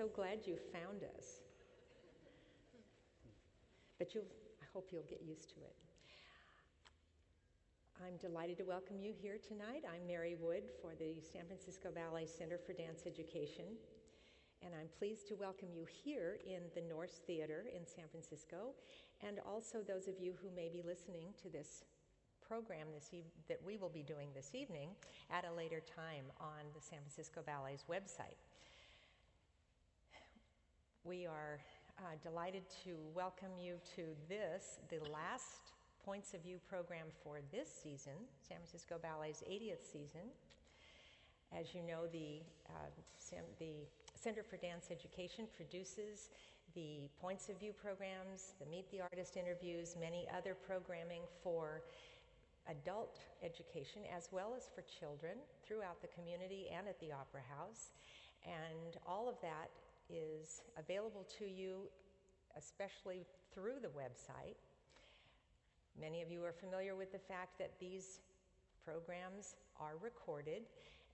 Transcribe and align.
so 0.00 0.08
glad 0.16 0.38
you 0.46 0.56
found 0.72 1.04
us. 1.18 1.44
But 3.98 4.14
you 4.14 4.22
I 4.62 4.66
hope 4.72 4.88
you'll 4.90 5.02
get 5.02 5.20
used 5.20 5.50
to 5.50 5.56
it. 5.56 5.76
I'm 8.00 8.16
delighted 8.16 8.56
to 8.58 8.64
welcome 8.64 8.98
you 8.98 9.12
here 9.12 9.36
tonight. 9.36 9.84
I'm 9.84 10.06
Mary 10.06 10.36
Wood 10.40 10.62
for 10.80 10.92
the 10.98 11.20
San 11.20 11.44
Francisco 11.44 11.90
Ballet 11.94 12.24
Center 12.24 12.56
for 12.56 12.72
Dance 12.72 13.02
Education. 13.06 13.76
And 14.64 14.72
I'm 14.72 14.88
pleased 14.98 15.28
to 15.28 15.34
welcome 15.34 15.68
you 15.70 15.84
here 15.84 16.38
in 16.46 16.62
the 16.74 16.88
Nourse 16.88 17.20
Theater 17.26 17.66
in 17.68 17.84
San 17.84 18.08
Francisco, 18.10 18.72
and 19.20 19.38
also 19.46 19.84
those 19.86 20.08
of 20.08 20.14
you 20.18 20.32
who 20.40 20.48
may 20.56 20.70
be 20.70 20.80
listening 20.80 21.34
to 21.42 21.50
this 21.50 21.84
program 22.40 22.86
this 22.94 23.12
e- 23.12 23.24
that 23.48 23.60
we 23.66 23.76
will 23.76 23.92
be 23.92 24.02
doing 24.02 24.28
this 24.34 24.54
evening 24.54 24.96
at 25.30 25.44
a 25.44 25.52
later 25.52 25.82
time 25.84 26.24
on 26.40 26.64
the 26.72 26.80
San 26.80 27.00
Francisco 27.00 27.42
Ballet's 27.44 27.84
website. 27.84 28.40
We 31.04 31.24
are 31.24 31.58
uh, 31.98 32.02
delighted 32.22 32.64
to 32.84 32.92
welcome 33.14 33.56
you 33.58 33.76
to 33.96 34.02
this, 34.28 34.80
the 34.90 35.00
last 35.10 35.72
Points 36.04 36.34
of 36.34 36.42
View 36.42 36.58
program 36.68 37.06
for 37.24 37.38
this 37.50 37.72
season, 37.72 38.12
San 38.46 38.58
Francisco 38.58 38.96
Ballet's 39.00 39.40
80th 39.40 39.80
season. 39.80 40.28
As 41.58 41.74
you 41.74 41.80
know, 41.80 42.04
the, 42.12 42.44
uh, 42.68 42.92
the 43.58 43.88
Center 44.14 44.42
for 44.42 44.58
Dance 44.58 44.88
Education 44.90 45.46
produces 45.56 46.28
the 46.74 47.08
Points 47.18 47.48
of 47.48 47.58
View 47.58 47.72
programs, 47.72 48.52
the 48.60 48.66
Meet 48.66 48.90
the 48.90 49.00
Artist 49.00 49.38
interviews, 49.38 49.96
many 49.98 50.28
other 50.36 50.54
programming 50.54 51.22
for 51.42 51.80
adult 52.68 53.20
education 53.42 54.02
as 54.14 54.28
well 54.30 54.52
as 54.54 54.68
for 54.68 54.84
children 55.00 55.32
throughout 55.66 56.02
the 56.02 56.08
community 56.08 56.66
and 56.76 56.86
at 56.86 57.00
the 57.00 57.10
Opera 57.10 57.40
House. 57.56 57.88
And 58.44 59.00
all 59.06 59.28
of 59.28 59.40
that 59.40 59.72
is 60.12 60.62
available 60.78 61.26
to 61.38 61.46
you, 61.46 61.88
especially 62.56 63.26
through 63.54 63.80
the 63.82 63.88
website. 63.88 64.56
Many 66.00 66.22
of 66.22 66.30
you 66.30 66.44
are 66.44 66.52
familiar 66.52 66.94
with 66.94 67.12
the 67.12 67.18
fact 67.18 67.58
that 67.58 67.72
these 67.80 68.20
programs 68.84 69.56
are 69.78 69.94
recorded 70.02 70.62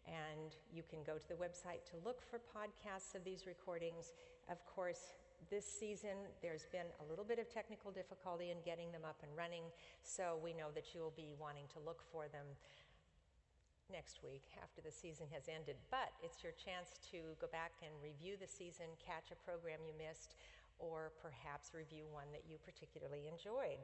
and 0.06 0.54
you 0.72 0.82
can 0.88 1.02
go 1.02 1.18
to 1.18 1.28
the 1.28 1.34
website 1.34 1.82
to 1.90 1.96
look 2.04 2.22
for 2.22 2.38
podcasts 2.38 3.14
of 3.14 3.24
these 3.24 3.46
recordings. 3.46 4.12
Of 4.50 4.64
course, 4.64 5.14
this 5.50 5.66
season 5.66 6.16
there's 6.42 6.66
been 6.70 6.86
a 7.02 7.10
little 7.10 7.24
bit 7.24 7.38
of 7.38 7.52
technical 7.52 7.90
difficulty 7.90 8.50
in 8.50 8.58
getting 8.64 8.92
them 8.92 9.02
up 9.04 9.18
and 9.22 9.30
running, 9.36 9.64
so 10.02 10.38
we 10.42 10.52
know 10.52 10.70
that 10.74 10.94
you 10.94 11.00
will 11.00 11.14
be 11.16 11.34
wanting 11.38 11.66
to 11.74 11.80
look 11.84 12.02
for 12.12 12.28
them 12.28 12.46
next 13.92 14.22
week 14.22 14.42
after 14.62 14.82
the 14.82 14.90
season 14.90 15.26
has 15.30 15.46
ended. 15.46 15.76
But 15.90 16.12
it's 16.22 16.42
your 16.42 16.54
chance 16.56 16.98
to 17.12 17.36
go 17.40 17.46
back 17.50 17.72
and 17.82 17.92
review 18.02 18.34
the 18.38 18.48
season, 18.48 18.86
catch 18.98 19.30
a 19.30 19.38
program 19.46 19.82
you 19.86 19.94
missed, 19.94 20.34
or 20.78 21.12
perhaps 21.22 21.72
review 21.72 22.04
one 22.12 22.28
that 22.32 22.44
you 22.44 22.58
particularly 22.60 23.30
enjoyed. 23.30 23.80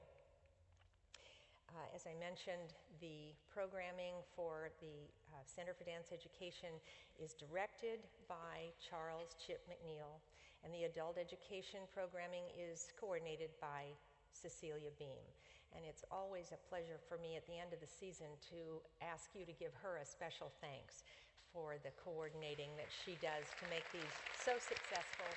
Uh, 1.73 1.89
as 1.97 2.05
I 2.05 2.13
mentioned, 2.21 2.77
the 3.01 3.33
programming 3.49 4.21
for 4.37 4.69
the 4.85 5.09
uh, 5.33 5.41
Center 5.49 5.73
for 5.73 5.89
Dance 5.89 6.13
Education 6.13 6.77
is 7.17 7.33
directed 7.33 8.05
by 8.29 8.69
Charles 8.77 9.33
Chip 9.41 9.65
McNeil, 9.65 10.21
and 10.65 10.69
the 10.69 10.85
adult 10.85 11.17
education 11.17 11.89
programming 11.97 12.45
is 12.53 12.93
coordinated 13.01 13.57
by 13.57 13.89
Cecilia 14.37 14.93
Beam. 15.01 15.25
And 15.73 15.85
it's 15.89 16.05
always 16.13 16.53
a 16.53 16.61
pleasure 16.69 17.01
for 17.09 17.17
me 17.17 17.37
at 17.37 17.47
the 17.49 17.57
end 17.57 17.73
of 17.73 17.81
the 17.81 17.89
season 17.89 18.29
to 18.53 18.85
ask 19.01 19.33
you 19.33 19.49
to 19.49 19.55
give 19.57 19.73
her 19.81 19.97
a 19.97 20.07
special 20.07 20.53
thanks 20.61 21.05
for 21.53 21.77
the 21.81 21.93
coordinating 22.01 22.73
that 22.77 22.89
she 22.93 23.17
does 23.21 23.45
to 23.61 23.65
make 23.69 23.85
these 23.93 24.15
so 24.37 24.57
successful 24.61 25.29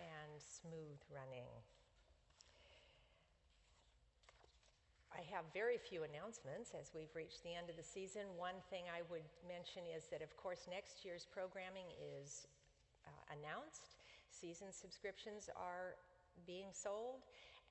and 0.00 0.32
smooth 0.40 1.00
running. 1.12 1.48
I 5.14 5.22
have 5.30 5.46
very 5.54 5.78
few 5.78 6.02
announcements 6.02 6.74
as 6.74 6.90
we've 6.90 7.12
reached 7.14 7.46
the 7.46 7.54
end 7.54 7.70
of 7.70 7.78
the 7.78 7.86
season. 7.86 8.26
One 8.36 8.58
thing 8.68 8.90
I 8.90 9.06
would 9.08 9.24
mention 9.46 9.86
is 9.86 10.10
that, 10.10 10.20
of 10.20 10.34
course, 10.36 10.66
next 10.66 11.04
year's 11.06 11.24
programming 11.24 11.86
is 11.96 12.50
uh, 13.06 13.14
announced. 13.30 13.94
Season 14.28 14.74
subscriptions 14.74 15.48
are 15.54 15.94
being 16.42 16.74
sold, 16.74 17.22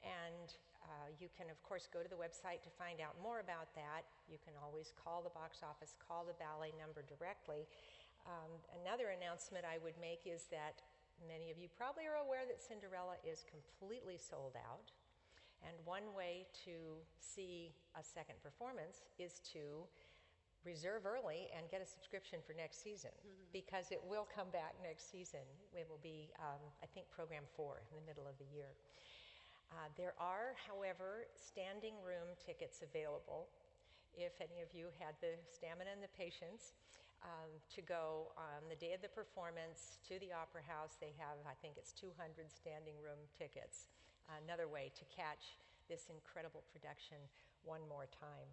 and 0.03 0.56
uh, 0.84 1.07
you 1.16 1.31
can, 1.31 1.47
of 1.47 1.59
course, 1.63 1.88
go 1.88 2.03
to 2.03 2.09
the 2.12 2.19
website 2.19 2.59
to 2.63 2.72
find 2.75 3.00
out 3.00 3.16
more 3.24 3.40
about 3.40 3.72
that. 3.75 4.03
You 4.28 4.40
can 4.44 4.56
always 4.59 4.91
call 4.96 5.24
the 5.24 5.31
box 5.31 5.63
office, 5.63 5.96
call 6.00 6.28
the 6.28 6.35
ballet 6.35 6.75
number 6.75 7.03
directly. 7.07 7.68
Um, 8.28 8.51
another 8.84 9.16
announcement 9.16 9.63
I 9.63 9.79
would 9.79 9.96
make 10.00 10.28
is 10.28 10.47
that 10.51 10.84
many 11.24 11.51
of 11.51 11.57
you 11.59 11.72
probably 11.72 12.03
are 12.07 12.19
aware 12.19 12.44
that 12.47 12.59
Cinderella 12.59 13.19
is 13.24 13.47
completely 13.47 14.19
sold 14.19 14.59
out. 14.59 14.91
And 15.63 15.80
one 15.88 16.12
way 16.12 16.44
to 16.68 17.00
see 17.19 17.72
a 17.95 18.03
second 18.03 18.35
performance 18.44 19.07
is 19.16 19.40
to 19.56 19.88
reserve 20.66 21.06
early 21.06 21.51
and 21.56 21.69
get 21.69 21.84
a 21.84 21.88
subscription 21.88 22.40
for 22.44 22.56
next 22.56 22.84
season 22.84 23.12
mm-hmm. 23.24 23.51
because 23.51 23.91
it 23.91 24.01
will 24.03 24.28
come 24.28 24.50
back 24.51 24.75
next 24.81 25.12
season. 25.12 25.44
It 25.75 25.88
will 25.88 26.01
be, 26.01 26.31
um, 26.40 26.62
I 26.81 26.88
think, 26.91 27.07
program 27.12 27.44
four 27.56 27.84
in 27.91 27.96
the 28.00 28.06
middle 28.07 28.28
of 28.28 28.35
the 28.40 28.47
year. 28.50 28.74
Uh, 29.74 29.90
there 29.97 30.13
are, 30.22 30.53
however, 30.69 31.25
standing 31.34 31.97
room 32.06 32.38
tickets 32.38 32.85
available 32.85 33.50
if 34.13 34.38
any 34.38 34.62
of 34.62 34.69
you 34.69 34.94
had 35.01 35.18
the 35.18 35.34
stamina 35.50 35.90
and 35.90 36.03
the 36.06 36.13
patience 36.13 36.78
um, 37.25 37.50
to 37.74 37.81
go 37.81 38.30
on 38.38 38.62
the 38.69 38.78
day 38.78 38.94
of 38.94 39.01
the 39.01 39.09
performance 39.09 39.97
to 40.06 40.22
the 40.22 40.30
Opera 40.30 40.62
House. 40.62 41.00
They 41.01 41.18
have, 41.18 41.41
I 41.50 41.57
think 41.63 41.81
it's 41.81 41.95
200 41.95 42.13
standing 42.51 43.00
room 43.01 43.18
tickets 43.34 43.90
another 44.44 44.68
way 44.68 44.91
to 44.95 45.03
catch 45.09 45.59
this 45.90 46.07
incredible 46.07 46.63
production 46.72 47.19
one 47.63 47.81
more 47.90 48.07
time. 48.07 48.47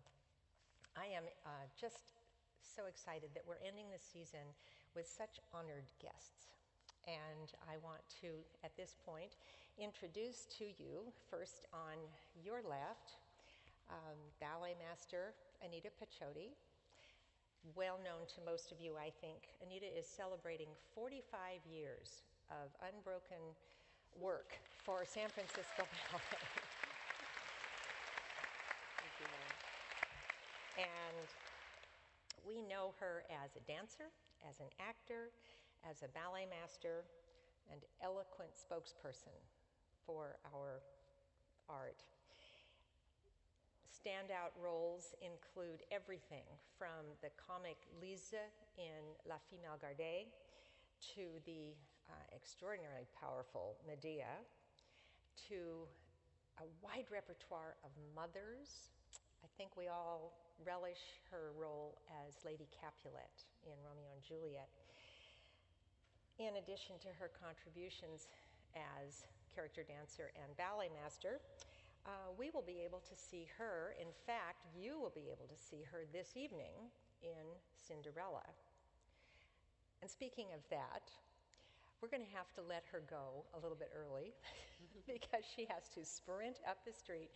I 1.00 1.08
am 1.16 1.24
uh, 1.48 1.64
just 1.80 2.12
so 2.60 2.84
excited 2.84 3.32
that 3.32 3.40
we're 3.48 3.62
ending 3.64 3.88
the 3.88 3.96
season 3.96 4.44
with 4.92 5.08
such 5.08 5.40
honored 5.48 5.88
guests. 5.96 6.52
And 7.08 7.56
I 7.64 7.80
want 7.80 8.04
to, 8.20 8.44
at 8.60 8.76
this 8.76 9.00
point, 9.00 9.40
introduce 9.80 10.44
to 10.60 10.68
you, 10.76 11.08
first 11.32 11.64
on 11.72 11.96
your 12.36 12.60
left, 12.60 13.16
um, 13.88 14.20
ballet 14.44 14.76
master 14.76 15.32
Anita 15.64 15.88
Paciotti. 15.88 16.52
Well 17.72 17.96
known 18.04 18.28
to 18.36 18.44
most 18.44 18.68
of 18.68 18.76
you, 18.76 19.00
I 19.00 19.08
think. 19.24 19.56
Anita 19.64 19.88
is 19.88 20.04
celebrating 20.04 20.68
45 20.92 21.64
years 21.64 22.28
of 22.52 22.68
unbroken 22.84 23.40
work 24.20 24.60
for 24.84 25.08
San 25.08 25.32
Francisco 25.32 25.88
Ballet. 26.12 26.69
And 30.80 31.28
we 32.48 32.64
know 32.64 32.96
her 33.00 33.24
as 33.28 33.52
a 33.56 33.62
dancer, 33.68 34.08
as 34.48 34.60
an 34.60 34.72
actor, 34.80 35.28
as 35.84 36.00
a 36.00 36.08
ballet 36.16 36.48
master, 36.48 37.04
and 37.68 37.80
eloquent 38.02 38.50
spokesperson 38.56 39.36
for 40.06 40.40
our 40.48 40.80
art. 41.68 42.02
Standout 43.92 44.56
roles 44.56 45.12
include 45.20 45.84
everything 45.92 46.48
from 46.78 47.04
the 47.20 47.28
comic 47.36 47.76
Lise 48.00 48.40
in 48.80 49.04
La 49.28 49.36
Fille 49.48 49.60
Mal 49.60 49.76
Gardée 49.76 50.32
to 51.14 51.28
the 51.44 51.76
uh, 52.08 52.12
extraordinarily 52.34 53.06
powerful 53.20 53.76
Medea, 53.86 54.40
to 55.48 55.86
a 56.58 56.66
wide 56.82 57.06
repertoire 57.12 57.76
of 57.84 57.90
mothers. 58.14 58.90
I 59.44 59.48
think 59.56 59.76
we 59.76 59.88
all 59.88 60.32
relish 60.64 61.20
her 61.30 61.52
role 61.56 62.00
as 62.26 62.36
Lady 62.44 62.68
Capulet 62.68 63.32
in 63.64 63.76
Romeo 63.80 64.12
and 64.12 64.20
Juliet. 64.20 64.68
In 66.40 66.56
addition 66.56 66.96
to 67.04 67.10
her 67.20 67.28
contributions 67.32 68.28
as 68.76 69.24
character 69.52 69.84
dancer 69.84 70.32
and 70.36 70.56
ballet 70.56 70.88
master, 70.92 71.40
uh, 72.06 72.32
we 72.36 72.48
will 72.52 72.64
be 72.64 72.80
able 72.80 73.00
to 73.04 73.14
see 73.16 73.48
her. 73.60 73.92
In 74.00 74.08
fact, 74.24 74.64
you 74.72 74.96
will 74.96 75.12
be 75.12 75.28
able 75.28 75.48
to 75.48 75.58
see 75.58 75.84
her 75.92 76.08
this 76.12 76.36
evening 76.36 76.88
in 77.20 77.44
Cinderella. 77.76 78.48
And 80.00 80.08
speaking 80.08 80.48
of 80.56 80.64
that, 80.70 81.12
we're 82.00 82.08
going 82.08 82.24
to 82.24 82.36
have 82.36 82.48
to 82.56 82.62
let 82.64 82.84
her 82.88 83.04
go 83.04 83.44
a 83.52 83.60
little 83.60 83.76
bit 83.76 83.92
early 83.92 84.32
because 85.06 85.44
she 85.44 85.68
has 85.68 85.92
to 85.92 86.04
sprint 86.04 86.64
up 86.64 86.80
the 86.88 86.92
street 86.92 87.28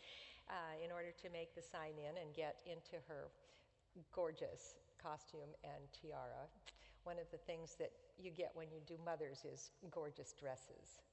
uh, 0.50 0.76
in 0.82 0.92
order 0.92 1.12
to 1.22 1.28
make 1.30 1.54
the 1.54 1.62
sign 1.62 1.96
in 1.96 2.20
and 2.20 2.34
get 2.34 2.60
into 2.66 3.00
her 3.08 3.30
gorgeous 4.12 4.76
costume 5.00 5.52
and 5.62 5.84
tiara. 5.92 6.48
One 7.04 7.20
of 7.20 7.28
the 7.30 7.40
things 7.44 7.76
that 7.78 7.92
you 8.16 8.32
get 8.32 8.50
when 8.56 8.72
you 8.72 8.80
do 8.88 8.96
mothers 9.04 9.44
is 9.44 9.70
gorgeous 9.92 10.32
dresses. 10.32 11.04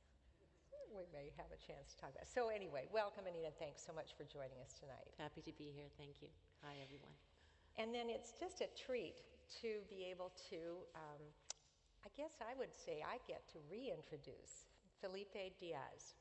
We 0.91 1.07
may 1.15 1.31
have 1.39 1.47
a 1.51 1.59
chance 1.59 1.95
to 1.95 2.03
talk 2.03 2.11
about. 2.11 2.27
So 2.27 2.51
anyway, 2.51 2.87
welcome 2.91 3.23
Anita. 3.23 3.51
Thanks 3.59 3.79
so 3.79 3.95
much 3.95 4.11
for 4.19 4.27
joining 4.27 4.59
us 4.59 4.75
tonight. 4.75 5.07
Happy 5.19 5.39
to 5.43 5.53
be 5.55 5.71
here. 5.71 5.87
Thank 5.95 6.19
you. 6.19 6.27
Hi 6.67 6.75
everyone. 6.83 7.15
And 7.79 7.95
then 7.95 8.11
it's 8.11 8.35
just 8.35 8.59
a 8.59 8.67
treat 8.75 9.23
to 9.63 9.83
be 9.87 10.07
able 10.11 10.35
to, 10.51 10.83
um, 10.95 11.23
I 12.03 12.11
guess 12.15 12.39
I 12.43 12.55
would 12.59 12.75
say 12.75 13.03
I 13.03 13.23
get 13.23 13.47
to 13.55 13.59
reintroduce 13.71 14.67
Felipe 14.99 15.55
Diaz, 15.59 16.19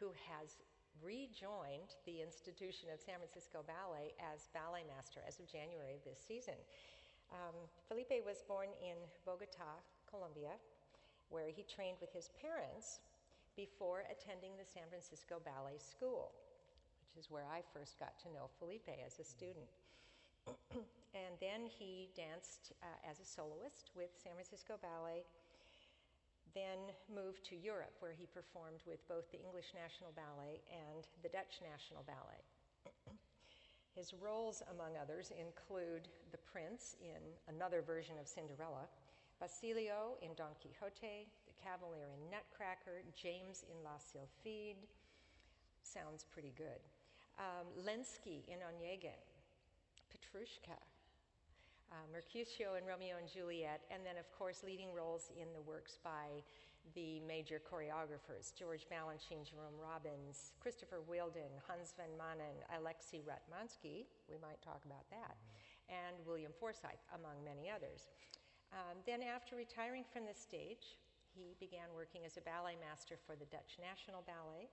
who 0.00 0.12
has 0.28 0.56
rejoined 1.02 1.96
the 2.06 2.22
institution 2.22 2.88
of 2.92 3.00
San 3.00 3.18
Francisco 3.18 3.64
Ballet 3.66 4.14
as 4.18 4.48
ballet 4.54 4.84
master 4.86 5.20
as 5.26 5.38
of 5.38 5.46
January 5.46 5.94
of 5.94 6.04
this 6.04 6.18
season. 6.18 6.58
Um, 7.30 7.54
Felipe 7.88 8.24
was 8.24 8.42
born 8.46 8.72
in 8.80 8.96
Bogota, 9.26 9.80
Colombia, 10.08 10.56
where 11.28 11.52
he 11.52 11.62
trained 11.62 12.00
with 12.00 12.12
his 12.12 12.32
parents 12.40 13.00
before 13.56 14.06
attending 14.08 14.56
the 14.56 14.64
San 14.64 14.86
Francisco 14.88 15.42
Ballet 15.44 15.76
School, 15.76 16.32
which 17.02 17.18
is 17.18 17.30
where 17.30 17.44
I 17.44 17.60
first 17.74 17.98
got 17.98 18.16
to 18.24 18.32
know 18.32 18.48
Felipe 18.58 18.88
as 19.04 19.18
a 19.18 19.26
student. 19.26 19.68
and 21.12 21.34
then 21.42 21.68
he 21.68 22.08
danced 22.16 22.72
uh, 22.80 22.86
as 23.04 23.20
a 23.20 23.26
soloist 23.26 23.92
with 23.92 24.14
San 24.16 24.32
Francisco 24.32 24.80
Ballet, 24.80 25.26
then 26.54 26.92
moved 27.08 27.44
to 27.48 27.56
Europe, 27.56 27.96
where 28.00 28.12
he 28.12 28.26
performed 28.26 28.80
with 28.86 29.06
both 29.08 29.30
the 29.30 29.40
English 29.40 29.72
National 29.74 30.12
Ballet 30.14 30.60
and 30.70 31.06
the 31.22 31.28
Dutch 31.28 31.60
National 31.64 32.04
Ballet. 32.04 32.42
His 33.98 34.14
roles, 34.14 34.62
among 34.70 34.94
others, 34.94 35.32
include 35.34 36.06
the 36.30 36.38
prince 36.38 36.94
in 37.02 37.20
another 37.50 37.82
version 37.82 38.14
of 38.20 38.28
Cinderella, 38.28 38.86
Basilio 39.40 40.18
in 40.22 40.34
Don 40.34 40.54
Quixote, 40.62 41.26
the 41.46 41.56
Cavalier 41.58 42.10
in 42.14 42.30
Nutcracker, 42.30 43.02
James 43.14 43.64
in 43.66 43.78
La 43.82 43.98
Sylphide. 43.98 44.86
Sounds 45.82 46.26
pretty 46.30 46.52
good. 46.56 46.82
Um, 47.38 47.70
Lenski 47.86 48.42
in 48.50 48.58
Onegin, 48.66 49.22
Petrushka, 50.10 50.78
uh, 51.90 52.06
Mercutio 52.12 52.76
in 52.76 52.84
Romeo 52.84 53.16
and 53.16 53.28
Juliet, 53.28 53.84
and 53.90 54.04
then, 54.04 54.20
of 54.20 54.28
course, 54.36 54.62
leading 54.64 54.92
roles 54.92 55.32
in 55.36 55.48
the 55.56 55.64
works 55.64 55.98
by 56.02 56.44
the 56.94 57.20
major 57.28 57.60
choreographers 57.60 58.54
George 58.56 58.88
Balanchine, 58.88 59.44
Jerome 59.44 59.76
Robbins, 59.76 60.56
Christopher 60.60 61.04
Wheeldon, 61.04 61.52
Hans 61.68 61.92
van 61.96 62.12
Manen, 62.16 62.60
Alexei 62.76 63.20
Ratmansky, 63.24 64.08
we 64.28 64.40
might 64.40 64.60
talk 64.64 64.80
about 64.84 65.04
that, 65.12 65.36
mm-hmm. 65.36 66.04
and 66.04 66.14
William 66.24 66.52
Forsythe, 66.56 67.00
among 67.16 67.40
many 67.44 67.68
others. 67.68 68.08
Um, 68.72 69.00
then, 69.08 69.24
after 69.24 69.56
retiring 69.56 70.04
from 70.04 70.28
the 70.28 70.36
stage, 70.36 71.00
he 71.32 71.56
began 71.60 71.88
working 71.96 72.24
as 72.24 72.36
a 72.36 72.44
ballet 72.44 72.76
master 72.76 73.16
for 73.16 73.36
the 73.36 73.48
Dutch 73.48 73.80
National 73.80 74.24
Ballet, 74.24 74.68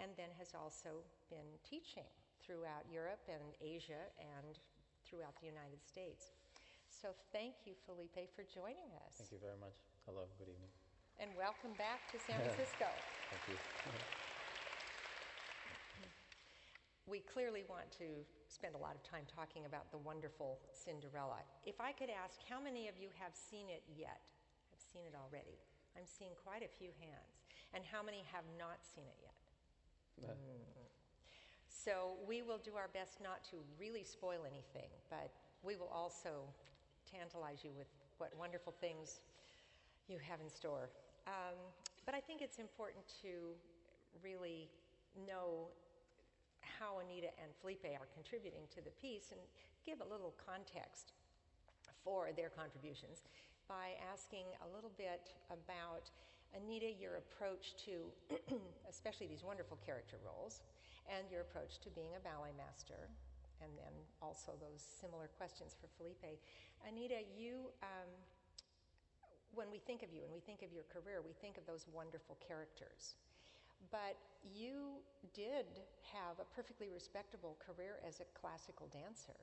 and 0.00 0.12
then 0.16 0.32
has 0.38 0.56
also 0.56 1.04
been 1.28 1.56
teaching 1.64 2.08
throughout 2.40 2.88
Europe 2.88 3.20
and 3.28 3.52
Asia 3.60 4.08
and 4.16 4.56
throughout 5.10 5.34
the 5.42 5.50
United 5.50 5.82
States. 5.82 6.30
So, 6.88 7.10
thank 7.34 7.66
you, 7.66 7.74
Felipe, 7.84 8.30
for 8.32 8.46
joining 8.46 8.94
us. 9.02 9.18
Thank 9.18 9.34
you 9.34 9.42
very 9.42 9.58
much. 9.58 9.74
Hello, 10.06 10.30
good 10.38 10.48
evening 10.48 10.70
and 11.20 11.28
welcome 11.36 11.76
back 11.76 12.00
to 12.08 12.16
San 12.16 12.40
Francisco. 12.40 12.88
Thank 13.28 13.44
you. 13.52 13.56
we 17.04 17.20
clearly 17.28 17.68
want 17.68 17.92
to 18.00 18.24
spend 18.48 18.72
a 18.72 18.80
lot 18.80 18.96
of 18.96 19.04
time 19.04 19.28
talking 19.28 19.68
about 19.68 19.92
the 19.92 20.00
wonderful 20.00 20.64
Cinderella. 20.72 21.44
If 21.68 21.76
I 21.76 21.92
could 21.92 22.08
ask, 22.08 22.40
how 22.48 22.56
many 22.56 22.88
of 22.88 22.96
you 22.96 23.12
have 23.20 23.36
seen 23.36 23.68
it 23.68 23.84
yet? 23.92 24.24
I've 24.72 24.80
seen 24.80 25.04
it 25.04 25.12
already? 25.12 25.60
I'm 25.92 26.08
seeing 26.08 26.32
quite 26.40 26.64
a 26.64 26.72
few 26.72 26.88
hands. 26.96 27.44
And 27.76 27.84
how 27.84 28.00
many 28.00 28.24
have 28.32 28.48
not 28.56 28.80
seen 28.80 29.04
it 29.04 29.20
yet? 29.20 29.36
Mm. 30.24 30.89
So 31.70 32.18
we 32.26 32.42
will 32.42 32.58
do 32.58 32.74
our 32.76 32.90
best 32.92 33.22
not 33.22 33.44
to 33.50 33.56
really 33.78 34.02
spoil 34.02 34.42
anything, 34.44 34.90
but 35.08 35.30
we 35.62 35.76
will 35.76 35.90
also 35.94 36.44
tantalize 37.06 37.62
you 37.64 37.70
with 37.78 37.86
what 38.18 38.34
wonderful 38.36 38.74
things 38.80 39.20
you 40.08 40.18
have 40.18 40.40
in 40.40 40.50
store. 40.50 40.90
Um, 41.26 41.56
but 42.04 42.14
I 42.14 42.20
think 42.20 42.42
it's 42.42 42.58
important 42.58 43.06
to 43.22 43.54
really 44.22 44.68
know 45.26 45.70
how 46.60 46.98
Anita 46.98 47.30
and 47.38 47.54
Felipe 47.60 47.86
are 47.86 48.08
contributing 48.14 48.66
to 48.74 48.82
the 48.82 48.90
piece 49.00 49.30
and 49.30 49.40
give 49.86 50.02
a 50.02 50.08
little 50.10 50.34
context 50.36 51.12
for 52.02 52.30
their 52.34 52.50
contributions 52.50 53.22
by 53.68 53.94
asking 54.10 54.44
a 54.66 54.68
little 54.74 54.90
bit 54.98 55.30
about 55.52 56.10
Anita, 56.50 56.90
your 56.90 57.22
approach 57.22 57.78
to, 57.86 58.10
especially 58.90 59.26
these 59.26 59.44
wonderful 59.44 59.78
character 59.86 60.18
roles, 60.26 60.60
and 61.10 61.26
your 61.30 61.42
approach 61.42 61.82
to 61.82 61.90
being 61.90 62.14
a 62.14 62.22
ballet 62.22 62.54
master, 62.56 63.10
and 63.60 63.70
then 63.76 63.92
also 64.22 64.54
those 64.62 64.80
similar 64.80 65.28
questions 65.36 65.74
for 65.74 65.90
Felipe. 65.98 66.38
Anita, 66.86 67.20
you. 67.36 67.74
Um, 67.82 68.08
when 69.54 69.70
we 69.70 69.78
think 69.78 70.02
of 70.02 70.12
you 70.12 70.22
and 70.22 70.32
we 70.32 70.40
think 70.40 70.62
of 70.62 70.72
your 70.72 70.84
career, 70.86 71.22
we 71.26 71.32
think 71.32 71.58
of 71.58 71.66
those 71.66 71.86
wonderful 71.92 72.38
characters. 72.38 73.18
But 73.90 74.16
you 74.44 75.02
did 75.34 75.66
have 76.14 76.38
a 76.38 76.46
perfectly 76.54 76.88
respectable 76.88 77.56
career 77.58 77.98
as 78.06 78.20
a 78.20 78.28
classical 78.38 78.86
dancer. 78.92 79.38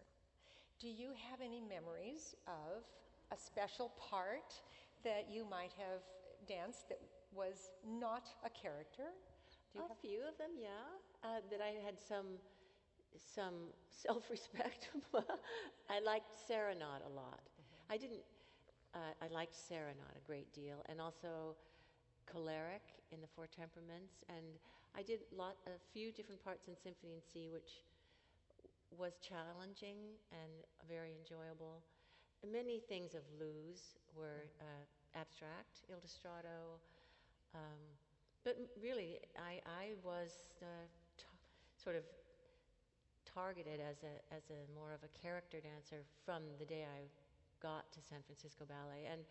Do 0.79 0.87
you 0.87 1.11
have 1.29 1.41
any 1.41 1.59
memories 1.59 2.35
of 2.47 2.85
a 3.31 3.37
special 3.37 3.91
part 3.99 4.53
that 5.03 5.27
you 5.29 5.43
might 5.49 5.73
have 5.77 6.01
danced 6.47 6.87
that 6.89 7.01
was 7.35 7.71
not 7.85 8.29
a 8.45 8.49
character? 8.49 9.11
A 9.77 9.87
have... 9.87 9.97
few 10.01 10.19
of 10.27 10.37
them, 10.37 10.51
yeah. 10.59 10.85
Uh, 11.23 11.41
that 11.51 11.61
I 11.61 11.77
had 11.85 11.99
some 11.99 12.37
some 13.35 13.73
self-respect. 13.89 14.89
I 15.89 15.99
liked 15.99 16.37
Serenade 16.47 17.01
a 17.05 17.13
lot. 17.13 17.41
Mm-hmm. 17.41 17.93
I 17.93 17.97
didn't 17.97 18.23
uh, 18.93 19.13
I 19.21 19.27
liked 19.33 19.55
Serenade 19.55 20.17
a 20.17 20.25
great 20.25 20.51
deal, 20.53 20.83
and 20.89 21.01
also 21.01 21.55
Choleric 22.25 22.83
in 23.11 23.21
the 23.21 23.27
Four 23.35 23.47
Temperaments. 23.47 24.23
And 24.29 24.57
I 24.97 25.03
did 25.03 25.21
lot, 25.35 25.55
a 25.67 25.77
few 25.93 26.11
different 26.11 26.43
parts 26.43 26.67
in 26.67 26.75
Symphony 26.75 27.13
in 27.13 27.21
C, 27.21 27.49
which 27.51 27.85
was 28.97 29.19
challenging 29.21 30.17
and 30.31 30.65
very 30.87 31.13
enjoyable. 31.13 31.83
Many 32.41 32.79
things 32.79 33.13
of 33.13 33.21
Luz 33.39 33.97
were 34.15 34.47
uh, 34.61 34.83
abstract, 35.19 35.85
Il 35.89 35.99
Distratto. 35.99 36.79
Um, 37.53 37.81
but 38.47 38.55
really, 38.79 39.19
I, 39.35 39.59
I 39.67 39.99
was 40.07 40.47
uh, 40.63 40.87
t- 41.19 41.27
sort 41.75 41.99
of 41.99 42.07
targeted 43.27 43.83
as 43.83 44.07
a, 44.07 44.15
as 44.31 44.47
a 44.47 44.63
more 44.71 44.95
of 44.95 45.03
a 45.03 45.11
character 45.11 45.59
dancer 45.59 46.07
from 46.23 46.47
the 46.55 46.63
day 46.63 46.87
I 46.87 47.11
got 47.59 47.91
to 47.91 47.99
San 47.99 48.23
Francisco 48.23 48.63
Ballet. 48.63 49.03
And 49.11 49.27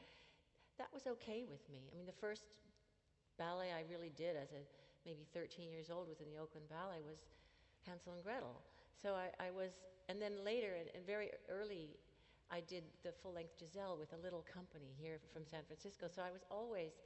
that 0.76 0.92
was 0.92 1.08
okay 1.16 1.48
with 1.48 1.64
me. 1.72 1.88
I 1.88 1.96
mean, 1.96 2.04
the 2.04 2.20
first 2.20 2.44
ballet 3.40 3.72
I 3.72 3.88
really 3.88 4.12
did 4.12 4.36
as 4.36 4.52
a 4.52 4.60
maybe 5.08 5.24
13 5.32 5.72
years 5.72 5.88
old 5.88 6.12
was 6.12 6.20
in 6.20 6.28
the 6.28 6.36
Oakland 6.36 6.68
Ballet 6.68 7.00
was 7.00 7.24
Hansel 7.88 8.20
and 8.20 8.22
Gretel. 8.22 8.60
So 9.00 9.16
I, 9.16 9.32
I 9.40 9.48
was, 9.48 9.80
and 10.12 10.20
then 10.20 10.44
later, 10.44 10.76
and, 10.76 10.92
and 10.92 11.08
very 11.08 11.32
early, 11.48 11.96
I 12.52 12.60
did 12.68 12.84
the 13.00 13.16
full 13.16 13.32
length 13.32 13.56
Giselle 13.56 13.96
with 13.96 14.12
a 14.12 14.20
little 14.20 14.44
company 14.44 14.92
here 15.00 15.16
from 15.32 15.48
San 15.48 15.64
Francisco. 15.64 16.04
So 16.04 16.20
I 16.20 16.28
was 16.28 16.44
always 16.52 17.00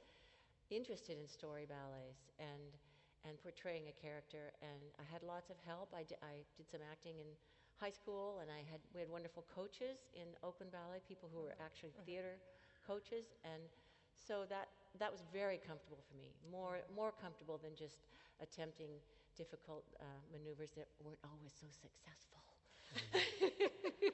interested 0.71 1.17
in 1.19 1.27
story 1.27 1.65
ballets 1.67 2.31
and 2.39 2.73
and 3.27 3.37
portraying 3.45 3.85
a 3.85 3.95
character. 4.01 4.49
And 4.65 4.81
I 4.97 5.05
had 5.05 5.21
lots 5.21 5.49
of 5.53 5.57
help. 5.61 5.93
I 5.93 6.01
did, 6.03 6.17
I 6.25 6.41
did 6.57 6.65
some 6.69 6.81
acting 6.89 7.21
in 7.21 7.29
high 7.77 7.93
school, 7.93 8.39
and 8.41 8.49
I 8.49 8.65
had 8.65 8.81
we 8.93 9.01
had 9.01 9.09
wonderful 9.09 9.45
coaches 9.53 10.09
in 10.13 10.27
Oakland 10.43 10.71
Ballet, 10.71 11.01
people 11.07 11.29
who 11.33 11.41
were 11.41 11.55
actually 11.61 11.93
theater 12.05 12.41
coaches, 12.85 13.37
and 13.45 13.61
so 14.15 14.45
that 14.49 14.69
that 14.99 15.11
was 15.11 15.21
very 15.33 15.59
comfortable 15.61 16.01
for 16.09 16.15
me. 16.17 16.33
More 16.51 16.81
more 16.95 17.11
comfortable 17.11 17.57
than 17.61 17.75
just 17.75 18.07
attempting 18.41 18.89
difficult 19.37 19.85
uh, 20.01 20.05
maneuvers 20.31 20.71
that 20.75 20.87
weren't 21.03 21.21
always 21.23 21.53
so 21.53 21.67
successful. 21.71 22.41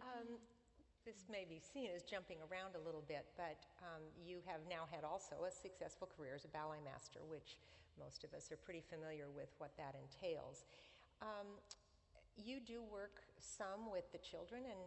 um, 0.00 0.38
this 1.04 1.26
may 1.30 1.44
be 1.44 1.58
seen 1.58 1.90
as 1.94 2.02
jumping 2.02 2.38
around 2.46 2.78
a 2.78 2.82
little 2.82 3.04
bit, 3.06 3.26
but 3.36 3.66
um, 3.82 4.02
you 4.22 4.38
have 4.46 4.62
now 4.70 4.86
had 4.90 5.02
also 5.02 5.42
a 5.46 5.50
successful 5.50 6.06
career 6.06 6.38
as 6.38 6.44
a 6.46 6.52
ballet 6.54 6.78
master, 6.84 7.20
which 7.26 7.58
most 7.98 8.24
of 8.24 8.32
us 8.32 8.50
are 8.50 8.60
pretty 8.60 8.82
familiar 8.82 9.26
with 9.28 9.50
what 9.58 9.74
that 9.76 9.94
entails. 9.98 10.64
Um, 11.20 11.58
you 12.38 12.58
do 12.62 12.80
work 12.82 13.22
some 13.38 13.90
with 13.90 14.10
the 14.14 14.22
children, 14.22 14.62
and 14.64 14.80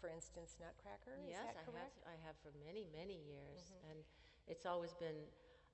for 0.00 0.10
instance, 0.10 0.58
Nutcracker. 0.60 1.16
Yes, 1.24 1.56
I 1.56 1.64
have. 1.64 1.94
I 2.04 2.16
have 2.26 2.36
for 2.42 2.52
many, 2.66 2.84
many 2.92 3.16
years, 3.24 3.72
mm-hmm. 3.72 3.90
and 3.90 3.98
it's 4.46 4.66
always 4.66 4.92
been 4.98 5.16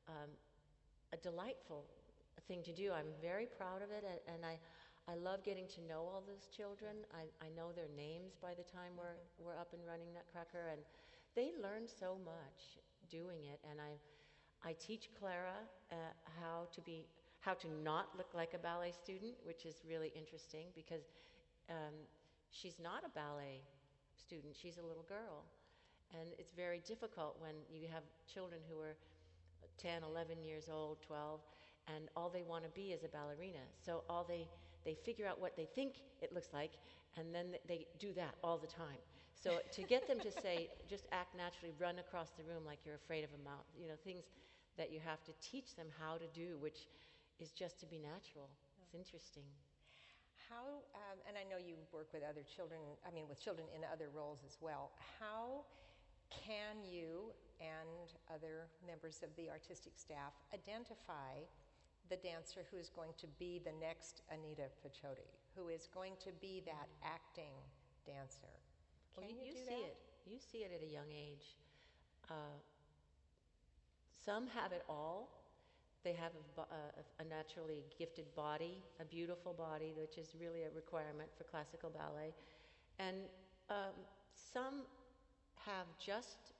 um, 0.08 0.30
a 1.12 1.18
delightful 1.18 1.84
thing 2.46 2.62
to 2.62 2.72
do. 2.72 2.92
I'm 2.92 3.10
very 3.20 3.46
proud 3.46 3.82
of 3.82 3.90
it, 3.90 4.04
and 4.28 4.44
I, 4.46 4.58
I 5.08 5.14
love 5.14 5.42
getting 5.42 5.66
to 5.74 5.80
know 5.82 6.06
all 6.06 6.22
those 6.26 6.46
children. 6.54 7.02
I, 7.12 7.26
I 7.44 7.48
know 7.56 7.72
their 7.74 7.90
names 7.96 8.38
by 8.40 8.54
the 8.54 8.62
time 8.62 8.94
we're 8.96 9.18
we're 9.38 9.58
up 9.58 9.74
and 9.74 9.82
running 9.86 10.14
Nutcracker, 10.14 10.70
and 10.70 10.80
they 11.34 11.50
learn 11.60 11.88
so 11.88 12.16
much 12.24 12.78
doing 13.10 13.44
it. 13.50 13.58
And 13.68 13.80
I, 13.80 13.98
I 14.68 14.74
teach 14.78 15.10
Clara 15.18 15.58
uh, 15.90 16.14
how 16.40 16.68
to 16.72 16.80
be 16.80 17.06
how 17.40 17.54
to 17.54 17.68
not 17.82 18.14
look 18.16 18.30
like 18.34 18.54
a 18.54 18.58
ballet 18.58 18.92
student, 18.92 19.34
which 19.44 19.66
is 19.66 19.82
really 19.88 20.12
interesting 20.14 20.70
because 20.74 21.10
um, 21.68 21.94
she's 22.50 22.78
not 22.78 23.02
a 23.04 23.10
ballet 23.10 23.60
student. 24.16 24.54
She's 24.54 24.78
a 24.78 24.86
little 24.86 25.04
girl. 25.08 25.42
And 26.14 26.30
it's 26.38 26.52
very 26.52 26.80
difficult 26.86 27.36
when 27.40 27.54
you 27.72 27.88
have 27.92 28.02
children 28.32 28.60
who 28.70 28.78
are 28.80 28.94
10, 29.78 30.02
11 30.04 30.44
years 30.44 30.68
old, 30.70 30.98
12, 31.02 31.40
and 31.88 32.08
all 32.14 32.28
they 32.28 32.42
want 32.42 32.64
to 32.64 32.70
be 32.70 32.92
is 32.92 33.02
a 33.02 33.08
ballerina. 33.08 33.64
So 33.84 34.04
all 34.08 34.24
they, 34.28 34.46
they 34.84 34.94
figure 34.94 35.26
out 35.26 35.40
what 35.40 35.56
they 35.56 35.66
think 35.74 35.94
it 36.20 36.32
looks 36.32 36.48
like, 36.52 36.72
and 37.16 37.34
then 37.34 37.54
they 37.68 37.86
do 37.98 38.12
that 38.14 38.34
all 38.42 38.58
the 38.58 38.66
time. 38.66 39.00
So 39.34 39.58
to 39.72 39.82
get 39.82 40.06
them 40.06 40.20
to 40.20 40.30
say, 40.42 40.70
just 40.88 41.06
act 41.12 41.34
naturally, 41.36 41.74
run 41.78 41.98
across 41.98 42.30
the 42.30 42.44
room 42.44 42.64
like 42.64 42.78
you're 42.84 42.96
afraid 42.96 43.24
of 43.24 43.30
a 43.34 43.42
mouse, 43.42 43.66
you 43.78 43.88
know, 43.88 43.98
things 44.04 44.24
that 44.78 44.92
you 44.92 45.00
have 45.04 45.22
to 45.24 45.32
teach 45.42 45.74
them 45.76 45.86
how 45.98 46.16
to 46.16 46.26
do, 46.32 46.56
which 46.60 46.88
is 47.40 47.50
just 47.50 47.80
to 47.80 47.86
be 47.86 47.98
natural. 47.98 48.48
It's 48.82 48.94
interesting. 48.94 49.44
How, 50.48 50.84
um, 50.94 51.18
and 51.26 51.36
I 51.36 51.44
know 51.48 51.56
you 51.56 51.74
work 51.92 52.12
with 52.12 52.22
other 52.22 52.44
children, 52.44 52.80
I 53.06 53.10
mean, 53.10 53.24
with 53.28 53.40
children 53.40 53.66
in 53.74 53.82
other 53.88 54.08
roles 54.12 54.44
as 54.44 54.58
well. 54.60 54.92
How 55.18 55.64
can 56.30 56.80
you 56.84 57.32
and 57.60 58.12
other 58.32 58.68
members 58.86 59.20
of 59.22 59.30
the 59.36 59.48
artistic 59.48 59.92
staff 59.96 60.32
identify 60.52 61.44
the 62.10 62.16
dancer 62.16 62.60
who 62.70 62.76
is 62.76 62.88
going 62.88 63.12
to 63.18 63.26
be 63.38 63.60
the 63.64 63.72
next 63.80 64.22
Anita 64.30 64.68
Paciotti, 64.84 65.28
who 65.56 65.68
is 65.68 65.88
going 65.94 66.14
to 66.20 66.30
be 66.40 66.62
that 66.66 66.88
acting 67.04 67.54
dancer? 68.06 68.52
Can 69.14 69.24
well, 69.24 69.30
you, 69.30 69.36
you, 69.44 69.52
do 69.52 69.58
see 69.58 69.82
that? 69.82 69.92
it. 69.92 69.96
You 70.26 70.38
see 70.38 70.58
it 70.58 70.72
at 70.74 70.82
a 70.82 70.90
young 70.90 71.10
age. 71.12 71.56
Uh, 72.30 72.56
some 74.24 74.46
have 74.48 74.72
it 74.72 74.84
all, 74.88 75.28
they 76.04 76.12
have 76.12 76.32
a, 76.58 76.62
a, 76.62 77.24
a, 77.24 77.28
naturally 77.28 77.84
gifted 77.98 78.26
body, 78.34 78.82
a 79.00 79.04
beautiful 79.04 79.52
body, 79.52 79.92
which 79.96 80.18
is 80.18 80.34
really 80.40 80.62
a 80.62 80.70
requirement 80.74 81.28
for 81.36 81.44
classical 81.44 81.90
ballet. 81.90 82.34
And 82.98 83.16
um, 83.70 83.94
some 84.34 84.82
have 85.66 85.86
just 85.98 86.51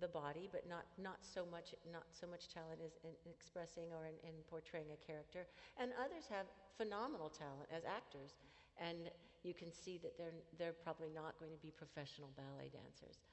the 0.00 0.08
body, 0.08 0.48
but 0.52 0.68
not, 0.68 0.84
not, 1.00 1.18
so, 1.24 1.48
much, 1.48 1.72
not 1.90 2.04
so 2.12 2.26
much 2.26 2.52
talent 2.52 2.80
as 2.84 3.00
in 3.04 3.16
expressing 3.24 3.88
or 3.96 4.04
in, 4.04 4.16
in 4.28 4.36
portraying 4.48 4.92
a 4.92 5.00
character. 5.00 5.48
And 5.80 5.92
others 5.96 6.28
have 6.28 6.44
phenomenal 6.76 7.32
talent 7.32 7.68
as 7.72 7.84
actors. 7.88 8.36
And 8.76 9.08
you 9.42 9.54
can 9.54 9.72
see 9.72 9.96
that 10.04 10.18
they're, 10.18 10.36
they're 10.58 10.76
probably 10.76 11.08
not 11.08 11.38
going 11.40 11.52
to 11.52 11.62
be 11.64 11.72
professional 11.72 12.28
ballet 12.36 12.68
dancers. 12.68 13.24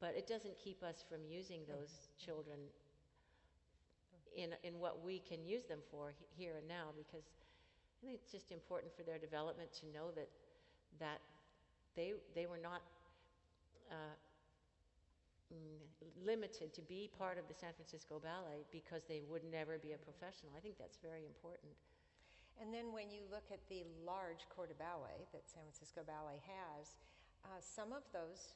But 0.00 0.12
it 0.12 0.28
doesn't 0.28 0.58
keep 0.60 0.82
us 0.82 1.00
from 1.08 1.24
using 1.24 1.64
those 1.64 2.12
children 2.20 2.58
in, 4.36 4.50
in 4.62 4.78
what 4.78 5.00
we 5.00 5.22
can 5.22 5.46
use 5.46 5.64
them 5.64 5.78
for 5.90 6.12
here 6.36 6.58
and 6.58 6.68
now 6.68 6.90
because 6.96 7.24
I 7.24 7.94
think 8.02 8.18
it's 8.20 8.30
just 8.30 8.50
important 8.50 8.92
for 8.92 9.02
their 9.02 9.18
development 9.18 9.72
to 9.80 9.86
know 9.94 10.10
that, 10.18 10.28
that 11.00 11.22
they, 11.96 12.12
they 12.34 12.46
were 12.46 12.58
not 12.58 12.82
uh, 13.90 14.12
limited 16.24 16.72
to 16.74 16.82
be 16.82 17.10
part 17.18 17.38
of 17.38 17.46
the 17.48 17.54
San 17.54 17.72
Francisco 17.76 18.18
Ballet 18.18 18.64
because 18.72 19.04
they 19.04 19.22
would 19.28 19.44
never 19.44 19.78
be 19.78 19.92
a 19.92 20.00
professional. 20.00 20.52
I 20.56 20.60
think 20.60 20.78
that's 20.78 20.98
very 20.98 21.24
important. 21.26 21.72
And 22.60 22.72
then 22.72 22.94
when 22.94 23.10
you 23.10 23.26
look 23.30 23.50
at 23.50 23.60
the 23.68 23.82
large 24.06 24.46
corps 24.48 24.70
de 24.70 24.78
ballet 24.78 25.26
that 25.34 25.50
San 25.50 25.66
Francisco 25.66 26.06
Ballet 26.06 26.38
has, 26.46 26.96
uh, 27.44 27.60
some 27.60 27.92
of 27.92 28.06
those 28.14 28.54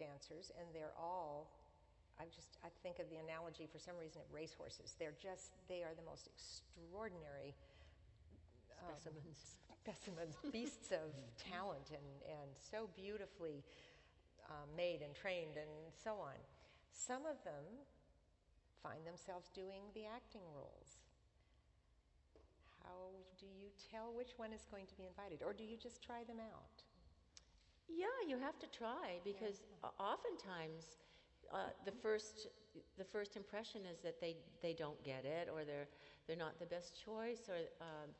dancers, 0.00 0.50
and 0.58 0.66
they're 0.72 0.96
all 0.96 1.52
I 2.18 2.26
just 2.34 2.58
I 2.66 2.70
think 2.82 2.98
of 2.98 3.06
the 3.10 3.22
analogy 3.22 3.70
for 3.70 3.78
some 3.78 3.94
reason 3.94 4.22
of 4.26 4.28
racehorses. 4.34 4.98
They're 4.98 5.14
just 5.22 5.54
they 5.70 5.86
are 5.86 5.94
the 5.94 6.02
most 6.02 6.26
extraordinary 6.26 7.54
um, 8.82 8.98
specimens, 8.98 9.38
specimens, 9.78 10.34
beasts 10.50 10.90
of 10.90 11.14
talent, 11.38 11.94
and 11.94 12.10
and 12.26 12.50
so 12.58 12.90
beautifully 12.98 13.62
um, 14.48 14.68
made 14.76 15.00
and 15.02 15.14
trained 15.14 15.56
and 15.56 15.92
so 15.92 16.16
on. 16.20 16.36
Some 16.92 17.26
of 17.26 17.42
them 17.44 17.84
find 18.82 19.06
themselves 19.06 19.48
doing 19.54 19.92
the 19.94 20.04
acting 20.06 20.44
roles. 20.54 20.98
How 22.82 23.12
do 23.38 23.46
you 23.46 23.68
tell 23.90 24.14
which 24.16 24.38
one 24.38 24.52
is 24.52 24.64
going 24.70 24.86
to 24.86 24.96
be 24.96 25.04
invited, 25.04 25.42
or 25.44 25.52
do 25.52 25.64
you 25.64 25.76
just 25.76 26.02
try 26.02 26.24
them 26.24 26.40
out? 26.40 26.82
Yeah, 27.88 28.06
you 28.26 28.38
have 28.38 28.58
to 28.60 28.66
try 28.66 29.20
because 29.24 29.64
yeah. 29.82 29.90
oftentimes 29.98 30.96
uh, 31.52 31.72
the 31.84 31.92
first 31.92 32.48
the 32.96 33.04
first 33.04 33.36
impression 33.36 33.82
is 33.90 33.98
that 34.00 34.20
they, 34.20 34.36
they 34.62 34.72
don't 34.72 35.02
get 35.02 35.24
it 35.24 35.48
or 35.52 35.64
they're 35.64 35.88
they're 36.26 36.36
not 36.36 36.58
the 36.60 36.66
best 36.66 36.94
choice 37.02 37.48
or 37.48 37.56
um, 37.80 38.10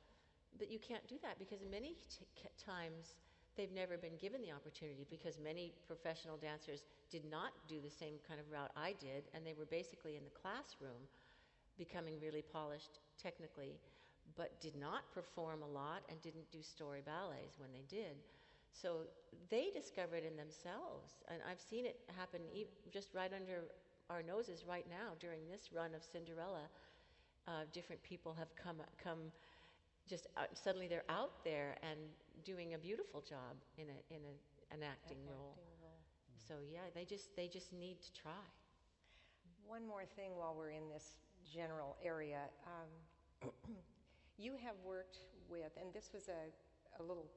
but 0.59 0.71
you 0.71 0.79
can't 0.79 1.07
do 1.07 1.17
that 1.23 1.39
because 1.39 1.61
many 1.71 1.95
t- 2.11 2.49
times 2.57 3.15
they've 3.59 3.75
never 3.75 3.99
been 3.99 4.17
given 4.23 4.41
the 4.41 4.53
opportunity 4.53 5.05
because 5.11 5.39
many 5.43 5.75
professional 5.87 6.39
dancers 6.39 6.87
did 7.11 7.29
not 7.31 7.53
do 7.69 7.83
the 7.83 7.91
same 7.91 8.15
kind 8.27 8.41
of 8.41 8.47
route 8.51 8.73
I 8.77 8.95
did 9.01 9.29
and 9.35 9.45
they 9.45 9.55
were 9.59 9.67
basically 9.67 10.17
in 10.17 10.25
the 10.25 10.33
classroom 10.33 11.05
becoming 11.77 12.15
really 12.23 12.43
polished 12.43 13.01
technically 13.21 13.77
but 14.37 14.61
did 14.61 14.77
not 14.77 15.11
perform 15.13 15.63
a 15.63 15.69
lot 15.69 16.03
and 16.09 16.23
didn't 16.23 16.51
do 16.53 16.63
story 16.63 17.03
ballets 17.05 17.59
when 17.59 17.73
they 17.75 17.85
did 17.91 18.17
so 18.73 19.09
they 19.51 19.71
discover 19.75 20.17
it 20.17 20.25
in 20.25 20.37
themselves. 20.37 21.15
And 21.29 21.41
I've 21.51 21.61
seen 21.61 21.87
it 21.87 21.99
happen 22.17 22.41
e- 22.55 22.67
just 22.93 23.15
right 23.15 23.33
under 23.33 23.65
our 24.11 24.23
noses 24.23 24.65
right 24.69 24.87
now 24.89 25.15
during 25.21 25.41
this 25.51 25.71
run 25.75 25.95
of 25.95 26.03
Cinderella. 26.05 26.69
Uh, 27.47 27.65
different 27.73 28.03
people 28.03 28.35
have 28.39 28.55
come, 28.57 28.77
come 29.03 29.33
just 30.09 30.27
uh, 30.37 30.49
suddenly 30.55 30.89
they're 30.89 31.09
out 31.09 31.45
there 31.45 31.77
and 31.83 31.99
doing 32.45 32.75
a 32.75 32.79
beautiful 32.79 33.21
job 33.21 33.61
in, 33.77 33.87
a, 33.87 33.99
in 34.15 34.23
a, 34.25 34.35
an 34.75 34.83
acting, 34.83 35.19
an 35.23 35.35
role. 35.37 35.55
acting 35.55 35.77
role. 35.83 36.01
So 36.37 36.55
yeah, 36.73 36.89
they 36.95 37.05
just, 37.05 37.37
they 37.37 37.47
just 37.47 37.73
need 37.73 38.01
to 38.01 38.13
try. 38.13 38.47
One 39.67 39.87
more 39.87 40.05
thing 40.17 40.33
while 40.37 40.55
we're 40.57 40.71
in 40.71 40.89
this 40.89 41.21
general 41.45 41.97
area. 42.03 42.49
Um, 42.65 43.51
you 44.39 44.53
have 44.65 44.77
worked 44.85 45.21
with, 45.49 45.77
and 45.77 45.93
this 45.93 46.11
was 46.13 46.29
a, 46.29 46.49
a 47.01 47.03
little 47.03 47.29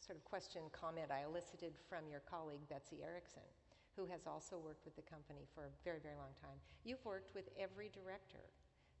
sort 0.00 0.18
of 0.18 0.24
question 0.24 0.62
comment 0.72 1.10
I 1.10 1.22
elicited 1.22 1.74
from 1.88 2.06
your 2.10 2.22
colleague 2.26 2.62
Betsy 2.70 3.02
Erickson, 3.02 3.46
who 3.94 4.06
has 4.06 4.26
also 4.26 4.58
worked 4.58 4.86
with 4.86 4.94
the 4.94 5.06
company 5.06 5.46
for 5.54 5.66
a 5.66 5.72
very, 5.84 5.98
very 5.98 6.14
long 6.18 6.34
time. 6.38 6.58
You've 6.82 7.04
worked 7.04 7.34
with 7.34 7.50
every 7.58 7.90
director 7.90 8.42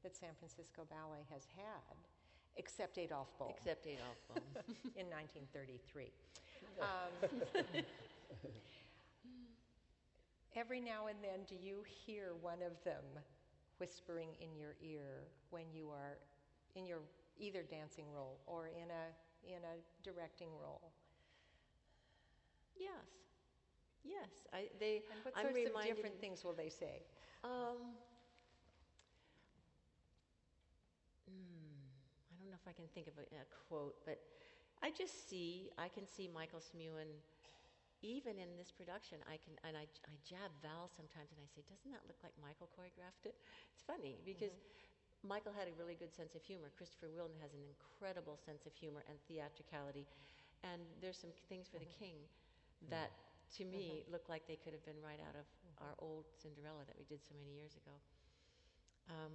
that 0.02 0.14
San 0.14 0.34
Francisco 0.38 0.86
Ballet 0.86 1.26
has 1.30 1.46
had, 1.54 1.98
except 2.58 2.98
Adolph 2.98 3.32
Bolm. 3.38 3.50
Except 3.56 3.86
Adolph 3.86 4.22
Bolm. 4.28 4.44
in 4.96 5.06
1933. 5.08 6.10
Um, 6.80 7.84
every 10.54 10.80
now 10.80 11.06
and 11.06 11.18
then, 11.22 11.40
do 11.48 11.54
you 11.54 11.82
hear 11.86 12.32
one 12.40 12.62
of 12.62 12.82
them 12.84 13.04
whispering 13.78 14.28
in 14.40 14.56
your 14.56 14.74
ear 14.82 15.26
when 15.50 15.64
you 15.72 15.88
are 15.90 16.18
in 16.74 16.86
your 16.86 16.98
either 17.38 17.62
dancing 17.62 18.04
role 18.12 18.38
or 18.46 18.66
in 18.68 18.90
a 18.90 19.06
in 19.46 19.62
a 19.62 19.76
directing 20.02 20.48
role. 20.60 20.92
Yes. 22.76 22.90
Yes. 24.04 24.46
I, 24.52 24.68
they, 24.78 25.02
and 25.10 25.24
what 25.24 25.34
I'm 25.36 25.52
sorts 25.52 25.70
of 25.74 25.84
different 25.86 26.20
things 26.20 26.44
will 26.44 26.52
they 26.52 26.68
say? 26.68 27.02
Um, 27.44 27.50
hmm, 31.26 31.32
I 31.32 31.32
don't 31.32 31.67
know 32.58 32.66
if 32.66 32.66
I 32.66 32.74
can 32.74 32.90
think 32.90 33.06
of 33.06 33.14
a, 33.22 33.26
a, 33.38 33.46
quote, 33.70 33.94
but 34.02 34.18
I 34.82 34.90
just 34.90 35.30
see, 35.30 35.70
I 35.78 35.86
can 35.86 36.10
see 36.10 36.26
Michael 36.26 36.58
Smuin, 36.58 37.06
even 38.02 38.38
in 38.38 38.50
this 38.58 38.74
production, 38.74 39.22
I 39.30 39.38
can, 39.38 39.54
and 39.62 39.78
I, 39.78 39.86
I 40.06 40.14
jab 40.26 40.50
Val 40.62 40.90
sometimes 40.90 41.30
and 41.30 41.38
I 41.38 41.46
say, 41.50 41.62
doesn't 41.66 41.90
that 41.94 42.02
look 42.10 42.18
like 42.26 42.34
Michael 42.42 42.66
choreographed 42.74 43.26
it? 43.26 43.38
It's 43.70 43.82
funny 43.86 44.18
because 44.26 44.54
mm-hmm. 44.54 45.30
Michael 45.30 45.54
had 45.54 45.70
a 45.70 45.74
really 45.78 45.94
good 45.94 46.14
sense 46.14 46.34
of 46.34 46.42
humor. 46.42 46.70
Christopher 46.74 47.10
Wheeldon 47.10 47.38
has 47.42 47.54
an 47.54 47.62
incredible 47.62 48.38
sense 48.38 48.66
of 48.66 48.74
humor 48.74 49.02
and 49.10 49.18
theatricality. 49.26 50.06
And 50.66 50.82
there's 51.02 51.18
some 51.18 51.34
things 51.50 51.70
for 51.70 51.78
the 51.78 51.90
king 51.98 52.18
that, 52.90 53.10
to 53.58 53.62
me, 53.66 54.06
look 54.10 54.30
like 54.30 54.46
they 54.46 54.58
could 54.58 54.74
have 54.74 54.82
been 54.86 54.98
right 55.02 55.18
out 55.22 55.34
of 55.34 55.46
our 55.82 55.94
old 55.98 56.26
Cinderella 56.38 56.86
that 56.86 56.94
we 56.98 57.06
did 57.06 57.22
so 57.22 57.34
many 57.34 57.54
years 57.54 57.74
ago. 57.74 57.94
Um, 59.10 59.34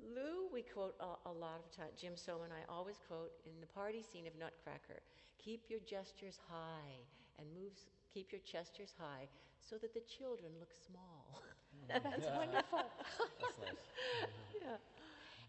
Lew, 0.00 0.48
we 0.52 0.62
quote 0.62 0.94
a, 1.00 1.28
a 1.28 1.32
lot 1.32 1.60
of 1.62 1.70
times. 1.74 1.92
Jim 2.00 2.14
Soman, 2.14 2.50
I 2.50 2.64
always 2.72 2.98
quote 3.06 3.32
in 3.46 3.60
the 3.60 3.66
party 3.66 4.02
scene 4.02 4.26
of 4.26 4.34
Nutcracker 4.38 5.02
keep 5.42 5.66
your 5.68 5.80
gestures 5.82 6.38
high 6.46 7.02
and 7.38 7.46
move, 7.50 7.74
keep 8.14 8.30
your 8.30 8.40
gestures 8.46 8.94
high 8.94 9.26
so 9.58 9.74
that 9.78 9.92
the 9.94 10.02
children 10.06 10.52
look 10.62 10.70
small. 10.70 11.42
That's 11.90 12.30
wonderful. 12.30 12.86
That's 13.42 13.58
nice. 13.58 13.82
yeah. 14.62 14.78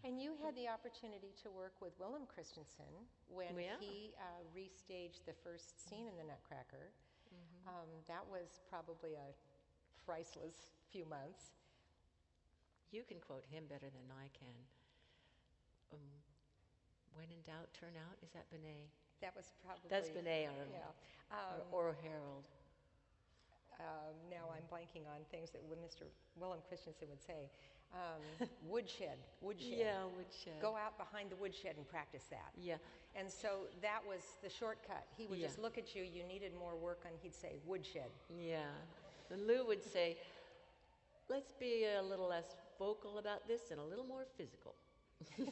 And 0.02 0.20
you 0.20 0.34
had 0.42 0.52
the 0.58 0.68
opportunity 0.68 1.32
to 1.46 1.48
work 1.48 1.78
with 1.80 1.94
Willam 1.96 2.26
Christensen 2.26 2.90
when 3.30 3.54
Yeah. 3.56 3.78
he 3.80 4.12
uh, 4.18 4.42
restaged 4.52 5.24
the 5.24 5.32
first 5.46 5.78
scene 5.88 6.10
in 6.10 6.16
The 6.18 6.26
Nutcracker. 6.26 6.90
Mm-hmm. 7.30 7.70
Um, 7.70 7.88
that 8.10 8.26
was 8.28 8.60
probably 8.68 9.14
a 9.14 9.32
priceless 10.04 10.74
few 10.90 11.06
months. 11.06 11.54
You 12.94 13.02
can 13.02 13.18
quote 13.18 13.42
him 13.50 13.66
better 13.66 13.90
than 13.90 14.06
I 14.14 14.30
can. 14.30 14.54
Um, 15.90 15.98
when 17.18 17.26
in 17.26 17.42
doubt, 17.42 17.66
turn 17.74 17.98
out. 17.98 18.14
Is 18.22 18.30
that 18.38 18.46
Benet? 18.54 18.86
That 19.18 19.34
was 19.34 19.50
probably 19.66 19.90
That's 19.90 20.10
Benet 20.14 20.46
or, 20.46 20.62
yeah. 20.70 20.86
or, 20.86 21.34
Um, 21.34 21.58
or 21.74 21.84
Harold. 22.06 22.46
um, 23.82 24.14
now 24.30 24.46
I'm 24.54 24.62
blanking 24.70 25.02
on 25.10 25.26
things 25.34 25.50
that 25.50 25.62
Mr. 25.82 26.06
Willam 26.38 26.62
Christensen 26.70 27.08
would 27.10 27.22
say. 27.22 27.50
Um, 27.94 28.46
woodshed, 28.70 29.18
woodshed. 29.40 29.74
Yeah, 29.78 30.04
woodshed. 30.16 30.62
Go 30.62 30.76
out 30.78 30.94
behind 30.96 31.30
the 31.30 31.36
woodshed 31.36 31.74
and 31.76 31.86
practice 31.88 32.24
that. 32.30 32.54
Yeah. 32.56 32.78
And 33.16 33.26
so 33.30 33.66
that 33.82 34.06
was 34.06 34.22
the 34.42 34.50
shortcut. 34.50 35.02
He 35.18 35.26
would 35.26 35.38
Yeah. 35.38 35.46
just 35.46 35.58
look 35.58 35.78
at 35.78 35.94
you, 35.96 36.02
you 36.04 36.22
needed 36.22 36.54
more 36.58 36.76
work, 36.76 37.02
and 37.06 37.14
he'd 37.22 37.34
say, 37.34 37.58
woodshed. 37.66 38.10
Yeah. 38.30 38.70
And 39.30 39.46
Lew 39.46 39.66
would 39.66 39.82
say, 39.82 40.16
let's 41.28 41.52
be 41.52 41.86
a 41.86 42.02
little 42.02 42.28
less 42.28 42.56
vocal 42.78 43.18
about 43.18 43.46
this 43.48 43.70
and 43.70 43.80
a 43.80 43.84
little 43.84 44.04
more 44.06 44.26
physical. 44.36 44.74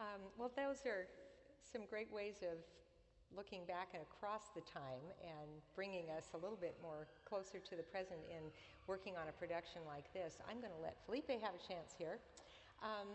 Um, 0.00 0.32
well, 0.40 0.50
those 0.56 0.88
are 0.88 1.04
some 1.60 1.84
great 1.84 2.08
ways 2.08 2.40
of 2.40 2.56
looking 3.36 3.68
back 3.68 3.92
and 3.92 4.02
across 4.02 4.48
the 4.56 4.64
time 4.64 5.04
and 5.20 5.60
bringing 5.76 6.08
us 6.08 6.32
a 6.32 6.38
little 6.40 6.56
bit 6.56 6.74
more 6.80 7.06
closer 7.28 7.60
to 7.60 7.76
the 7.76 7.84
present 7.84 8.18
in 8.32 8.48
working 8.88 9.14
on 9.20 9.28
a 9.28 9.34
production 9.36 9.84
like 9.86 10.08
this. 10.16 10.40
I'm 10.48 10.58
going 10.58 10.72
to 10.72 10.80
let 10.82 10.96
Felipe 11.04 11.28
have 11.28 11.52
a 11.52 11.60
chance 11.60 11.92
here. 11.92 12.18
Um, 12.82 13.12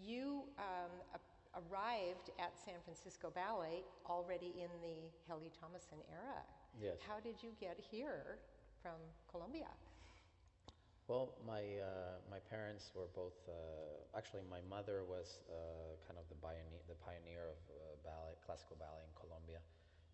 you 0.00 0.46
um, 0.56 0.94
a- 1.18 1.60
arrived 1.66 2.30
at 2.38 2.54
San 2.54 2.78
Francisco 2.86 3.28
Ballet 3.34 3.82
already 4.06 4.54
in 4.54 4.70
the 4.80 5.10
Helgi 5.26 5.50
Tomasson 5.50 5.98
era. 6.08 6.40
Yes. 6.80 7.02
How 7.02 7.18
did 7.18 7.42
you 7.42 7.50
get 7.60 7.76
here 7.90 8.38
from 8.80 9.02
Colombia? 9.28 9.68
Well, 11.06 11.36
my 11.44 11.60
uh, 11.84 12.16
my 12.30 12.40
parents 12.48 12.88
were 12.96 13.12
both. 13.12 13.36
Uh, 13.44 14.16
actually, 14.16 14.40
my 14.48 14.64
mother 14.64 15.04
was 15.04 15.44
uh, 15.52 16.00
kind 16.08 16.16
of 16.16 16.24
the 16.32 16.38
pioneer, 16.40 16.80
the 16.88 16.96
pioneer 16.96 17.52
of 17.52 17.60
uh, 17.68 17.76
ballet, 18.00 18.40
classical 18.40 18.76
ballet 18.80 19.04
in 19.04 19.12
Colombia. 19.12 19.60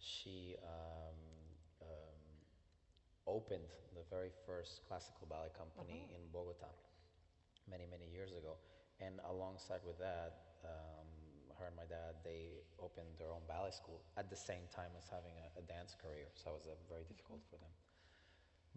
She 0.03 0.59
um, 0.67 1.15
um, 1.87 2.19
opened 3.31 3.71
the 3.95 4.03
very 4.11 4.35
first 4.47 4.83
classical 4.83 5.31
ballet 5.31 5.55
company 5.55 6.11
in 6.11 6.27
Bogota 6.35 6.75
many 7.71 7.87
many 7.87 8.11
years 8.11 8.35
ago, 8.35 8.59
and 8.99 9.23
alongside 9.31 9.87
with 9.87 9.99
that. 10.03 10.43
Um, 10.67 11.07
her 11.59 11.67
and 11.69 11.77
my 11.77 11.85
dad, 11.85 12.17
they 12.25 12.65
opened 12.81 13.21
their 13.21 13.31
own 13.37 13.45
ballet 13.47 13.71
school 13.71 14.01
at 14.17 14.31
the 14.31 14.37
same 14.37 14.65
time 14.75 14.91
as 14.97 15.07
having 15.13 15.37
a, 15.39 15.61
a 15.61 15.63
dance 15.63 15.95
career, 15.95 16.33
so 16.35 16.57
it 16.57 16.65
was 16.65 16.81
uh, 16.81 16.89
very 16.89 17.05
difficult 17.05 17.45
for 17.53 17.57
them. 17.61 17.69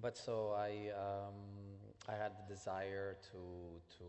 But 0.01 0.17
so 0.17 0.53
I, 0.57 0.91
um, 0.97 1.35
I 2.09 2.13
had 2.13 2.33
the 2.35 2.53
desire 2.53 3.17
to, 3.31 3.41
to 3.97 4.05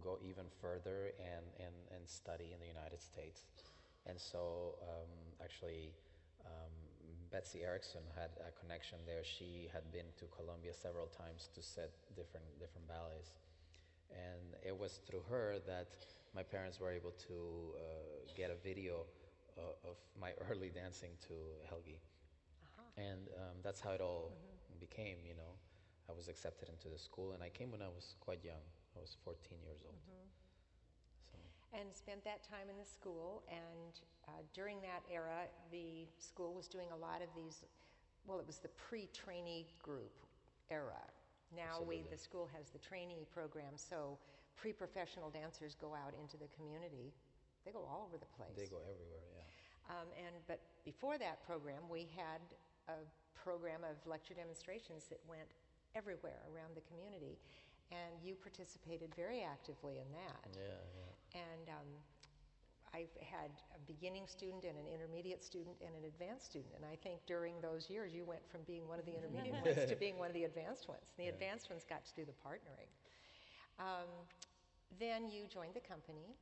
go 0.00 0.18
even 0.22 0.44
further 0.60 1.12
and, 1.18 1.46
and, 1.58 1.74
and 1.94 2.08
study 2.08 2.52
in 2.52 2.60
the 2.60 2.66
United 2.66 3.00
States. 3.00 3.44
And 4.06 4.18
so 4.18 4.74
um, 4.82 5.08
actually, 5.42 5.92
um, 6.44 6.72
Betsy 7.30 7.62
Erickson 7.62 8.02
had 8.16 8.30
a 8.42 8.50
connection 8.60 8.98
there. 9.06 9.22
She 9.22 9.68
had 9.72 9.90
been 9.92 10.10
to 10.18 10.24
Colombia 10.36 10.74
several 10.74 11.06
times 11.06 11.48
to 11.54 11.62
set 11.62 11.90
different, 12.16 12.46
different 12.58 12.88
ballets. 12.88 13.32
And 14.10 14.58
it 14.66 14.76
was 14.76 15.00
through 15.06 15.22
her 15.30 15.56
that 15.66 15.86
my 16.34 16.42
parents 16.42 16.80
were 16.80 16.90
able 16.90 17.12
to 17.28 17.34
uh, 17.76 17.80
get 18.36 18.50
a 18.50 18.56
video 18.66 19.06
uh, 19.56 19.88
of 19.88 19.96
my 20.20 20.32
early 20.50 20.70
dancing 20.70 21.10
to 21.28 21.34
Helgi. 21.68 21.98
And 22.96 23.28
um, 23.38 23.56
that's 23.62 23.80
how 23.80 23.92
it 23.92 24.00
all 24.00 24.32
became, 24.80 25.18
you 25.24 25.34
know. 25.36 25.52
I 26.08 26.12
was 26.12 26.26
accepted 26.26 26.68
into 26.68 26.88
the 26.88 26.98
school, 26.98 27.32
and 27.32 27.42
I 27.42 27.50
came 27.50 27.70
when 27.70 27.82
I 27.82 27.88
was 27.88 28.16
quite 28.18 28.42
young. 28.42 28.64
I 28.96 29.00
was 29.00 29.16
14 29.22 29.62
years 29.62 29.78
old. 29.86 29.94
So, 31.30 31.38
and 31.78 31.86
spent 31.94 32.24
that 32.24 32.42
time 32.42 32.66
in 32.66 32.74
the 32.74 32.88
school. 32.88 33.44
And 33.46 33.94
uh, 34.26 34.42
during 34.52 34.82
that 34.82 35.06
era, 35.06 35.46
the 35.70 36.10
school 36.18 36.54
was 36.54 36.66
doing 36.66 36.88
a 36.90 36.98
lot 36.98 37.22
of 37.22 37.28
these. 37.36 37.62
Well, 38.26 38.40
it 38.40 38.46
was 38.46 38.58
the 38.58 38.74
pre-trainee 38.74 39.70
group 39.78 40.12
era. 40.70 40.98
Now 41.54 41.82
we, 41.82 42.02
the 42.10 42.18
school 42.18 42.48
has 42.54 42.70
the 42.70 42.78
trainee 42.78 43.26
program, 43.34 43.74
so 43.74 44.18
pre-professional 44.54 45.30
dancers 45.30 45.74
go 45.74 45.94
out 45.94 46.14
into 46.14 46.36
the 46.36 46.46
community. 46.54 47.10
They 47.64 47.72
go 47.72 47.82
all 47.90 48.06
over 48.06 48.18
the 48.18 48.30
place. 48.38 48.54
they 48.54 48.70
go 48.70 48.78
everywhere, 48.86 49.26
yeah. 49.34 49.46
Um, 49.90 50.06
and 50.14 50.34
but 50.46 50.62
before 50.84 51.18
that 51.18 51.42
program, 51.42 51.90
we 51.90 52.06
had 52.14 52.38
a 52.86 53.02
program 53.42 53.80
of 53.84 53.96
lecture 54.06 54.34
demonstrations 54.34 55.06
that 55.08 55.20
went 55.28 55.48
everywhere 55.96 56.44
around 56.54 56.76
the 56.76 56.84
community, 56.86 57.38
and 57.90 58.14
you 58.22 58.34
participated 58.36 59.10
very 59.16 59.42
actively 59.42 59.98
in 59.98 60.08
that. 60.12 60.44
Yeah, 60.54 60.78
yeah. 61.00 61.40
And 61.42 61.66
um, 61.68 61.90
I've 62.94 63.10
had 63.22 63.50
a 63.74 63.80
beginning 63.86 64.26
student 64.26 64.64
and 64.64 64.76
an 64.78 64.86
intermediate 64.86 65.42
student 65.42 65.76
and 65.82 65.90
an 65.94 66.04
advanced 66.06 66.46
student. 66.46 66.74
And 66.76 66.84
I 66.84 66.94
think 67.02 67.22
during 67.26 67.58
those 67.62 67.88
years, 67.90 68.12
you 68.14 68.24
went 68.24 68.42
from 68.50 68.60
being 68.66 68.86
one 68.86 68.98
of 68.98 69.06
the 69.06 69.14
intermediate 69.14 69.54
ones 69.64 69.88
to 69.88 69.96
being 69.96 70.18
one 70.18 70.28
of 70.28 70.34
the 70.34 70.44
advanced 70.44 70.88
ones. 70.88 71.10
The 71.16 71.24
Yeah. 71.30 71.34
advanced 71.34 71.70
ones 71.70 71.82
got 71.88 72.04
to 72.06 72.12
do 72.14 72.24
the 72.26 72.34
partnering. 72.42 72.90
Um, 73.78 74.10
then 74.98 75.28
you 75.30 75.46
joined 75.46 75.74
the 75.74 75.80
company. 75.86 76.34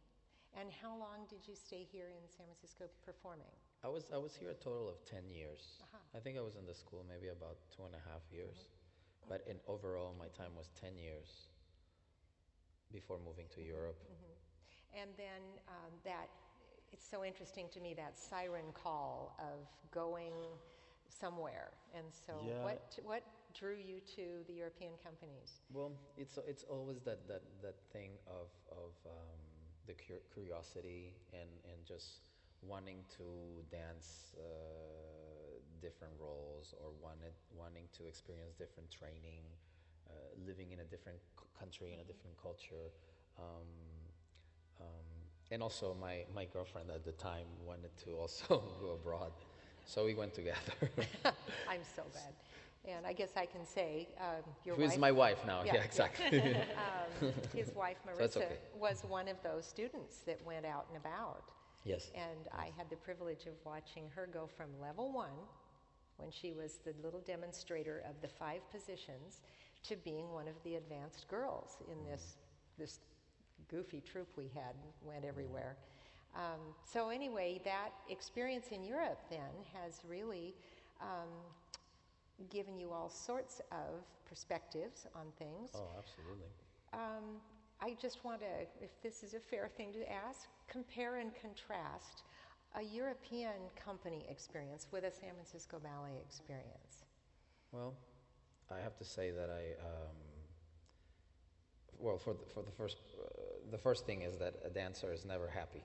And 0.56 0.72
how 0.72 0.96
long 0.96 1.28
did 1.28 1.46
you 1.46 1.54
stay 1.54 1.84
here 1.84 2.08
in 2.08 2.24
San 2.28 2.46
Francisco 2.48 2.88
performing? 3.04 3.52
I 3.84 3.88
was, 3.88 4.10
I 4.12 4.18
was 4.18 4.34
here 4.34 4.50
a 4.50 4.54
total 4.54 4.88
of 4.88 5.04
10 5.04 5.30
years. 5.30 5.78
Aha. 5.82 6.00
I 6.16 6.18
think 6.18 6.36
I 6.36 6.40
was 6.40 6.56
in 6.56 6.66
the 6.66 6.74
school 6.74 7.04
maybe 7.08 7.28
about 7.28 7.58
two 7.74 7.84
and 7.84 7.94
a 7.94 8.02
half 8.10 8.22
years. 8.32 8.66
But 9.28 9.44
in 9.46 9.56
overall, 9.68 10.14
my 10.18 10.28
time 10.28 10.56
was 10.56 10.70
10 10.80 10.96
years 10.96 11.28
before 12.92 13.18
moving 13.24 13.46
to 13.54 13.62
Europe. 13.62 14.00
And 14.98 15.10
then 15.16 15.42
um, 15.68 15.92
that, 16.04 16.28
it's 16.92 17.06
so 17.06 17.24
interesting 17.24 17.66
to 17.74 17.80
me 17.80 17.94
that 17.94 18.18
siren 18.18 18.72
call 18.72 19.36
of 19.38 19.68
going 19.92 20.32
somewhere. 21.08 21.70
And 21.94 22.06
so, 22.26 22.40
Yeah. 22.46 22.62
what, 22.62 22.98
what 23.04 23.22
drew 23.54 23.76
you 23.76 24.00
to 24.16 24.44
the 24.46 24.54
European 24.54 24.92
companies? 25.02 25.60
Well, 25.72 25.92
it's 26.16 26.38
it's 26.46 26.64
always 26.64 27.00
that 27.02 27.26
that, 27.28 27.42
that 27.62 27.76
thing 27.92 28.12
of 28.26 28.48
of 28.70 28.92
um, 29.06 29.40
the 29.86 29.94
curiosity 30.34 31.14
and 31.32 31.48
and 31.64 31.84
just 31.84 32.27
wanting 32.62 33.04
to 33.16 33.24
dance 33.70 34.34
uh, 34.38 34.42
different 35.80 36.14
roles 36.20 36.74
or 36.82 36.90
wanted 37.02 37.32
wanting 37.56 37.84
to 37.96 38.06
experience 38.06 38.54
different 38.54 38.90
training, 38.90 39.44
uh, 40.08 40.12
living 40.46 40.72
in 40.72 40.80
a 40.80 40.84
different 40.84 41.18
country 41.58 41.92
in 41.92 42.00
a 42.00 42.04
different 42.04 42.36
culture. 42.40 42.90
Um, 43.38 43.68
um, 44.80 45.06
and 45.50 45.62
also, 45.62 45.96
my, 46.00 46.24
my 46.34 46.44
girlfriend 46.44 46.90
at 46.90 47.04
the 47.04 47.12
time 47.12 47.46
wanted 47.64 47.96
to 48.04 48.12
also 48.12 48.62
go 48.80 48.92
abroad, 49.00 49.32
so 49.86 50.04
we 50.04 50.14
went 50.14 50.34
together. 50.34 50.58
I'm 51.68 51.80
so 51.96 52.02
glad. 52.12 52.34
And 52.86 53.06
I 53.06 53.12
guess 53.12 53.30
I 53.36 53.44
can 53.46 53.66
say 53.66 54.08
um, 54.20 54.42
your 54.64 54.76
Who 54.76 54.82
is 54.82 54.90
wife, 54.92 54.98
my 54.98 55.12
wife 55.12 55.38
now? 55.46 55.62
Yeah, 55.64 55.74
Yeah, 55.76 55.82
exactly. 55.82 56.38
um, 56.38 57.32
his 57.54 57.74
wife 57.74 57.96
Marissa, 58.06 58.36
okay. 58.38 58.56
was 58.78 59.02
one 59.08 59.28
of 59.28 59.36
those 59.42 59.66
students 59.66 60.18
that 60.26 60.44
went 60.46 60.64
out 60.64 60.86
and 60.88 60.96
about. 60.96 61.50
Yes. 61.84 62.10
And 62.14 62.48
I 62.52 62.70
had 62.76 62.88
the 62.90 62.96
privilege 62.96 63.46
of 63.46 63.54
watching 63.64 64.04
her 64.14 64.28
go 64.32 64.46
from 64.46 64.66
level 64.80 65.12
one, 65.12 65.38
when 66.16 66.30
she 66.30 66.52
was 66.52 66.78
the 66.84 66.94
little 67.02 67.20
demonstrator 67.20 68.02
of 68.08 68.20
the 68.20 68.28
five 68.28 68.60
positions, 68.70 69.40
to 69.84 69.96
being 69.96 70.32
one 70.32 70.48
of 70.48 70.54
the 70.64 70.74
advanced 70.74 71.28
girls 71.28 71.76
in 71.90 72.04
this, 72.04 72.36
this 72.78 72.98
goofy 73.70 74.00
troop 74.00 74.28
we 74.36 74.50
had, 74.54 74.74
went 75.02 75.24
everywhere. 75.24 75.76
Um, 76.34 76.60
so, 76.84 77.08
anyway, 77.08 77.60
that 77.64 77.90
experience 78.08 78.66
in 78.70 78.84
Europe 78.84 79.20
then 79.30 79.64
has 79.72 80.00
really 80.08 80.54
um, 81.00 81.28
given 82.50 82.78
you 82.78 82.90
all 82.90 83.08
sorts 83.08 83.60
of 83.72 84.04
perspectives 84.28 85.06
on 85.14 85.26
things. 85.38 85.70
Oh, 85.74 85.88
absolutely. 85.96 86.48
Um, 86.92 87.40
I 87.80 87.96
just 88.00 88.24
want 88.24 88.40
to, 88.40 88.46
if 88.82 88.90
this 89.02 89.22
is 89.22 89.34
a 89.34 89.40
fair 89.40 89.68
thing 89.76 89.92
to 89.92 90.12
ask, 90.12 90.48
compare 90.68 91.16
and 91.16 91.30
contrast 91.40 92.24
a 92.76 92.82
European 92.82 93.70
company 93.82 94.26
experience 94.28 94.88
with 94.90 95.04
a 95.04 95.10
San 95.10 95.30
Francisco 95.34 95.78
Ballet 95.82 96.20
experience. 96.24 97.04
Well, 97.72 97.94
I 98.70 98.80
have 98.80 98.96
to 98.96 99.04
say 99.04 99.30
that 99.30 99.48
I, 99.48 99.80
um, 99.86 100.16
well, 101.98 102.18
for 102.18 102.34
the, 102.34 102.44
for 102.52 102.62
the 102.62 102.70
first, 102.70 102.98
uh, 103.18 103.28
the 103.70 103.78
first 103.78 104.06
thing 104.06 104.22
is 104.22 104.36
that 104.38 104.54
a 104.64 104.70
dancer 104.70 105.12
is 105.12 105.24
never 105.24 105.48
happy. 105.48 105.84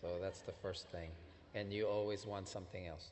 So 0.00 0.18
that's 0.20 0.40
the 0.40 0.52
first 0.52 0.88
thing, 0.88 1.10
and 1.54 1.72
you 1.72 1.86
always 1.86 2.26
want 2.26 2.48
something 2.48 2.86
else. 2.86 3.10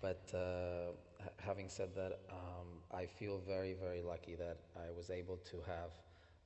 But 0.00 0.30
uh, 0.34 0.92
having 1.38 1.68
said 1.68 1.94
that, 1.96 2.20
um, 2.30 2.66
I 2.92 3.06
feel 3.06 3.40
very, 3.46 3.74
very 3.74 4.02
lucky 4.02 4.34
that 4.36 4.58
I 4.76 4.90
was 4.96 5.10
able 5.10 5.38
to 5.50 5.56
have 5.66 5.90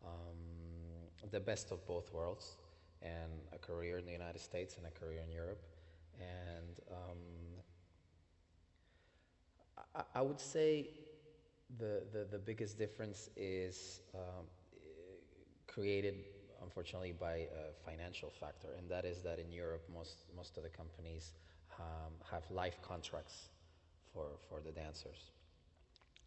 um, 0.06 1.30
the 1.30 1.40
best 1.40 1.70
of 1.72 1.86
both 1.86 2.12
worlds, 2.12 2.56
and 3.02 3.32
a 3.52 3.58
career 3.58 3.98
in 3.98 4.06
the 4.06 4.12
United 4.12 4.40
States 4.40 4.76
and 4.76 4.86
a 4.86 4.90
career 4.90 5.22
in 5.26 5.32
Europe, 5.32 5.62
and. 6.20 6.80
Um, 6.90 7.18
I, 9.94 10.02
I 10.16 10.22
would 10.22 10.40
say 10.40 10.88
the, 11.78 12.02
the, 12.12 12.26
the 12.30 12.38
biggest 12.38 12.78
difference 12.78 13.30
is 13.36 14.00
um, 14.14 14.46
created, 15.66 16.14
unfortunately, 16.62 17.12
by 17.12 17.34
a 17.34 17.72
financial 17.84 18.30
factor, 18.30 18.68
and 18.78 18.88
that 18.90 19.04
is 19.04 19.22
that 19.22 19.38
in 19.38 19.50
Europe, 19.52 19.82
most, 19.92 20.24
most 20.36 20.56
of 20.56 20.62
the 20.62 20.68
companies 20.68 21.32
um, 21.78 22.12
have 22.30 22.48
life 22.50 22.78
contracts 22.82 23.48
for, 24.12 24.26
for 24.48 24.60
the 24.60 24.72
dancers. 24.72 25.30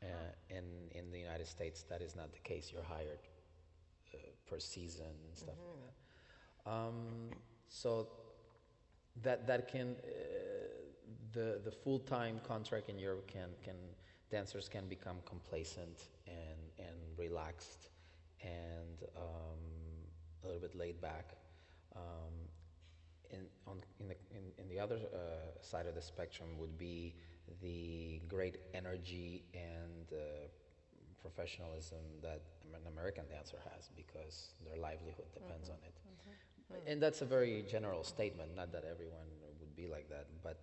Uh, 0.03 0.07
and 0.49 0.65
in 0.91 1.11
the 1.11 1.19
United 1.19 1.47
States, 1.47 1.83
that 1.89 2.01
is 2.01 2.15
not 2.15 2.31
the 2.31 2.39
case. 2.39 2.71
You're 2.71 2.83
hired 2.83 3.19
per 4.49 4.59
season 4.59 5.13
and 5.27 5.35
stuff 5.35 5.55
like 5.57 5.93
that. 6.65 6.71
Um, 6.71 7.29
so 7.69 8.07
that 9.23 9.47
that 9.47 9.67
can 9.67 9.95
uh, 10.03 10.07
the 11.33 11.61
the 11.63 11.71
full 11.71 11.99
time 11.99 12.39
contract 12.47 12.89
in 12.89 12.99
Europe 12.99 13.27
can 13.27 13.49
can 13.63 13.75
dancers 14.29 14.67
can 14.69 14.87
become 14.87 15.17
complacent 15.25 16.09
and 16.27 16.87
and 16.87 16.97
relaxed 17.17 17.89
and 18.41 19.03
um, 19.15 19.63
a 20.43 20.47
little 20.47 20.61
bit 20.61 20.75
laid 20.75 21.01
back. 21.01 21.35
Um, 21.95 22.33
in, 23.29 23.39
on, 23.65 23.81
in, 23.99 24.07
the, 24.07 24.15
in, 24.31 24.43
in 24.57 24.69
the 24.69 24.79
other 24.79 24.95
uh, 24.95 25.61
side 25.61 25.85
of 25.85 25.95
the 25.95 26.01
spectrum 26.01 26.47
would 26.57 26.77
be 26.77 27.13
the 27.61 28.21
great 28.27 28.57
energy 28.73 29.43
and 29.53 30.07
uh, 30.13 30.47
professionalism 31.27 32.03
that 32.21 32.41
an 32.79 32.85
American 32.93 33.25
dancer 33.29 33.59
has 33.71 33.89
because 33.95 34.35
their 34.65 34.77
livelihood 34.87 35.29
depends 35.33 35.69
on 35.69 35.79
it. 35.89 35.95
And 36.89 37.01
that's 37.01 37.21
a 37.21 37.25
very 37.25 37.63
general 37.75 38.03
statement, 38.03 38.49
not 38.55 38.71
that 38.75 38.83
everyone 38.93 39.29
would 39.59 39.75
be 39.75 39.87
like 39.87 40.07
that, 40.09 40.25
but, 40.43 40.61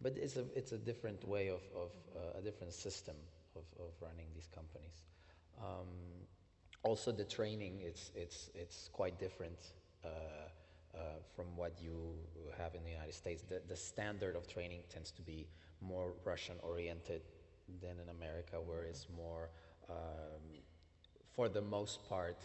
but 0.00 0.12
it's, 0.16 0.36
a, 0.36 0.44
it's 0.54 0.72
a 0.72 0.78
different 0.78 1.26
way 1.26 1.48
of, 1.48 1.62
of 1.74 1.90
uh, 2.16 2.38
a 2.40 2.42
different 2.42 2.72
system 2.72 3.16
of, 3.56 3.64
of 3.84 3.90
running 4.00 4.26
these 4.34 4.48
companies. 4.54 4.96
Um, 5.60 5.90
also, 6.84 7.12
the 7.12 7.24
training, 7.24 7.80
it's, 7.80 8.10
it's, 8.14 8.50
it's 8.54 8.88
quite 8.92 9.18
different 9.18 9.58
uh, 10.04 10.08
uh, 10.08 10.98
from 11.34 11.46
what 11.56 11.72
you 11.80 12.14
have 12.58 12.74
in 12.74 12.82
the 12.84 12.90
United 12.90 13.14
States. 13.14 13.42
The, 13.48 13.60
the 13.68 13.76
standard 13.76 14.36
of 14.36 14.46
training 14.46 14.82
tends 14.92 15.10
to 15.12 15.22
be 15.22 15.46
more 15.80 16.12
Russian 16.24 16.56
oriented 16.62 17.22
than 17.80 17.96
in 18.02 18.08
America, 18.10 18.56
where 18.64 18.82
it's 18.82 19.06
more, 19.16 19.50
um, 19.92 20.44
for 21.34 21.48
the 21.48 21.60
most 21.62 21.96
part, 22.08 22.38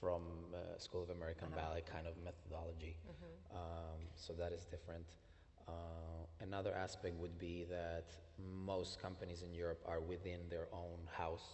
from 0.00 0.22
uh, 0.52 0.78
School 0.78 1.02
of 1.02 1.10
American 1.10 1.48
Ballet 1.56 1.82
kind 1.94 2.06
of 2.06 2.14
methodology. 2.24 2.96
Um, 3.54 4.00
so 4.16 4.32
that 4.32 4.52
is 4.52 4.64
different. 4.64 5.06
Uh, 5.68 5.72
another 6.40 6.72
aspect 6.74 7.14
would 7.24 7.38
be 7.38 7.64
that 7.70 8.06
most 8.66 9.00
companies 9.00 9.42
in 9.42 9.54
Europe 9.54 9.80
are 9.86 10.00
within 10.00 10.40
their 10.50 10.66
own 10.72 10.98
house. 11.16 11.46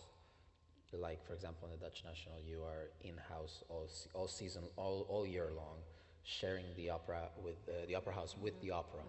Like, 0.93 1.21
for 1.27 1.35
example, 1.35 1.69
in 1.69 1.79
the 1.79 1.85
Dutch 1.85 2.03
National, 2.05 2.37
you 2.41 2.63
are 2.63 2.89
in 3.03 3.17
house 3.29 3.63
all, 3.69 3.87
se- 3.87 4.09
all 4.15 4.27
season, 4.29 4.63
all, 4.77 5.05
all 5.11 5.27
year 5.27 5.51
long, 5.55 5.77
sharing 6.25 6.65
the 6.77 6.89
opera 6.89 7.29
with 7.45 7.57
uh, 7.69 7.85
the 7.87 7.95
opera 7.95 8.15
house 8.15 8.35
with 8.41 8.59
the 8.63 8.71
opera. 8.71 9.03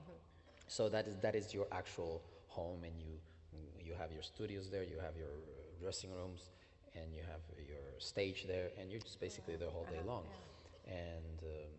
So 0.67 0.89
that 0.89 1.07
is 1.07 1.15
that 1.25 1.35
is 1.35 1.53
your 1.53 1.67
actual 1.71 2.21
home, 2.49 2.83
and 2.83 2.93
you 2.99 3.13
you 3.87 3.93
have 3.97 4.11
your 4.11 4.21
studios 4.21 4.69
there, 4.69 4.83
you 4.83 4.99
have 4.99 5.15
your 5.17 5.33
dressing 5.79 6.11
rooms, 6.13 6.49
and 6.95 7.13
you 7.13 7.21
have 7.21 7.41
your 7.67 7.99
stage 7.99 8.45
there, 8.47 8.69
and 8.79 8.91
you're 8.91 8.99
just 9.01 9.19
basically 9.19 9.55
there 9.55 9.69
all 9.69 9.85
day 9.85 10.01
long. 10.05 10.23
And 10.87 11.43
um, 11.43 11.69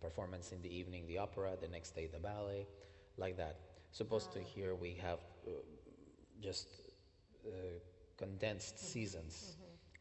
performance 0.00 0.52
in 0.52 0.60
the 0.62 0.74
evening, 0.74 1.06
the 1.06 1.18
opera, 1.18 1.56
the 1.60 1.68
next 1.68 1.94
day 1.94 2.06
the 2.06 2.18
ballet, 2.18 2.66
like 3.16 3.36
that. 3.36 3.56
Supposed 3.92 4.32
to 4.32 4.40
here 4.40 4.74
we 4.74 4.94
have 5.02 5.18
uh, 5.46 5.50
just 6.40 6.68
uh, 7.46 7.50
condensed 8.16 8.78
seasons, 8.78 9.56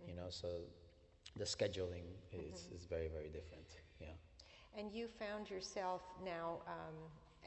you 0.07 0.15
know. 0.15 0.27
So 0.29 0.47
the 1.35 1.45
scheduling 1.45 2.05
is, 2.31 2.67
is 2.75 2.85
very 2.85 3.07
very 3.07 3.29
different. 3.29 3.65
Yeah. 3.99 4.07
And 4.77 4.91
you 4.91 5.07
found 5.07 5.49
yourself 5.49 6.01
now, 6.23 6.59
um, 6.67 6.95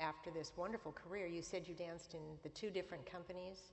after 0.00 0.30
this 0.30 0.52
wonderful 0.56 0.92
career, 0.92 1.26
you 1.26 1.42
said 1.42 1.68
you 1.68 1.74
danced 1.74 2.14
in 2.14 2.20
the 2.42 2.48
two 2.48 2.70
different 2.70 3.04
companies, 3.06 3.72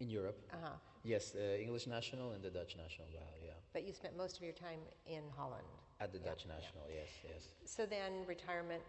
In 0.00 0.08
Europe, 0.08 0.40
uh-huh. 0.52 0.70
yes, 1.04 1.30
the 1.30 1.60
English 1.60 1.86
National 1.86 2.32
and 2.32 2.42
the 2.42 2.48
Dutch 2.50 2.74
National. 2.76 3.06
Yeah. 3.12 3.52
but 3.74 3.86
you 3.86 3.92
spent 3.92 4.16
most 4.16 4.38
of 4.38 4.42
your 4.42 4.54
time 4.54 4.80
in 5.06 5.22
Holland. 5.36 5.62
At 6.00 6.12
the 6.12 6.18
Yeah, 6.18 6.30
Dutch 6.30 6.44
yeah. 6.46 6.54
National, 6.54 6.84
yes, 6.88 7.08
yes. 7.22 7.42
So 7.66 7.84
then 7.84 8.24
retirement 8.26 8.82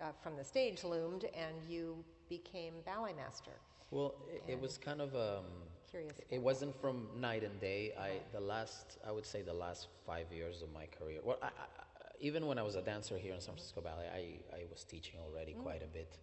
uh, 0.00 0.12
from 0.22 0.36
the 0.36 0.44
stage 0.44 0.84
loomed, 0.84 1.24
and 1.34 1.56
you 1.68 2.04
became 2.28 2.74
ballet 2.86 3.12
master. 3.14 3.50
Well, 3.90 4.14
it, 4.32 4.52
it 4.52 4.60
was 4.60 4.78
kind 4.78 5.00
of 5.00 5.14
um, 5.16 5.44
Curious. 5.90 6.14
It 6.30 6.40
wasn't 6.40 6.74
from 6.80 7.08
night 7.20 7.44
and 7.44 7.60
day. 7.60 7.92
I 8.00 8.12
the 8.32 8.40
last 8.40 8.98
I 9.06 9.12
would 9.12 9.26
say 9.26 9.42
the 9.42 9.52
last 9.52 9.88
five 10.06 10.32
years 10.32 10.62
of 10.62 10.72
my 10.72 10.86
career. 10.86 11.20
Well, 11.22 11.38
I, 11.42 11.46
I, 11.48 11.50
even 12.18 12.46
when 12.46 12.58
I 12.58 12.62
was 12.62 12.76
a 12.76 12.82
dancer 12.82 13.18
here 13.18 13.34
in 13.34 13.40
San 13.40 13.54
Francisco 13.54 13.82
Ballet, 13.82 14.08
I, 14.08 14.56
I 14.56 14.64
was 14.70 14.84
teaching 14.84 15.18
already 15.20 15.52
quite 15.52 15.82
a 15.82 15.86
bit. 15.86 16.16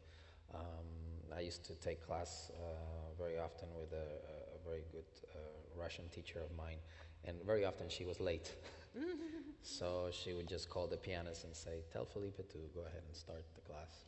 Um, 0.55 0.87
I 1.35 1.41
used 1.41 1.63
to 1.65 1.75
take 1.75 2.03
class 2.03 2.51
uh, 2.55 3.08
very 3.19 3.37
often 3.37 3.67
with 3.77 3.91
a, 3.91 4.07
a, 4.55 4.69
very 4.69 4.83
good 4.91 5.09
uh, 5.35 5.39
Russian 5.75 6.07
teacher 6.09 6.39
of 6.39 6.55
mine, 6.55 6.77
and 7.25 7.35
very 7.43 7.65
often 7.65 7.89
she 7.89 8.05
was 8.05 8.19
late. 8.19 8.55
so 9.61 10.09
she 10.11 10.33
would 10.33 10.47
just 10.47 10.69
call 10.69 10.87
the 10.87 10.97
pianist 10.97 11.43
and 11.43 11.55
say, 11.55 11.83
"Tell 11.91 12.05
Felipe 12.05 12.37
to 12.37 12.57
go 12.73 12.81
ahead 12.81 13.03
and 13.05 13.15
start 13.15 13.43
the 13.55 13.61
class." 13.61 14.05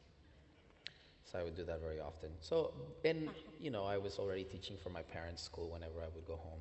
So 1.24 1.40
I 1.40 1.44
would 1.44 1.56
do 1.56 1.64
that 1.64 1.80
very 1.80 2.00
often. 2.00 2.30
So, 2.42 2.74
and 3.06 3.30
you 3.60 3.72
know, 3.72 3.86
I 3.86 3.98
was 3.98 4.20
already 4.20 4.44
teaching 4.44 4.78
for 4.82 4.90
my 4.90 5.02
parents' 5.02 5.44
school 5.44 5.70
whenever 5.70 6.02
I 6.02 6.10
would 6.14 6.26
go 6.26 6.36
home. 6.36 6.60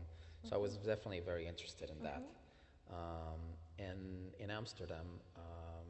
So 0.48 0.56
I 0.56 0.58
was 0.58 0.76
definitely 0.76 1.20
very 1.20 1.46
interested 1.46 1.90
in 1.90 2.02
that. 2.02 2.22
Um, 2.90 3.40
and 3.78 4.32
in 4.38 4.50
Amsterdam, 4.50 5.06
um, 5.36 5.86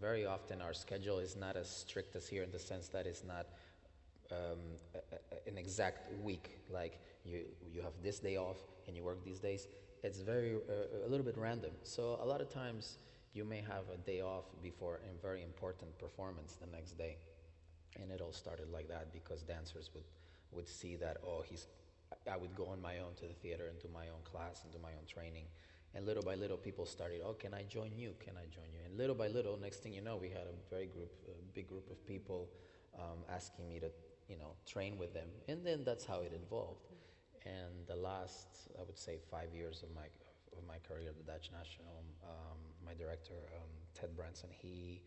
very 0.00 0.26
often 0.26 0.60
our 0.60 0.72
schedule 0.72 1.18
is 1.18 1.36
not 1.36 1.56
as 1.56 1.68
strict 1.68 2.16
as 2.16 2.26
here 2.26 2.42
in 2.42 2.50
the 2.50 2.58
sense 2.58 2.88
that 2.88 3.06
it's 3.06 3.24
not 3.24 3.46
um, 4.32 4.58
a, 4.94 4.98
a- 4.98 5.48
an 5.50 5.58
exact 5.58 6.08
week. 6.22 6.58
Like 6.70 7.00
you, 7.24 7.40
you 7.72 7.82
have 7.82 7.92
this 8.02 8.18
day 8.18 8.36
off 8.36 8.58
and 8.86 8.96
you 8.96 9.04
work 9.04 9.24
these 9.24 9.38
days. 9.38 9.66
It's 10.02 10.20
very 10.20 10.54
uh, 10.56 11.06
a 11.06 11.08
little 11.08 11.24
bit 11.24 11.36
random. 11.38 11.72
So 11.84 12.18
a 12.22 12.26
lot 12.26 12.40
of 12.40 12.48
times 12.50 12.98
you 13.34 13.44
may 13.44 13.60
have 13.60 13.84
a 13.94 13.98
day 13.98 14.20
off 14.20 14.44
before 14.62 15.00
a 15.10 15.22
very 15.22 15.42
important 15.42 15.96
performance 15.98 16.56
the 16.60 16.66
next 16.66 16.92
day, 16.98 17.16
and 18.00 18.10
it 18.10 18.20
all 18.20 18.32
started 18.32 18.70
like 18.72 18.88
that 18.88 19.12
because 19.12 19.42
dancers 19.42 19.90
would 19.94 20.04
would 20.52 20.68
see 20.68 20.96
that 20.96 21.18
oh 21.26 21.42
he's. 21.48 21.66
I 22.30 22.36
would 22.36 22.54
go 22.54 22.66
on 22.66 22.80
my 22.82 22.98
own 22.98 23.14
to 23.20 23.26
the 23.26 23.32
theater 23.34 23.68
and 23.68 23.78
do 23.80 23.88
my 23.92 24.08
own 24.08 24.22
class 24.24 24.62
and 24.64 24.72
do 24.72 24.78
my 24.82 24.90
own 24.90 25.06
training. 25.08 25.46
And 25.94 26.06
little 26.06 26.22
by 26.22 26.34
little, 26.34 26.56
people 26.58 26.86
started, 26.86 27.20
oh, 27.24 27.32
can 27.32 27.54
I 27.54 27.64
join 27.64 27.92
you? 27.96 28.14
Can 28.20 28.34
I 28.36 28.44
join 28.54 28.68
you? 28.72 28.80
And 28.86 28.96
little 28.98 29.14
by 29.14 29.28
little, 29.28 29.56
next 29.58 29.82
thing 29.82 29.92
you 29.94 30.02
know, 30.02 30.16
we 30.16 30.28
had 30.28 30.42
a 30.46 30.54
very 30.70 30.86
group, 30.86 31.10
a 31.28 31.32
big 31.54 31.68
group 31.68 31.90
of 31.90 32.06
people 32.06 32.48
um, 32.98 33.18
asking 33.30 33.68
me 33.68 33.80
to, 33.80 33.90
you 34.32 34.38
know, 34.38 34.52
train 34.66 34.96
with 34.96 35.12
them. 35.12 35.28
And 35.50 35.58
then 35.66 35.84
that's 35.84 36.06
how 36.06 36.20
it 36.20 36.32
evolved. 36.32 36.86
And 37.44 37.74
the 37.86 37.96
last, 37.96 38.48
I 38.80 38.82
would 38.88 38.98
say, 39.06 39.18
five 39.30 39.50
years 39.54 39.82
of 39.82 39.90
my 39.94 40.08
of 40.56 40.66
my 40.66 40.78
career 40.86 41.08
at 41.08 41.16
the 41.16 41.28
Dutch 41.32 41.50
National, 41.60 41.96
um, 42.24 42.58
my 42.84 42.94
director 42.94 43.38
um, 43.56 43.72
Ted 43.94 44.10
Brandsen, 44.16 44.52
he 44.52 45.00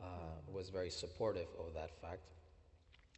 uh, 0.00 0.38
was 0.46 0.70
very 0.70 0.90
supportive 0.90 1.48
of 1.58 1.74
that 1.74 1.90
fact. 2.00 2.28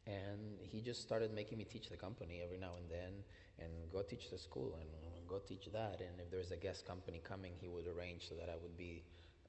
And 0.07 0.41
he 0.63 0.81
just 0.81 1.03
started 1.03 1.35
making 1.35 1.59
me 1.59 1.65
teach 1.65 1.89
the 1.91 1.97
company 1.97 2.41
every 2.43 2.59
now 2.59 2.75
and 2.81 2.89
then, 2.89 3.13
and 3.59 3.71
go 3.93 4.01
teach 4.03 4.31
the 4.31 4.39
school 4.39 4.71
and 4.81 4.89
go 5.29 5.39
teach 5.39 5.67
that. 5.73 6.01
And 6.01 6.15
if 6.19 6.31
there's 6.31 6.51
a 6.51 6.57
guest 6.57 6.87
company 6.87 7.21
coming, 7.23 7.53
he 7.61 7.69
would 7.69 7.87
arrange 7.87 8.29
so 8.29 8.35
that 8.37 8.49
I 8.49 8.57
would 8.63 8.77
be 8.77 9.03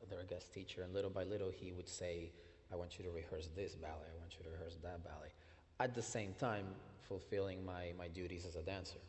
their 0.09 0.23
guest 0.23 0.53
teacher. 0.53 0.81
And 0.83 0.93
little 0.93 1.13
by 1.19 1.23
little, 1.23 1.51
he 1.63 1.71
would 1.71 1.89
say, 2.01 2.31
"I 2.71 2.75
want 2.75 2.97
you 2.97 3.05
to 3.05 3.11
rehearse 3.11 3.47
this 3.55 3.75
ballet. 3.75 4.09
I 4.13 4.17
want 4.19 4.31
you 4.37 4.43
to 4.43 4.49
rehearse 4.49 4.77
that 4.83 5.03
ballet." 5.03 5.31
At 5.79 5.93
the 5.93 6.01
same 6.01 6.33
time, 6.39 6.65
fulfilling 7.07 7.63
my 7.65 7.93
my 7.97 8.07
duties 8.07 8.45
as 8.45 8.55
a 8.55 8.61
dancer. 8.63 8.99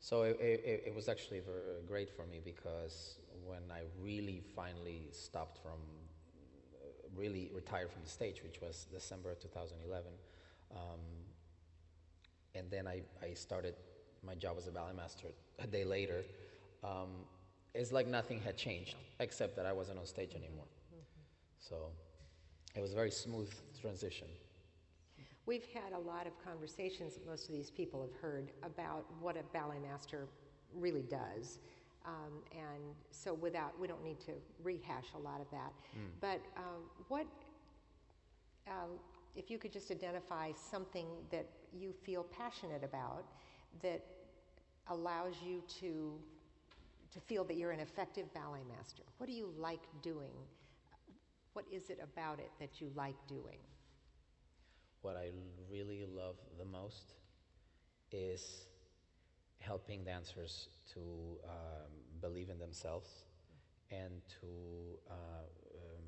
So 0.00 0.22
it, 0.22 0.38
it, 0.40 0.82
it 0.86 0.94
was 0.94 1.08
actually 1.08 1.40
ver- 1.40 1.80
great 1.86 2.10
for 2.10 2.24
me 2.26 2.40
because 2.44 3.16
when 3.44 3.62
I 3.72 3.82
really 4.00 4.42
finally 4.54 5.08
stopped 5.12 5.58
from, 5.62 5.80
uh, 6.74 6.88
really 7.16 7.50
retired 7.54 7.90
from 7.90 8.02
the 8.02 8.08
stage, 8.08 8.42
which 8.42 8.60
was 8.60 8.86
December 8.92 9.34
2011, 9.34 10.12
um, 10.72 11.00
and 12.54 12.70
then 12.70 12.86
I, 12.86 13.02
I 13.22 13.34
started 13.34 13.74
my 14.24 14.34
job 14.34 14.56
as 14.58 14.66
a 14.66 14.70
ballet 14.70 14.94
master 14.94 15.28
a 15.58 15.66
day 15.66 15.84
later, 15.84 16.24
um, 16.84 17.08
it's 17.74 17.92
like 17.92 18.06
nothing 18.06 18.40
had 18.40 18.56
changed 18.56 18.96
except 19.20 19.56
that 19.56 19.66
I 19.66 19.72
wasn't 19.72 19.98
on 19.98 20.06
stage 20.06 20.34
anymore. 20.34 20.66
So 21.60 21.76
it 22.74 22.80
was 22.80 22.92
a 22.92 22.96
very 22.96 23.10
smooth 23.10 23.52
transition. 23.80 24.28
We've 25.48 25.66
had 25.72 25.94
a 25.94 25.98
lot 25.98 26.26
of 26.26 26.34
conversations 26.44 27.14
that 27.14 27.26
most 27.26 27.46
of 27.48 27.54
these 27.54 27.70
people 27.70 28.02
have 28.02 28.12
heard 28.20 28.50
about 28.62 29.06
what 29.18 29.34
a 29.34 29.42
ballet 29.54 29.78
master 29.78 30.28
really 30.74 31.04
does. 31.04 31.60
Um, 32.04 32.42
and 32.52 32.94
so, 33.12 33.32
without, 33.32 33.72
we 33.80 33.86
don't 33.86 34.04
need 34.04 34.20
to 34.20 34.32
rehash 34.62 35.06
a 35.14 35.18
lot 35.18 35.40
of 35.40 35.50
that. 35.50 35.72
But 36.20 36.42
um, 36.54 36.82
what, 37.08 37.26
um, 38.66 38.90
if 39.36 39.50
you 39.50 39.56
could 39.56 39.72
just 39.72 39.90
identify 39.90 40.52
something 40.70 41.06
that 41.30 41.46
you 41.72 41.94
feel 41.94 42.24
passionate 42.24 42.84
about 42.84 43.24
that 43.80 44.04
allows 44.88 45.36
you 45.42 45.62
to, 45.80 46.12
to 47.10 47.20
feel 47.20 47.42
that 47.44 47.56
you're 47.56 47.72
an 47.72 47.80
effective 47.80 48.26
ballet 48.34 48.64
master? 48.76 49.02
What 49.16 49.30
do 49.30 49.32
you 49.32 49.50
like 49.56 49.80
doing? 50.02 50.34
What 51.54 51.64
is 51.72 51.88
it 51.88 52.00
about 52.02 52.38
it 52.38 52.50
that 52.60 52.82
you 52.82 52.90
like 52.94 53.16
doing? 53.26 53.56
What 55.02 55.16
I 55.16 55.30
really 55.70 56.04
love 56.06 56.36
the 56.58 56.64
most 56.64 57.14
is 58.10 58.66
helping 59.60 60.04
dancers 60.04 60.68
to 60.94 61.00
um, 61.44 61.90
believe 62.20 62.48
in 62.48 62.58
themselves 62.58 63.08
and 63.90 64.20
to 64.40 64.46
uh, 65.10 65.14
um, 65.14 66.04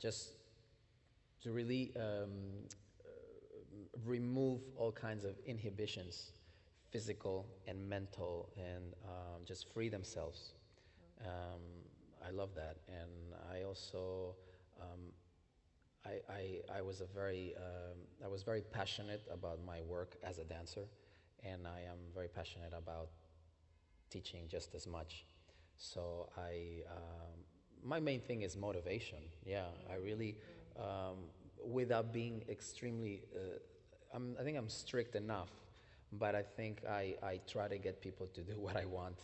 just 0.00 0.32
to 1.42 1.52
really 1.52 1.92
um, 1.96 2.30
uh, 3.04 3.08
remove 4.04 4.60
all 4.76 4.92
kinds 4.92 5.24
of 5.24 5.34
inhibitions, 5.46 6.32
physical 6.90 7.46
and 7.66 7.88
mental, 7.88 8.48
and 8.56 8.94
um, 9.04 9.42
just 9.44 9.72
free 9.72 9.88
themselves. 9.88 10.52
Um, 11.20 11.60
I 12.26 12.30
love 12.30 12.54
that, 12.54 12.76
and 12.88 13.34
I 13.52 13.64
also 13.64 14.34
um, 14.80 15.12
I, 16.06 16.32
I, 16.32 16.78
I 16.78 16.82
was 16.82 17.00
a 17.00 17.06
very 17.06 17.54
um, 17.56 17.98
I 18.24 18.28
was 18.28 18.42
very 18.42 18.60
passionate 18.60 19.26
about 19.32 19.64
my 19.64 19.80
work 19.82 20.16
as 20.22 20.38
a 20.38 20.44
dancer, 20.44 20.86
and 21.42 21.66
I 21.66 21.80
am 21.90 21.98
very 22.14 22.28
passionate 22.28 22.72
about 22.76 23.08
teaching 24.10 24.42
just 24.48 24.74
as 24.74 24.86
much. 24.86 25.24
So 25.76 26.28
I 26.36 26.82
um, 26.90 27.38
my 27.82 28.00
main 28.00 28.20
thing 28.20 28.42
is 28.42 28.56
motivation. 28.56 29.18
Yeah, 29.44 29.66
I 29.90 29.96
really 29.96 30.36
um, 30.78 31.18
without 31.64 32.12
being 32.12 32.44
extremely 32.48 33.22
uh, 33.34 33.58
I'm, 34.14 34.36
I 34.38 34.44
think 34.44 34.56
I'm 34.56 34.68
strict 34.68 35.16
enough, 35.16 35.50
but 36.12 36.34
I 36.34 36.42
think 36.42 36.82
I, 36.88 37.16
I 37.22 37.40
try 37.48 37.66
to 37.66 37.78
get 37.78 38.00
people 38.00 38.28
to 38.28 38.42
do 38.42 38.52
what 38.58 38.76
I 38.76 38.84
want 38.84 39.18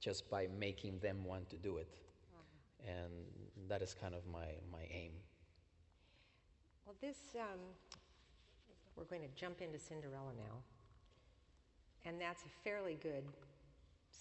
just 0.00 0.28
by 0.28 0.48
making 0.58 0.98
them 0.98 1.24
want 1.24 1.48
to 1.50 1.56
do 1.56 1.76
it. 1.76 1.88
And 2.86 3.12
that 3.68 3.80
is 3.80 3.94
kind 3.94 4.14
of 4.14 4.26
my, 4.26 4.46
my 4.72 4.84
aim. 4.90 5.12
Well, 6.92 7.10
this, 7.10 7.40
um, 7.40 7.60
we're 8.96 9.04
going 9.04 9.22
to 9.22 9.34
jump 9.34 9.62
into 9.62 9.78
Cinderella 9.78 10.32
now. 10.36 10.58
And 12.04 12.20
that's 12.20 12.42
a 12.42 12.48
fairly 12.62 12.98
good 13.02 13.24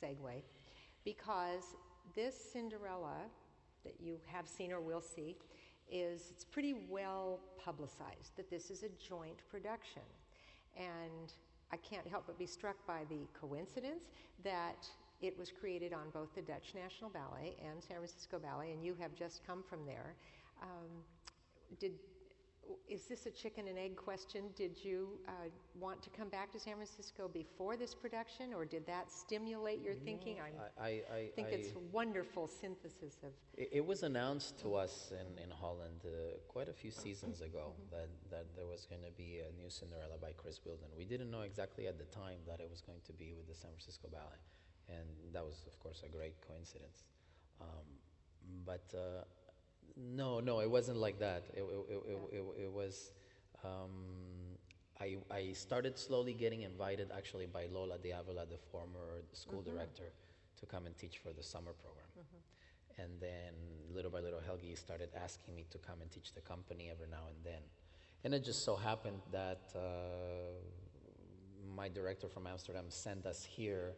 segue 0.02 0.42
because 1.04 1.76
this 2.16 2.34
Cinderella 2.54 3.18
that 3.84 3.96
you 4.00 4.20
have 4.26 4.48
seen 4.48 4.72
or 4.72 4.80
will 4.80 5.02
see 5.02 5.36
is 5.92 6.28
it's 6.30 6.46
pretty 6.46 6.76
well 6.88 7.42
publicized 7.62 8.38
that 8.38 8.50
this 8.50 8.72
is 8.72 8.84
a 8.84 8.90
joint 9.06 9.40
production. 9.50 10.04
And 10.78 11.34
I 11.74 11.78
can't 11.78 12.08
help 12.08 12.24
but 12.28 12.40
be 12.40 12.48
struck 12.48 12.78
by 12.88 13.02
the 13.10 13.28
coincidence 13.38 14.12
that 14.46 14.88
it 15.22 15.38
was 15.38 15.52
created 15.52 15.92
on 15.92 16.10
both 16.14 16.34
the 16.36 16.42
Dutch 16.42 16.72
National 16.74 17.10
Ballet 17.10 17.58
and 17.70 17.84
San 17.84 17.98
Francisco 17.98 18.40
Ballet, 18.40 18.72
and 18.72 18.82
you 18.82 18.96
have 19.02 19.14
just 19.14 19.46
come 19.46 19.62
from 19.62 19.86
there. 19.86 20.16
Um, 20.62 21.04
did 21.80 21.94
is 22.88 23.06
this 23.08 23.26
a 23.26 23.32
chicken 23.32 23.68
and 23.68 23.78
egg 23.78 23.96
question? 23.96 24.46
Did 24.56 24.78
you 24.84 25.20
uh, 25.28 25.32
want 25.80 26.02
to 26.04 26.10
come 26.10 26.30
back 26.30 26.52
to 26.52 26.60
San 26.60 26.76
Francisco 26.76 27.28
before 27.28 27.78
this 27.78 27.94
production, 27.94 28.54
or 28.54 28.66
did 28.66 28.86
that 28.88 29.12
stimulate 29.12 29.82
your 29.82 29.96
thinking? 29.96 30.38
I, 30.40 30.82
I, 30.82 30.88
I 30.88 31.30
think 31.36 31.50
I, 31.50 31.52
it's 31.52 31.72
a 31.72 31.80
wonderful 31.92 32.48
synthesis 32.48 33.18
of. 33.24 33.32
It, 33.58 33.70
it 33.74 33.86
was 33.86 34.04
announced 34.04 34.60
to 34.60 34.76
us 34.76 35.12
in, 35.12 35.44
in 35.44 35.50
Holland 35.50 36.02
uh, 36.06 36.38
quite 36.48 36.70
a 36.70 36.74
few 36.74 36.92
seasons 36.92 37.42
ago 37.42 37.74
that, 37.92 38.10
that 38.30 38.46
there 38.56 38.68
was 38.68 38.86
going 38.86 39.02
to 39.04 39.12
be 39.12 39.40
a 39.40 39.52
new 39.62 39.70
Cinderella 39.70 40.18
by 40.22 40.32
Chris 40.38 40.60
Wheeldon. 40.66 40.90
We 40.98 41.06
didn't 41.06 41.32
know 41.32 41.42
exactly 41.42 41.88
at 41.88 41.98
the 41.98 42.06
time 42.06 42.40
that 42.48 42.60
it 42.60 42.70
was 42.70 42.82
going 42.82 43.02
to 43.06 43.14
be 43.14 43.34
with 43.34 43.48
the 43.48 43.56
San 43.56 43.72
Francisco 43.72 44.10
Ballet, 44.12 44.42
and 44.90 45.08
that 45.34 45.44
was, 45.44 45.64
of 45.68 45.80
course, 45.80 46.04
a 46.06 46.10
great 46.10 46.36
coincidence. 46.48 47.04
Um, 47.62 47.88
but 48.66 48.84
uh, 48.94 49.24
no, 49.98 50.40
no, 50.40 50.60
it 50.60 50.70
wasn't 50.70 50.98
like 50.98 51.20
that. 51.20 51.44
It, 51.54 51.64
it, 51.64 52.18
it, 52.34 52.44
it, 52.64 52.72
was. 52.72 53.12
Um, 53.64 54.58
I, 55.00 55.18
I 55.32 55.54
started 55.54 55.98
slowly 55.98 56.34
getting 56.34 56.62
invited 56.62 57.12
actually 57.16 57.48
by 57.48 57.66
Lola 57.72 57.98
de 57.98 58.12
Avila, 58.12 58.46
the 58.46 58.58
former 58.72 59.24
school 59.34 59.62
director, 59.62 60.12
to 60.60 60.66
come 60.66 60.86
and 60.86 60.96
teach 60.98 61.18
for 61.18 61.34
the 61.34 61.44
summer 61.44 61.72
program. 61.74 62.06
And 62.98 63.10
then 63.20 63.54
little 63.94 64.12
by 64.12 64.20
little, 64.20 64.40
Helgi 64.40 64.76
started 64.78 65.10
asking 65.16 65.56
me 65.56 65.66
to 65.72 65.78
come 65.80 66.02
and 66.02 66.12
teach 66.12 66.34
the 66.34 66.42
company 66.42 66.90
every 66.92 67.08
now 67.08 67.28
and 67.28 67.38
then. 67.44 67.62
And 68.24 68.34
it 68.34 68.44
just 68.44 68.64
so 68.64 68.76
happened 68.76 69.22
that 69.32 69.72
uh, 69.76 69.80
my 71.76 71.90
director 71.90 72.28
from 72.28 72.46
Amsterdam 72.46 72.86
sent 72.90 73.26
us 73.26 73.44
here 73.44 73.94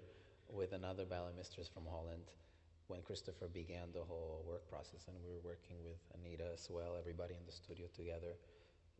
with 0.50 0.72
another 0.72 1.04
ballet 1.06 1.32
mistress 1.36 1.68
from 1.68 1.84
Holland 1.90 2.32
when 2.88 3.02
Christopher 3.02 3.48
began 3.48 3.92
the 3.94 4.04
whole 4.04 4.44
work 4.48 4.68
process. 4.70 5.08
And 5.08 5.16
we 5.24 5.30
were 5.30 5.44
working 5.44 5.78
with 5.84 6.00
Anita 6.16 6.46
as 6.54 6.68
well, 6.70 6.96
everybody 7.00 7.36
in 7.36 7.46
the 7.46 7.52
studio 7.52 7.88
together, 7.96 8.36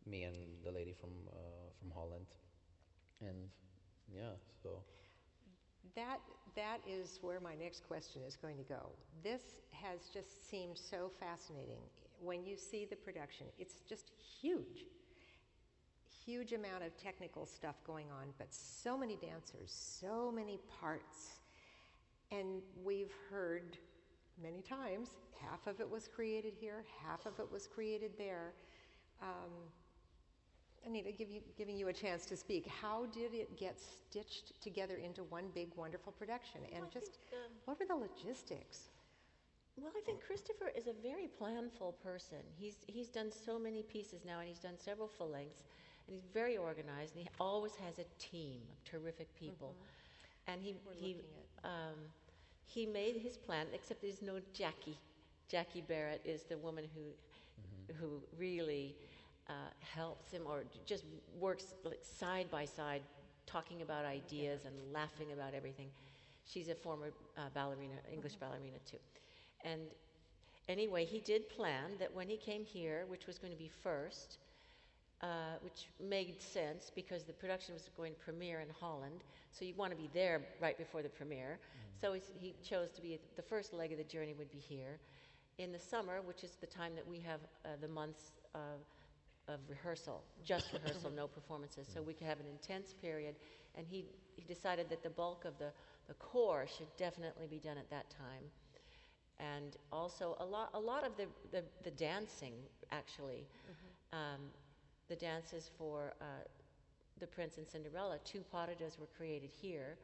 me 0.06 0.24
and 0.24 0.36
the 0.64 0.70
lady 0.70 0.92
from, 0.92 1.10
uh, 1.30 1.68
from 1.78 1.90
Holland. 1.90 2.26
And 3.20 3.48
yeah, 4.12 4.36
so. 4.62 4.82
That, 5.94 6.20
that 6.56 6.78
is 6.88 7.18
where 7.22 7.40
my 7.40 7.54
next 7.54 7.86
question 7.86 8.22
is 8.26 8.36
going 8.36 8.56
to 8.56 8.64
go. 8.64 8.90
This 9.22 9.42
has 9.72 10.08
just 10.12 10.50
seemed 10.50 10.78
so 10.78 11.10
fascinating. 11.20 11.80
When 12.20 12.44
you 12.44 12.56
see 12.56 12.86
the 12.88 12.96
production, 12.96 13.46
it's 13.58 13.80
just 13.88 14.10
huge. 14.40 14.86
Huge 16.24 16.52
amount 16.52 16.84
of 16.84 16.96
technical 16.96 17.44
stuff 17.44 17.76
going 17.86 18.06
on, 18.10 18.28
but 18.38 18.46
so 18.50 18.96
many 18.96 19.16
dancers, 19.16 19.70
so 19.70 20.32
many 20.34 20.58
parts. 20.80 21.43
And 22.38 22.62
we've 22.84 23.12
heard 23.30 23.76
many 24.42 24.62
times 24.62 25.10
half 25.40 25.66
of 25.66 25.80
it 25.80 25.88
was 25.88 26.08
created 26.08 26.54
here, 26.58 26.84
half 27.06 27.26
of 27.26 27.38
it 27.38 27.50
was 27.50 27.66
created 27.66 28.12
there. 28.18 28.52
Um, 29.22 29.50
Anita, 30.86 31.12
give 31.12 31.30
you, 31.30 31.40
giving 31.56 31.76
you 31.76 31.88
a 31.88 31.92
chance 31.92 32.26
to 32.26 32.36
speak, 32.36 32.66
how 32.66 33.06
did 33.06 33.32
it 33.34 33.56
get 33.58 33.78
stitched 33.80 34.60
together 34.62 34.96
into 34.96 35.24
one 35.24 35.44
big, 35.54 35.68
wonderful 35.76 36.12
production? 36.12 36.60
And 36.72 36.82
Well, 36.82 36.90
just 36.92 37.12
think, 37.30 37.32
um, 37.44 37.50
what 37.64 37.78
were 37.80 37.86
the 37.86 37.94
logistics? 37.94 38.88
Well, 39.76 39.92
I 39.96 40.00
think 40.04 40.20
Christopher 40.24 40.70
is 40.76 40.86
a 40.86 40.92
very 41.02 41.28
planful 41.40 41.94
person. 42.02 42.38
He's 42.56 42.76
he's 42.86 43.08
done 43.08 43.32
so 43.32 43.58
many 43.58 43.82
pieces 43.82 44.24
now, 44.24 44.38
and 44.38 44.48
he's 44.48 44.60
done 44.60 44.78
several 44.78 45.08
full 45.08 45.30
lengths, 45.30 45.64
and 46.06 46.14
he's 46.14 46.26
very 46.32 46.56
organized, 46.56 47.16
and 47.16 47.22
he 47.24 47.28
always 47.40 47.74
has 47.76 47.98
a 47.98 48.04
team 48.20 48.60
of 48.70 48.84
terrific 48.84 49.34
people. 49.34 49.74
And 50.46 50.62
he 50.62 50.76
We're 50.86 50.92
he 50.94 51.14
looking 51.14 51.30
at- 51.64 51.70
um, 51.70 51.98
he 52.66 52.86
made 52.86 53.16
his 53.16 53.36
plan, 53.36 53.66
except 53.72 54.02
there's 54.02 54.22
no 54.22 54.40
Jackie. 54.52 54.98
Jackie 55.48 55.82
Barrett 55.82 56.22
is 56.24 56.42
the 56.44 56.58
woman 56.58 56.84
who 56.94 57.02
who 58.00 58.22
really 58.38 58.96
uh, 59.48 59.52
helps 59.80 60.32
him, 60.32 60.42
or 60.46 60.64
just 60.86 61.04
works 61.38 61.74
like 61.84 62.00
side 62.02 62.50
by 62.50 62.64
side, 62.64 63.02
talking 63.46 63.82
about 63.82 64.04
ideas 64.04 64.64
and 64.64 64.74
laughing 64.92 65.32
about 65.32 65.54
everything. 65.54 65.88
She's 66.46 66.68
a 66.68 66.74
former 66.74 67.08
uh, 67.36 67.42
ballerina, 67.54 67.94
English 68.12 68.36
ballerina 68.36 68.78
too. 68.90 68.98
And 69.64 69.82
anyway, 70.68 71.04
he 71.04 71.20
did 71.20 71.48
plan 71.48 71.92
that 71.98 72.14
when 72.14 72.28
he 72.28 72.36
came 72.36 72.64
here, 72.64 73.04
which 73.08 73.26
was 73.26 73.38
going 73.38 73.52
to 73.52 73.58
be 73.58 73.70
first, 73.82 74.38
uh, 75.24 75.56
which 75.62 75.88
made 76.00 76.40
sense 76.42 76.92
because 76.94 77.24
the 77.24 77.32
production 77.32 77.74
was 77.74 77.88
going 77.96 78.12
to 78.12 78.20
premiere 78.20 78.60
in 78.60 78.68
Holland, 78.78 79.24
so 79.52 79.64
you 79.64 79.74
want 79.74 79.90
to 79.90 79.96
be 79.96 80.10
there 80.12 80.42
right 80.60 80.76
before 80.78 81.02
the 81.02 81.08
premiere. 81.08 81.58
So 82.00 82.14
he 82.38 82.54
chose 82.62 82.90
to 82.92 83.02
be 83.02 83.18
the 83.36 83.42
first 83.42 83.72
leg 83.72 83.92
of 83.92 83.98
the 83.98 84.04
journey 84.04 84.34
would 84.34 84.50
be 84.52 84.58
here. 84.58 84.98
In 85.58 85.72
the 85.72 85.78
summer, 85.78 86.20
which 86.22 86.44
is 86.44 86.56
the 86.60 86.66
time 86.66 86.94
that 86.96 87.08
we 87.08 87.20
have 87.20 87.40
uh, 87.64 87.70
the 87.80 87.88
months 87.88 88.32
of, 88.54 88.84
of 89.48 89.60
rehearsal, 89.68 90.22
just 90.44 90.72
rehearsal, 90.74 91.10
no 91.10 91.26
performances, 91.26 91.88
so 91.92 92.02
we 92.02 92.12
could 92.12 92.26
have 92.26 92.40
an 92.40 92.46
intense 92.50 92.92
period. 93.00 93.36
And 93.76 93.86
he, 93.86 94.04
he 94.36 94.42
decided 94.42 94.90
that 94.90 95.02
the 95.02 95.10
bulk 95.10 95.44
of 95.46 95.58
the, 95.58 95.72
the 96.08 96.14
corps 96.14 96.66
should 96.76 96.94
definitely 96.98 97.46
be 97.48 97.58
done 97.58 97.78
at 97.78 97.88
that 97.90 98.10
time 98.10 98.50
and 99.40 99.76
also 99.92 100.36
a 100.40 100.44
lot, 100.44 100.70
a 100.74 100.80
lot 100.80 101.04
of 101.04 101.16
the, 101.16 101.26
the, 101.50 101.64
the 101.82 101.90
dancing, 101.90 102.54
actually. 102.92 103.46
Um, 104.12 104.40
the 105.08 105.16
dances 105.16 105.70
for 105.78 106.14
uh, 106.20 106.24
The 107.20 107.26
Prince 107.26 107.58
and 107.58 107.68
Cinderella, 107.68 108.18
two 108.24 108.42
paradas 108.52 108.98
were 108.98 109.08
created 109.16 109.50
here. 109.50 109.96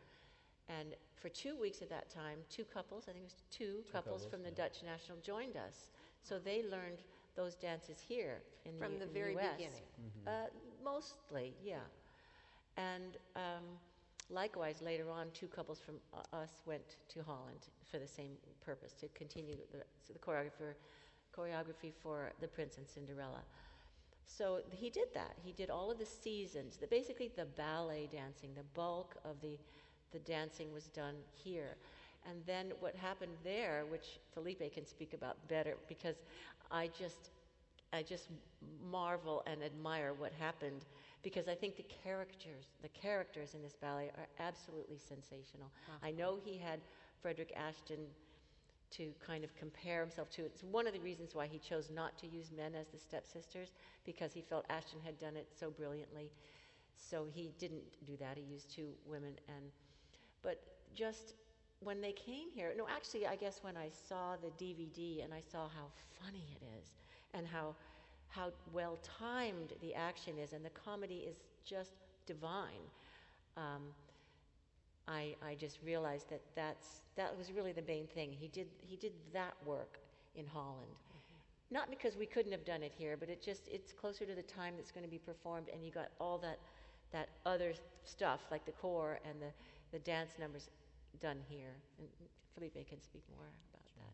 And 0.69 0.95
for 1.17 1.29
two 1.29 1.57
weeks 1.57 1.83
at 1.83 1.91
that 1.91 2.11
time, 2.11 2.39
two 2.49 2.65
couples, 2.65 3.05
I 3.09 3.13
think 3.13 3.25
it 3.25 3.33
was 3.33 3.43
two, 3.51 3.83
couples, 3.93 4.23
couples, 4.23 4.27
from 4.31 4.43
the 4.43 4.51
yeah. 4.51 4.65
Dutch 4.69 4.83
National 4.85 5.19
joined 5.19 5.57
us. 5.57 5.91
So 6.23 6.39
they 6.39 6.63
learned 6.63 6.99
those 7.37 7.55
dances 7.55 7.99
here 8.07 8.43
in 8.65 8.79
From 8.79 8.95
the, 8.95 9.01
the 9.01 9.05
in 9.07 9.13
very 9.13 9.37
US. 9.37 9.57
beginning. 9.57 9.83
Uh, 10.27 10.31
mostly, 10.85 11.55
yeah. 11.65 11.77
And 12.77 13.17
um, 13.37 13.65
likewise, 14.29 14.81
later 14.83 15.11
on, 15.11 15.29
two 15.33 15.47
couples 15.49 15.81
from 15.81 15.97
uh, 16.15 16.37
us 16.37 16.61
went 16.67 16.97
to 17.09 17.23
Holland 17.23 17.67
for 17.91 17.99
the 17.99 18.07
same 18.07 18.33
purpose 18.65 18.93
to 19.01 19.09
continue 19.09 19.57
the, 19.73 19.79
so 20.07 20.13
the 20.13 20.19
choreographer, 20.19 20.75
choreography 21.37 21.93
for 22.03 22.33
The 22.41 22.49
Prince 22.49 22.77
and 22.79 22.87
Cinderella. 22.87 23.41
So 24.37 24.61
he 24.71 24.91
did 24.91 25.09
that. 25.15 25.35
He 25.43 25.53
did 25.53 25.71
all 25.71 25.91
of 25.91 25.99
the 25.99 26.07
seasons. 26.07 26.77
The, 26.77 26.87
basically, 26.87 27.31
the 27.37 27.47
ballet 27.47 28.09
dancing, 28.11 28.51
the 28.55 28.65
bulk 28.75 29.17
of 29.25 29.41
the 29.41 29.59
the 30.13 30.19
dancing 30.21 30.73
was 30.73 30.85
done 30.89 31.15
here. 31.33 31.77
And 32.29 32.41
then 32.47 32.73
what 32.81 32.95
happened 32.95 33.33
there, 33.45 33.85
which 33.89 34.19
Felipe 34.35 34.73
can 34.75 34.85
speak 34.85 35.15
about 35.15 35.37
better, 35.49 35.77
because 35.89 36.17
I 36.71 36.91
just, 36.99 37.31
I 37.93 38.03
just 38.03 38.29
marvel 38.91 39.43
and 39.47 39.63
admire 39.63 40.13
what 40.15 40.33
happened 40.39 40.85
because 41.23 41.49
I 41.49 41.55
think 41.55 41.77
the 41.77 41.87
characters, 42.03 42.67
the 42.83 42.89
characters 42.89 43.55
in 43.55 43.63
this 43.63 43.75
ballet 43.75 44.11
are 44.17 44.27
absolutely 44.39 44.99
sensational. 44.99 45.71
Uh-huh. 45.89 46.07
I 46.09 46.11
know 46.13 46.39
he 46.43 46.57
had 46.57 46.81
Frederick 47.21 47.53
Ashton 47.57 47.99
to 48.93 49.13
kind 49.25 49.45
of 49.45 49.55
compare 49.57 50.01
himself 50.01 50.31
to. 50.31 50.45
It's 50.45 50.63
one 50.63 50.87
of 50.87 50.93
the 50.93 51.01
reasons 51.01 51.35
why 51.35 51.47
he 51.47 51.59
chose 51.59 51.91
not 51.91 52.19
to 52.19 52.27
use 52.27 52.51
men 52.57 52.75
as 52.75 52.89
the 52.89 52.99
stepsisters 52.99 53.73
because 54.05 54.33
he 54.33 54.43
felt 54.43 54.67
Ashton 54.71 55.01
had 55.05 55.19
done 55.19 55.37
it 55.37 55.49
so 55.59 55.71
brilliantly. 55.71 56.31
So 56.97 57.27
he 57.33 57.53
didn't 57.59 57.85
do 58.07 58.17
that. 58.19 58.37
He 58.37 58.43
used 58.45 58.71
two 58.75 58.89
women 59.07 59.35
and 59.49 59.73
but 60.43 60.61
just 60.95 61.35
when 61.81 62.01
they 62.01 62.13
came 62.13 62.51
here, 62.51 62.73
no, 62.77 62.87
actually, 62.89 63.27
I 63.27 63.37
guess 63.37 63.61
when 63.63 63.77
I 63.77 63.89
saw 64.09 64.37
the 64.37 64.51
DVD 64.63 65.25
and 65.25 65.33
I 65.33 65.41
saw 65.41 65.69
how 65.69 65.87
funny 66.23 66.45
it 66.61 66.65
is 66.81 66.93
and 67.35 67.47
how 67.47 67.75
how 68.29 68.53
well 68.73 68.99
timed 69.03 69.73
the 69.81 69.95
action 69.95 70.39
is 70.39 70.53
and 70.53 70.65
the 70.65 70.71
comedy 70.71 71.25
is 71.29 71.37
just 71.65 71.93
divine. 72.27 72.85
Um, 73.57 73.95
I, 75.09 75.35
I 75.45 75.55
just 75.55 75.79
realized 75.85 76.31
that 76.31 76.43
that's, 76.55 77.03
that 77.17 77.37
was 77.37 77.53
really 77.53 77.73
the 77.73 77.83
main 77.83 78.07
thing. 78.07 78.33
He 78.33 78.49
did, 78.49 78.69
he 78.81 78.97
did 78.97 79.13
that 79.33 79.55
work 79.65 79.99
in 80.35 80.47
Holland. 80.47 80.91
Not 81.73 81.89
because 81.89 82.17
we 82.17 82.27
couldn't 82.27 82.51
have 82.51 82.65
done 82.65 82.83
it 82.83 82.93
here, 82.97 83.17
but 83.17 83.29
it 83.29 83.41
just, 83.41 83.69
it's 83.69 83.93
closer 83.93 84.25
to 84.25 84.35
the 84.35 84.43
time 84.43 84.75
that's 84.77 84.91
going 84.91 85.05
to 85.05 85.11
be 85.11 85.19
performed, 85.19 85.69
and 85.73 85.85
you 85.85 85.93
got 85.93 86.09
all 86.21 86.37
that, 86.39 86.59
that 87.13 87.29
other 87.47 87.75
stuff, 88.05 88.41
like 88.51 88.65
the 88.67 88.73
corps 88.73 89.21
and 89.25 89.41
the, 89.41 89.53
the 89.93 90.01
dance 90.01 90.33
numbers 90.41 90.69
done 91.21 91.39
here. 91.49 91.77
And 91.99 92.09
Felipe 92.55 92.89
can 92.89 93.01
speak 93.01 93.23
more 93.37 93.47
about 93.47 93.87
that. 93.99 94.13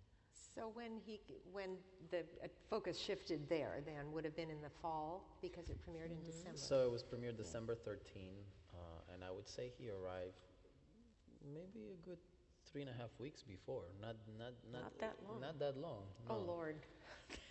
So 0.54 0.70
when 0.74 1.00
he, 1.04 1.20
when 1.52 1.76
the 2.10 2.20
uh, 2.42 2.48
focus 2.68 2.98
shifted 2.98 3.48
there, 3.48 3.80
then 3.86 4.12
would 4.12 4.24
have 4.24 4.36
been 4.36 4.50
in 4.50 4.60
the 4.62 4.70
fall 4.82 5.24
because 5.40 5.68
it 5.68 5.78
premiered 5.80 6.10
in 6.10 6.22
December. 6.24 6.58
So 6.58 6.84
it 6.84 6.92
was 6.92 7.02
premiered 7.02 7.36
December 7.36 7.74
13, 7.74 8.22
uh, 8.74 8.78
and 9.14 9.24
I 9.24 9.30
would 9.30 9.48
say 9.48 9.70
he 9.78 9.88
arrived 9.90 10.40
maybe 11.52 11.90
a 11.92 12.06
good 12.08 12.18
three 12.70 12.82
and 12.82 12.90
a 12.90 12.94
half 12.94 13.10
weeks 13.18 13.42
before. 13.42 13.82
Not 14.00 14.16
not 14.38 14.52
not, 14.72 14.82
Not 14.82 14.98
that 15.00 15.16
long. 15.28 15.40
Not 15.40 15.58
that 15.58 15.76
long. 15.80 16.02
oh. 16.30 16.38
Lord, 16.46 16.76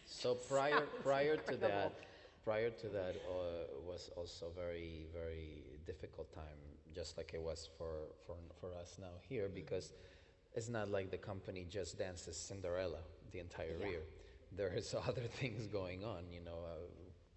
So 0.06 0.36
prior 0.50 0.82
prior 1.04 1.38
to 1.38 1.58
that, 1.58 1.94
prior 2.44 2.70
to 2.70 2.88
that 2.90 3.16
uh, 3.30 3.66
was 3.88 4.10
also 4.16 4.52
very 4.56 5.08
very 5.14 5.64
difficult 5.86 6.32
time, 6.34 6.60
just 6.94 7.18
like 7.18 7.32
it 7.34 7.42
was 7.42 7.70
for 7.78 7.94
for 8.26 8.36
for 8.60 8.70
us 8.82 8.98
now 9.00 9.16
here, 9.30 9.46
Mm-hmm. 9.46 9.56
because 9.56 9.94
it's 10.54 10.70
not 10.70 10.90
like 10.90 11.12
the 11.12 11.18
company 11.18 11.66
just 11.70 11.98
dances 12.00 12.38
Cinderella 12.38 13.00
the 13.32 13.40
entire 13.40 13.78
Yeah. 13.80 13.88
year. 13.90 14.04
There 14.52 14.74
is 14.74 14.94
other 15.08 15.28
things 15.42 15.68
going 15.68 16.04
on. 16.04 16.32
You 16.32 16.42
know, 16.42 16.60
uh, 16.64 16.78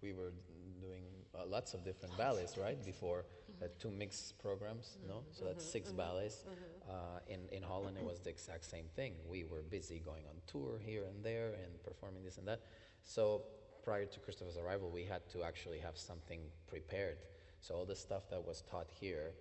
we 0.01 0.13
were 0.13 0.31
doing 0.79 1.03
uh, 1.35 1.45
lots 1.45 1.73
of 1.73 1.83
different 1.83 2.15
ballets, 2.17 2.57
right? 2.57 2.79
Before 2.85 3.25
uh, 3.61 3.67
two 3.79 3.91
mixed 3.91 4.37
programs, 4.39 4.97
no? 5.07 5.23
So 5.31 5.45
that's 5.45 5.65
6 5.65 5.91
ballets. 5.91 6.45
Uh, 6.89 7.19
in 7.27 7.41
in 7.51 7.61
Holland, 7.63 7.97
it 7.97 8.03
was 8.03 8.19
the 8.19 8.29
exact 8.29 8.65
same 8.65 8.85
thing. 8.95 9.13
We 9.27 9.43
were 9.43 9.61
busy 9.61 9.99
going 9.99 10.25
on 10.31 10.35
tour 10.47 10.79
here 10.79 11.03
and 11.05 11.23
there 11.23 11.49
and 11.63 11.71
performing 11.83 12.23
this 12.23 12.37
and 12.37 12.47
that. 12.47 12.61
So 13.03 13.43
prior 13.83 14.05
to 14.05 14.19
Christopher's 14.19 14.57
arrival, 14.57 14.89
we 14.89 15.03
had 15.03 15.21
to 15.33 15.43
actually 15.43 15.79
have 15.79 15.97
something 15.97 16.41
prepared. 16.67 17.17
So 17.61 17.75
all 17.75 17.85
the 17.85 17.95
stuff 17.95 18.23
that 18.31 18.43
was 18.45 18.61
taught 18.71 18.89
here, 18.99 19.33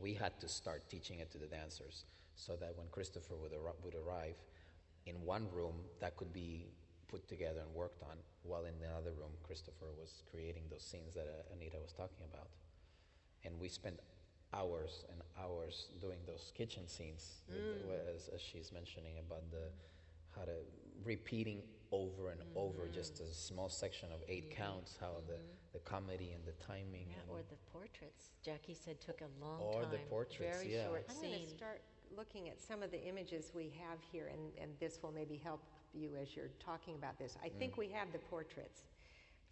we 0.00 0.14
had 0.14 0.38
to 0.40 0.48
start 0.48 0.88
teaching 0.88 1.18
it 1.20 1.30
to 1.32 1.38
the 1.38 1.46
dancers, 1.46 2.04
so 2.36 2.56
that 2.56 2.76
when 2.76 2.88
Christopher 2.90 3.36
would, 3.36 3.52
arri- 3.52 3.78
would 3.84 3.94
arrive, 3.94 4.36
in 5.06 5.16
one 5.24 5.46
room 5.52 5.76
that 6.00 6.16
could 6.16 6.32
be 6.32 6.66
put 7.08 7.28
together 7.28 7.60
and 7.60 7.72
worked 7.74 8.02
on, 8.02 8.16
while 8.42 8.64
in 8.64 8.78
the 8.80 8.88
other 8.98 9.12
room, 9.12 9.32
Christopher 9.42 9.86
was 9.98 10.22
creating 10.30 10.64
those 10.70 10.82
scenes 10.82 11.14
that 11.14 11.28
uh, 11.28 11.52
Anita 11.54 11.78
was 11.78 11.92
talking 11.92 12.24
about. 12.32 12.48
And 13.44 13.58
we 13.60 13.68
spent 13.68 14.00
hours 14.52 15.04
and 15.10 15.20
hours 15.42 15.88
doing 16.00 16.18
those 16.26 16.52
kitchen 16.56 16.86
scenes, 16.86 17.42
with 17.48 17.58
mm. 17.58 18.14
as, 18.14 18.30
as 18.34 18.40
she's 18.40 18.72
mentioning 18.72 19.18
about 19.18 19.50
the 19.50 19.68
how 20.36 20.44
to 20.44 20.52
repeating 21.04 21.62
over 21.92 22.30
and 22.30 22.40
over 22.56 22.84
mm-hmm. 22.84 22.94
just 22.94 23.20
a 23.20 23.26
small 23.32 23.68
section 23.68 24.08
of 24.12 24.20
8 24.28 24.50
mm-hmm. 24.50 24.62
counts, 24.62 24.96
how 25.00 25.12
the, 25.26 25.34
mm-hmm. 25.34 25.72
the 25.72 25.78
comedy 25.80 26.32
and 26.34 26.44
the 26.44 26.64
timing. 26.64 27.06
Yeah, 27.08 27.22
and 27.22 27.30
or 27.30 27.42
the 27.48 27.56
portraits. 27.72 28.30
Jackie 28.44 28.74
said 28.74 29.00
took 29.00 29.20
a 29.20 29.44
long 29.44 29.60
Or 29.60 29.82
time. 29.82 29.92
the 29.92 29.98
portraits, 30.10 30.58
Very 30.58 30.74
yeah. 30.74 30.86
short 30.86 31.06
I'm 31.08 31.20
going 31.20 31.44
to 31.44 31.48
start 31.48 31.82
looking 32.16 32.48
at 32.48 32.60
some 32.60 32.82
of 32.82 32.90
the 32.90 33.02
images 33.04 33.52
we 33.54 33.72
have 33.80 33.98
here, 34.10 34.30
and, 34.32 34.50
and 34.60 34.72
this 34.80 35.00
will 35.02 35.12
maybe 35.12 35.40
help 35.42 35.62
you 35.92 36.10
as 36.20 36.34
you're 36.34 36.50
talking 36.58 36.96
about 36.96 37.18
this. 37.18 37.36
I 37.44 37.48
think 37.48 37.74
mm. 37.74 37.78
we 37.78 37.88
have 37.90 38.10
the 38.12 38.18
portraits. 38.18 38.82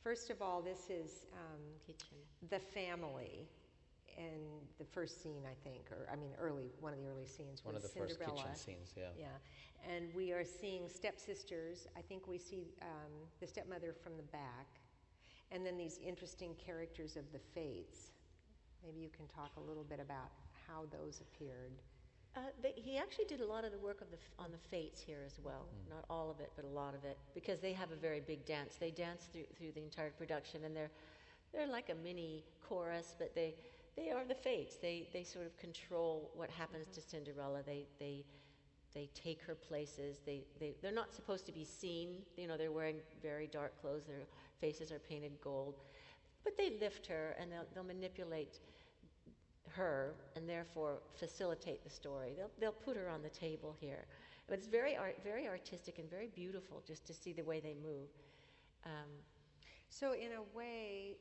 First 0.03 0.31
of 0.31 0.43
all, 0.43 0.61
this 0.61 0.91
is 0.91 1.27
um, 1.35 1.61
Kitchen. 1.87 2.19
the 2.51 2.59
family 2.59 3.47
in 4.17 4.41
the 4.79 4.85
first 4.85 5.23
scene, 5.23 5.43
I 5.45 5.55
think, 5.69 5.91
or 5.91 6.07
I 6.13 6.17
mean, 6.17 6.33
early 6.39 6.73
one 6.81 6.93
of 6.93 6.99
the 6.99 7.07
early 7.07 7.27
scenes 7.27 7.65
one 7.65 7.75
of 7.75 7.83
was 7.83 7.93
the 7.93 7.99
first 7.99 8.19
Cinderella. 8.19 8.43
kitchen 8.43 8.57
scenes, 8.57 8.93
yeah. 8.97 9.11
Yeah, 9.19 9.95
and 9.95 10.15
we 10.15 10.33
are 10.33 10.45
seeing 10.45 10.89
stepsisters. 10.89 11.87
I 11.97 12.03
think 12.03 12.27
we 12.27 12.39
see 12.39 12.67
um, 12.83 13.13
the 13.41 13.47
stepmother 13.47 13.95
from 14.03 14.17
the 14.17 14.23
back, 14.25 14.67
and 15.51 15.65
then 15.65 15.77
these 15.77 15.99
interesting 16.05 16.55
characters 16.55 17.17
of 17.17 17.25
the 17.33 17.41
Fates. 17.55 18.13
Maybe 18.85 19.01
you 19.01 19.11
can 19.17 19.27
talk 19.29 19.53
a 19.57 19.61
little 19.61 19.85
bit 19.85 20.01
about 20.01 20.31
how 20.67 20.85
those 20.91 21.21
appeared. 21.21 21.73
Uh, 22.35 22.41
they, 22.63 22.73
he 22.77 22.97
actually 22.97 23.27
did 23.27 23.41
a 23.41 23.47
lot 23.47 23.63
of 23.65 23.73
the 23.73 23.79
work 23.79 24.01
of 24.01 24.11
the, 24.11 24.17
on 24.39 24.51
the 24.51 24.59
Fates 24.71 25.01
here 25.01 25.23
as 25.27 25.39
well. 25.45 25.67
Not 25.89 26.05
all 26.09 26.31
of 26.31 26.41
it, 26.41 26.51
but 26.57 26.65
a 26.65 26.69
lot 26.69 26.95
of 26.95 27.05
it, 27.05 27.19
because 27.35 27.61
they 27.61 27.75
have 27.75 27.93
a 27.93 27.97
very 27.97 28.21
big 28.21 28.47
dance. 28.47 28.77
They 28.77 28.91
dance 28.91 29.29
through, 29.33 29.45
through 29.57 29.73
the 29.73 29.83
entire 29.83 30.11
production, 30.11 30.65
and 30.65 30.75
they're, 30.75 30.91
they're 31.53 31.67
like 31.67 31.91
a 31.91 31.95
mini 31.95 32.43
chorus, 32.67 33.15
but 33.19 33.35
they, 33.35 33.55
they 33.97 34.11
are 34.11 34.25
the 34.25 34.35
Fates. 34.35 34.77
They, 34.77 35.09
they 35.13 35.25
sort 35.25 35.47
of 35.47 35.57
control 35.59 36.31
what 36.35 36.51
happens 36.51 36.87
to 36.95 37.01
Cinderella. 37.01 37.61
They, 37.65 37.87
they, 37.99 38.25
they 38.95 39.09
take 39.15 39.43
her 39.43 39.55
places. 39.55 40.21
They, 40.25 40.45
they, 40.59 40.75
they're 40.83 40.93
not 40.93 41.15
supposed 41.15 41.47
to 41.47 41.53
be 41.53 41.65
seen. 41.65 42.23
You 42.37 42.47
know, 42.49 42.57
they're 42.57 42.73
wearing 42.73 42.97
very 43.23 43.47
dark 43.47 43.81
clothes. 43.81 44.05
Their 44.07 44.27
faces 44.61 44.93
are 44.93 44.99
painted 44.99 45.33
gold. 45.43 45.75
But 46.45 46.57
they 46.57 46.79
lift 46.81 47.07
her, 47.07 47.37
and 47.39 47.53
they'll, 47.53 47.67
they'll 47.75 47.85
manipulate 47.85 48.61
her 49.69 50.15
and 50.37 50.49
therefore 50.49 50.99
facilitate 51.15 51.83
the 51.85 51.91
story. 51.91 52.35
They'll, 52.37 52.51
they'll 52.61 52.73
put 52.73 52.97
her 52.97 53.09
on 53.09 53.23
the 53.23 53.31
table 53.31 53.77
here. 53.81 54.07
But 54.49 54.59
it's 54.59 54.67
very, 54.67 54.97
art, 54.97 55.17
very 55.23 55.49
artistic 55.49 55.99
and 55.99 56.11
very 56.11 56.29
beautiful 56.35 56.83
just 56.87 57.07
to 57.07 57.15
see 57.15 57.33
the 57.33 57.45
way 57.45 57.61
they 57.61 57.75
move. 57.75 58.09
Um, 58.85 59.11
So, 59.89 60.13
in 60.15 60.33
a 60.33 60.57
way, 60.57 61.17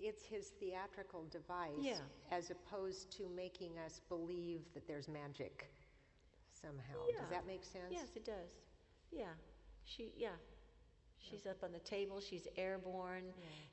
it's 0.00 0.24
his 0.24 0.48
theatrical 0.60 1.24
device 1.30 1.72
Yeah. 1.80 1.98
as 2.30 2.50
opposed 2.50 3.10
to 3.18 3.28
making 3.34 3.78
us 3.78 4.00
believe 4.08 4.62
that 4.74 4.86
there's 4.86 5.08
magic 5.08 5.70
somehow. 6.52 7.06
Yeah. 7.10 7.20
Does 7.20 7.30
that 7.30 7.46
make 7.46 7.64
sense? 7.64 7.90
yes, 7.90 8.08
it 8.16 8.24
does. 8.24 8.50
Yeah. 9.10 9.32
She, 9.84 10.12
yeah. 10.16 10.28
She's 11.18 11.46
up 11.46 11.62
on 11.62 11.72
the 11.72 11.78
table. 11.80 12.20
She's 12.20 12.46
airborne. 12.56 13.24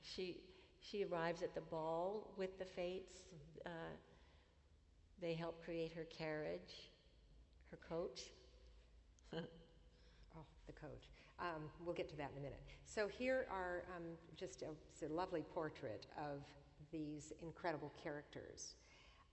She, 0.01 0.37
she 0.79 1.03
arrives 1.05 1.41
at 1.43 1.53
the 1.53 1.61
ball 1.61 2.33
with 2.37 2.57
the 2.59 2.65
fates. 2.65 3.13
Uh, 3.65 3.69
they 5.21 5.33
help 5.33 5.63
create 5.63 5.91
her 5.93 6.05
carriage, 6.05 6.89
her 7.71 7.77
coach. 7.87 8.21
Oh, 10.33 10.45
the 10.65 10.71
coach. 10.73 11.09
Um, 11.41 11.63
we'll 11.83 11.95
get 11.95 12.07
to 12.09 12.15
that 12.17 12.29
in 12.33 12.37
a 12.39 12.43
minute. 12.43 12.61
So 12.85 13.07
here 13.07 13.47
are 13.49 13.83
um, 13.95 14.03
just 14.37 14.61
a, 14.61 15.05
a 15.05 15.09
lovely 15.09 15.41
portrait 15.41 16.05
of 16.17 16.43
these 16.91 17.33
incredible 17.41 17.91
characters. 18.01 18.75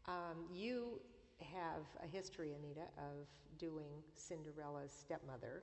Um, 0.06 0.46
you 0.50 1.00
have 1.40 1.82
a 2.02 2.06
history, 2.06 2.54
Anita, 2.58 2.86
of 2.96 3.26
doing 3.58 3.90
Cinderella's 4.16 4.92
stepmother. 4.92 5.62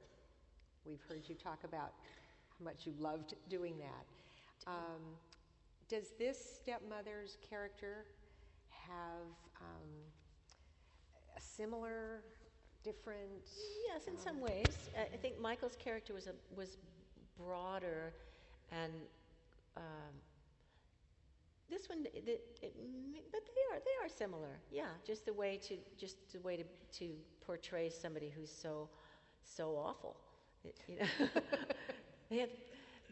We've 0.85 1.01
heard 1.09 1.23
you 1.27 1.35
talk 1.35 1.63
about 1.63 1.93
how 2.57 2.63
much 2.63 2.85
you 2.85 2.93
loved 2.99 3.33
doing 3.49 3.73
that. 3.79 4.05
Um, 4.67 5.01
does 5.89 6.13
this 6.17 6.37
stepmother's 6.61 7.37
character 7.47 8.05
have 8.69 9.33
um, 9.61 9.89
a 11.35 11.41
similar, 11.41 12.23
different? 12.85 13.43
Yes, 13.89 14.07
in 14.07 14.17
some 14.17 14.39
ways. 14.41 14.89
I 14.97 15.03
I 15.15 15.17
think 15.17 15.39
Michael's 15.39 15.75
character 15.85 16.13
was 16.13 16.27
a, 16.27 16.35
was 16.55 16.77
broader, 17.37 18.13
and 18.71 18.93
um, 19.77 20.13
this 21.69 21.89
one, 21.89 22.05
it, 22.13 22.23
it, 22.27 22.41
it, 22.61 22.73
but 23.31 23.41
they 23.45 23.75
are 23.75 23.79
they 23.79 24.05
are 24.05 24.09
similar. 24.09 24.59
Yeah, 24.71 24.85
just 25.05 25.25
the 25.25 25.33
way 25.33 25.57
to 25.67 25.77
just 25.97 26.31
the 26.31 26.39
way 26.41 26.57
to 26.57 26.63
to 26.99 27.15
portray 27.41 27.89
somebody 27.89 28.29
who's 28.35 28.51
so 28.51 28.89
so 29.43 29.75
awful. 29.75 30.17
You 30.87 30.97
know, 30.99 31.05
have, 32.39 32.49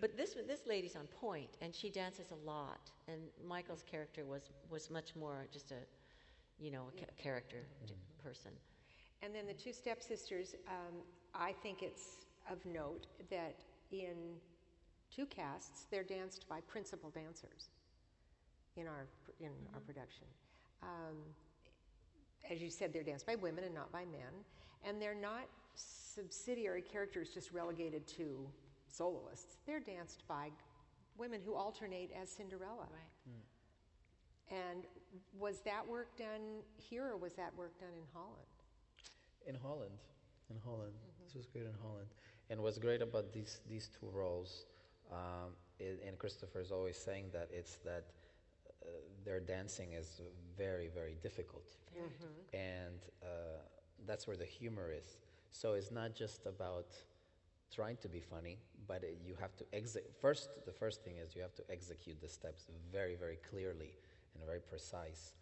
but 0.02 0.18
this 0.18 0.36
this 0.48 0.62
lady's 0.68 0.96
on 0.96 1.08
point, 1.08 1.50
and 1.62 1.74
she 1.74 1.90
dances 1.90 2.32
a 2.32 2.36
lot. 2.50 2.92
And 3.08 3.22
Michael's 3.48 3.84
character 3.84 4.26
was 4.26 4.52
was 4.70 4.90
much 4.90 5.16
more 5.16 5.48
just 5.52 5.72
a, 5.72 5.78
you 6.60 6.72
know, 6.72 6.86
a 6.96 7.00
ca- 7.02 7.14
character 7.18 7.68
t- 7.88 7.94
person. 8.24 8.52
And 9.24 9.34
then 9.34 9.48
the 9.48 9.54
two 9.54 9.72
stepsisters, 9.74 10.56
um, 10.68 10.96
I 11.34 11.54
think 11.64 11.82
it's 11.82 12.26
of 12.52 12.64
note 12.66 13.08
that 13.30 13.56
in 13.92 14.36
two 15.16 15.26
casts, 15.26 15.86
they're 15.90 16.04
danced 16.04 16.48
by 16.50 16.60
principal 16.62 17.10
dancers. 17.10 17.70
in 18.76 18.88
our 18.88 19.06
in 19.40 19.52
our 19.74 19.80
production. 19.82 20.26
Um, 20.82 21.18
as 22.50 22.62
you 22.62 22.70
said, 22.70 22.92
they're 22.92 23.04
danced 23.04 23.26
by 23.26 23.36
women 23.36 23.64
and 23.64 23.74
not 23.74 23.92
by 23.92 24.04
men, 24.06 24.34
and 24.86 25.02
they're 25.02 25.16
not 25.16 25.48
subsidiary 25.76 26.82
characters 26.82 27.30
just 27.34 27.52
relegated 27.52 28.08
to 28.08 28.46
soloists. 28.88 29.58
They're 29.66 29.80
danced 29.80 30.24
by 30.28 30.50
women 31.18 31.40
who 31.46 31.56
alternate 31.56 32.12
as 32.20 32.30
Cinderella. 32.30 32.88
Right. 32.92 33.44
And 34.52 34.84
was 35.40 35.62
that 35.62 35.88
work 35.88 36.18
done 36.18 36.62
here 36.78 37.06
or 37.06 37.18
was 37.18 37.34
that 37.34 37.56
work 37.56 37.80
done 37.80 37.94
in 37.96 38.04
Holland? 38.14 38.53
In 39.46 39.56
Holland, 39.56 40.00
in 40.50 40.58
Holland, 40.64 40.94
this 41.24 41.36
was 41.36 41.46
great 41.48 41.66
in 41.66 41.76
Holland. 41.82 42.08
And 42.50 42.62
what's 42.62 42.78
great 42.78 43.02
about 43.02 43.34
these 43.34 43.60
these 43.68 43.90
two 43.90 44.08
roles, 44.12 44.66
um, 45.12 45.52
i 45.82 46.08
and 46.08 46.18
Christopher 46.18 46.60
is 46.62 46.72
always 46.72 46.98
saying 46.98 47.26
that 47.34 47.50
it's 47.52 47.78
that 47.84 48.06
uh, 48.84 48.88
their 49.26 49.40
dancing 49.40 49.94
is 49.94 50.22
very 50.58 50.90
very 50.90 51.16
difficult, 51.22 51.76
and 52.54 53.00
uh, 53.22 53.28
that's 54.08 54.28
where 54.28 54.38
the 54.38 54.46
humor 54.46 54.92
is. 54.92 55.18
So 55.52 55.74
it's 55.74 55.92
not 55.92 56.16
just 56.16 56.46
about 56.46 56.90
trying 57.74 57.98
to 57.98 58.08
be 58.08 58.20
funny, 58.20 58.58
but 58.88 59.04
it, 59.04 59.20
you 59.26 59.36
have 59.40 59.56
to 59.58 59.66
exit. 59.74 60.12
First, 60.22 60.50
the 60.66 60.72
first 60.72 61.04
thing 61.04 61.18
is 61.18 61.36
you 61.36 61.42
have 61.42 61.56
to 61.56 61.64
execute 61.70 62.22
the 62.22 62.30
steps 62.30 62.68
very 62.92 63.16
very 63.16 63.40
clearly 63.50 63.92
and 64.36 64.46
very 64.46 64.62
precise 64.62 65.34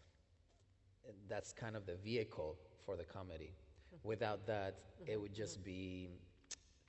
that's 1.28 1.52
kind 1.54 1.76
of 1.76 1.86
the 1.86 1.96
vehicle 1.96 2.58
for 2.86 2.96
the 2.96 3.04
comedy. 3.04 3.54
Without 4.04 4.46
that, 4.48 4.76
it 5.06 5.20
would 5.20 5.34
just 5.34 5.64
be 5.64 6.10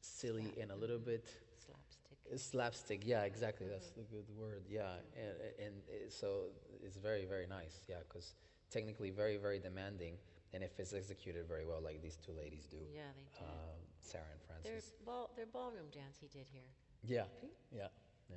silly 0.01 0.53
and 0.61 0.71
a 0.71 0.77
little 0.77 0.99
bit 0.99 1.25
Slapstick. 1.67 2.39
slapstick. 2.39 3.03
Yeah, 3.05 3.23
exactly. 3.23 3.67
That's 3.69 3.91
the 3.91 4.03
good 4.03 4.27
word. 4.37 4.65
Yeah, 4.69 4.95
and, 5.17 5.67
and 5.67 5.75
it, 5.89 6.13
so 6.13 6.47
it's 6.83 6.97
very, 6.97 7.25
very 7.25 7.47
nice. 7.47 7.81
Yeah, 7.89 7.97
because 8.09 8.35
technically 8.71 9.11
very, 9.11 9.37
very 9.37 9.59
demanding, 9.59 10.15
and 10.55 10.63
if 10.63 10.79
it's 10.79 10.93
executed 10.93 11.47
very 11.47 11.65
well, 11.65 11.81
like 11.83 12.01
these 12.03 12.17
two 12.17 12.33
ladies 12.33 12.67
do, 12.67 12.79
Yeah, 12.95 13.03
they 13.17 13.23
do. 13.39 13.45
um, 13.45 13.79
Sarah 14.01 14.25
and 14.33 14.65
their, 14.65 14.73
Frances. 14.73 14.93
ball, 15.05 15.31
their 15.37 15.47
ballroom 15.47 15.87
dance 15.93 16.19
he 16.21 16.29
did 16.29 16.47
here. 16.53 16.71
Yeah, 17.05 17.25
yeah, 17.71 17.89
yeah. 18.31 18.37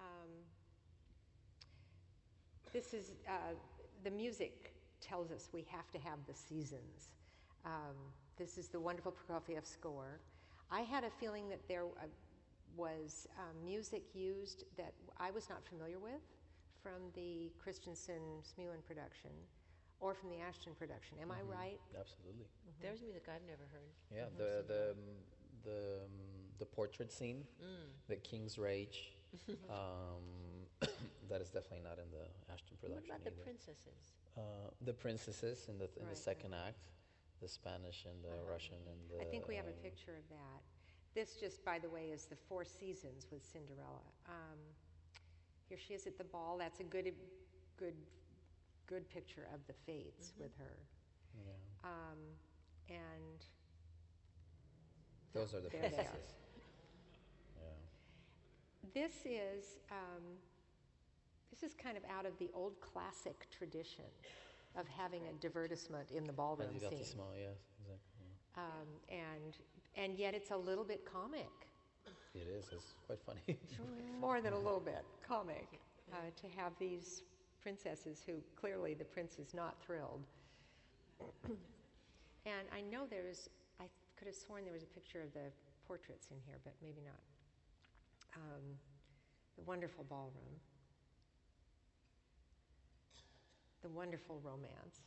Um, 0.00 0.28
this 2.72 2.94
is, 2.94 3.12
uh, 3.28 3.54
the 4.04 4.10
music 4.10 4.74
tells 5.00 5.30
us 5.30 5.48
we 5.52 5.64
have 5.70 5.90
to 5.92 5.98
have 5.98 6.18
the 6.26 6.34
seasons. 6.34 7.12
Um, 7.64 7.96
this 8.36 8.58
is 8.58 8.68
the 8.68 8.80
wonderful 8.80 9.12
Prokofiev 9.12 9.66
score. 9.66 10.20
I 10.70 10.80
had 10.80 11.04
a 11.04 11.10
feeling 11.10 11.48
that 11.48 11.66
there 11.68 11.84
uh, 11.84 12.06
was 12.76 13.26
um, 13.38 13.64
music 13.64 14.02
used 14.14 14.64
that 14.76 14.92
I 15.18 15.30
was 15.30 15.48
not 15.48 15.64
familiar 15.64 15.98
with 15.98 16.22
from 16.82 17.10
the 17.14 17.50
Christensen 17.58 18.42
Smuin 18.42 18.84
production 18.86 19.30
or 20.00 20.14
from 20.14 20.30
the 20.30 20.40
Ashton 20.40 20.72
production. 20.78 21.18
Am 21.20 21.32
I 21.32 21.42
right? 21.42 21.80
Absolutely. 21.98 22.46
There's 22.80 23.02
music 23.02 23.24
I've 23.26 23.46
never 23.46 23.66
heard. 23.72 23.90
Yeah, 24.14 24.26
the 24.36 24.64
the 24.66 24.90
um, 24.92 24.98
the 25.64 26.04
um, 26.04 26.10
the 26.58 26.66
portrait 26.66 27.12
scene, 27.12 27.44
the 28.08 28.16
King's 28.16 28.58
Rage. 28.58 29.12
um, 29.70 30.24
that 31.28 31.40
is 31.40 31.50
definitely 31.50 31.82
not 31.82 31.98
in 31.98 32.10
the 32.10 32.24
Ashton 32.52 32.76
production. 32.80 33.08
What 33.08 33.08
production 33.08 33.10
about 33.10 33.24
the 33.24 33.42
princesses? 33.42 34.18
uh, 34.38 34.70
the 34.84 34.92
princesses 34.92 35.66
in 35.68 35.78
the 35.78 35.88
in 35.98 36.06
Right, 36.06 36.14
the 36.14 36.20
second 36.20 36.54
act, 36.54 36.78
the 37.40 37.48
Spanish 37.48 38.04
and 38.04 38.22
the 38.22 38.36
Russian 38.50 38.76
and 38.86 38.98
the. 39.10 39.22
I 39.22 39.30
think 39.30 39.48
we 39.48 39.54
have 39.56 39.66
a 39.66 39.76
um, 39.76 39.82
picture 39.82 40.12
of 40.12 40.28
that. 40.30 40.60
This, 41.14 41.36
just 41.36 41.64
by 41.64 41.78
the 41.78 41.88
way, 41.88 42.10
is 42.12 42.26
the 42.26 42.36
Four 42.36 42.64
Seasons 42.64 43.26
with 43.30 43.44
Cinderella. 43.44 44.06
Um, 44.26 44.58
here 45.68 45.78
she 45.78 45.94
is 45.94 46.06
at 46.06 46.18
the 46.18 46.24
ball. 46.24 46.56
That's 46.58 46.80
a 46.80 46.84
good, 46.84 47.12
good, 47.78 47.94
good 48.86 49.08
picture 49.10 49.46
of 49.54 49.60
the 49.66 49.72
Fates 49.86 50.32
with 50.38 50.56
her. 50.58 50.76
Yeah. 51.46 51.90
Um, 51.90 52.18
and 52.88 53.44
Those 55.32 55.54
are 55.54 55.60
the 55.60 55.68
there 55.68 55.80
princesses. 55.80 56.34
Yeah. 57.60 59.02
this 59.02 59.12
is 59.26 59.78
um, 59.90 60.22
this 61.50 61.68
is 61.68 61.76
kind 61.76 61.96
of 61.96 62.04
out 62.04 62.24
of 62.24 62.38
the 62.38 62.50
old 62.54 62.80
classic 62.80 63.48
tradition 63.50 64.04
of 64.78 64.86
having 64.88 65.22
a 65.26 65.46
divertissement 65.46 66.10
in 66.12 66.24
the 66.24 66.32
ballroom 66.32 66.78
scene. 66.78 66.88
Yes, 67.40 67.58
exactly. 67.80 68.26
Um, 68.56 68.88
and 69.10 69.56
and 69.96 70.18
yet 70.18 70.34
it's 70.34 70.50
a 70.50 70.56
little 70.56 70.84
bit 70.84 71.04
comic. 71.04 71.50
It 72.34 72.46
is. 72.48 72.66
It's 72.72 72.94
quite 73.06 73.18
funny. 73.20 73.40
more 74.20 74.40
than 74.40 74.52
a 74.52 74.58
little 74.58 74.80
bit 74.80 75.04
comic 75.26 75.80
uh, 76.12 76.16
to 76.36 76.46
have 76.56 76.72
these 76.78 77.22
princesses 77.60 78.22
who 78.24 78.34
clearly 78.56 78.94
the 78.94 79.04
prince 79.04 79.38
is 79.38 79.54
not 79.54 79.82
thrilled. 79.84 80.24
and 82.46 82.68
I 82.72 82.80
know 82.80 83.06
there's, 83.10 83.48
I 83.80 83.84
could 84.16 84.26
have 84.28 84.36
sworn 84.36 84.64
there 84.64 84.72
was 84.72 84.84
a 84.84 84.86
picture 84.86 85.20
of 85.20 85.32
the 85.34 85.50
portraits 85.86 86.28
in 86.30 86.36
here, 86.46 86.58
but 86.64 86.74
maybe 86.80 87.02
not. 87.04 87.20
Um, 88.36 88.62
the 89.56 89.62
wonderful 89.64 90.04
ballroom, 90.08 90.54
the 93.82 93.88
wonderful 93.88 94.40
romance, 94.44 95.02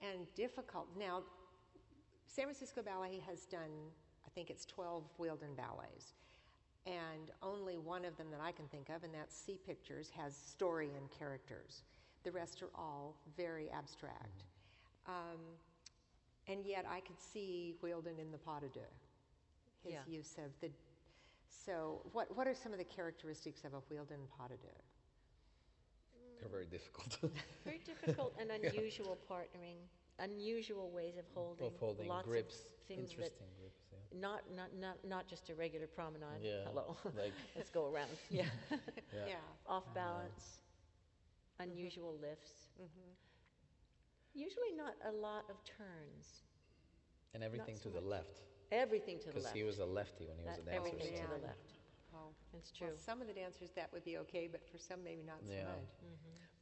and 0.00 0.26
difficult. 0.34 0.86
Now, 0.98 1.22
San 2.26 2.44
Francisco 2.44 2.82
Ballet 2.82 3.20
has 3.26 3.46
done, 3.46 3.70
I 4.26 4.30
think 4.30 4.50
it's 4.50 4.64
12 4.66 5.04
Wheeldon 5.18 5.54
ballets 5.56 6.14
and 6.86 7.30
only 7.42 7.76
one 7.76 8.04
of 8.04 8.16
them 8.16 8.28
that 8.30 8.40
I 8.40 8.50
can 8.52 8.66
think 8.68 8.88
of, 8.88 9.02
and 9.04 9.12
that's 9.12 9.36
Sea 9.36 9.58
Pictures, 9.66 10.10
has 10.16 10.34
story 10.34 10.90
and 10.96 11.10
characters. 11.10 11.82
The 12.24 12.32
rest 12.32 12.62
are 12.62 12.70
all 12.74 13.16
very 13.36 13.68
abstract. 13.70 14.44
Um, 15.06 15.38
and 16.46 16.64
yet 16.64 16.86
I 16.88 17.00
could 17.00 17.20
see 17.20 17.74
Wheeldon 17.82 18.18
in 18.18 18.30
the 18.32 18.38
pas 18.38 18.62
de 18.62 18.68
deux, 18.68 18.80
his 19.84 19.92
Yeah. 19.94 20.00
use 20.06 20.36
of 20.38 20.58
the. 20.60 20.70
So, 21.46 22.00
what, 22.12 22.34
what 22.36 22.46
are 22.46 22.54
some 22.54 22.72
of 22.72 22.78
the 22.78 22.84
characteristics 22.84 23.64
of 23.64 23.74
a 23.74 23.80
Wheeldon 23.90 24.26
pas 24.38 24.48
de 24.48 24.56
deux? 24.56 24.82
They're 26.40 26.48
very 26.50 26.66
difficult. 26.66 27.18
Very 27.64 27.80
difficult 27.84 28.34
and 28.40 28.50
unusual 28.64 29.18
partnering, 29.30 29.76
unusual 30.18 30.90
ways 30.90 31.16
of 31.18 31.24
holding. 31.34 31.66
of 31.66 31.76
holding 31.78 32.08
lots 32.08 32.26
grips, 32.26 32.54
Of 32.56 32.86
things 32.86 33.10
that 33.10 33.16
grips. 33.16 33.40
Yeah. 33.92 34.20
not, 34.20 34.42
not, 34.54 34.68
not, 34.78 34.96
not 35.06 35.26
just 35.28 35.50
a 35.50 35.54
regular 35.54 35.86
promenade. 35.86 36.40
Yeah, 36.42 36.64
Hello. 36.68 36.96
like- 37.16 37.32
Let's 37.56 37.70
go 37.70 37.86
around. 37.92 38.08
Yeah. 38.30 38.44
Yeah. 39.12 39.34
Off 39.66 39.92
balance, 39.94 40.60
mm-hmm. 41.60 41.70
unusual 41.70 42.14
lifts. 42.20 42.68
Mm-hmm. 42.80 43.10
Usually 44.34 44.72
not 44.76 44.94
a 45.08 45.12
lot 45.12 45.44
of 45.50 45.56
turns. 45.64 46.42
And 47.34 47.42
everything 47.42 47.76
so 47.76 47.90
to 47.90 47.96
the 47.96 48.00
much. 48.00 48.10
left, 48.10 48.38
Everything 48.70 49.18
to 49.18 49.28
the 49.30 49.34
left. 49.34 49.36
because 49.44 49.52
he 49.52 49.64
was 49.64 49.78
a 49.80 49.84
lefty 49.84 50.26
when 50.26 50.38
he 50.38 50.44
was 50.44 50.56
That- 50.56 50.62
a 50.62 50.70
dancer. 50.70 50.78
everything 50.88 51.16
so- 51.16 51.22
to 51.22 51.28
the 51.40 51.46
left. 51.46 51.72
Oh, 52.58 52.60
It's 52.60 52.72
well, 52.80 52.90
true. 52.90 52.98
some 52.98 53.20
of 53.20 53.26
the 53.28 53.32
dancers 53.34 53.70
that 53.76 53.92
would 53.92 54.04
be 54.04 54.18
okay, 54.18 54.48
but 54.50 54.60
for 54.70 54.78
some 54.78 55.02
maybe 55.04 55.22
not 55.22 55.38
so 55.46 55.52
Yeah. 55.52 55.64
much. 55.64 55.88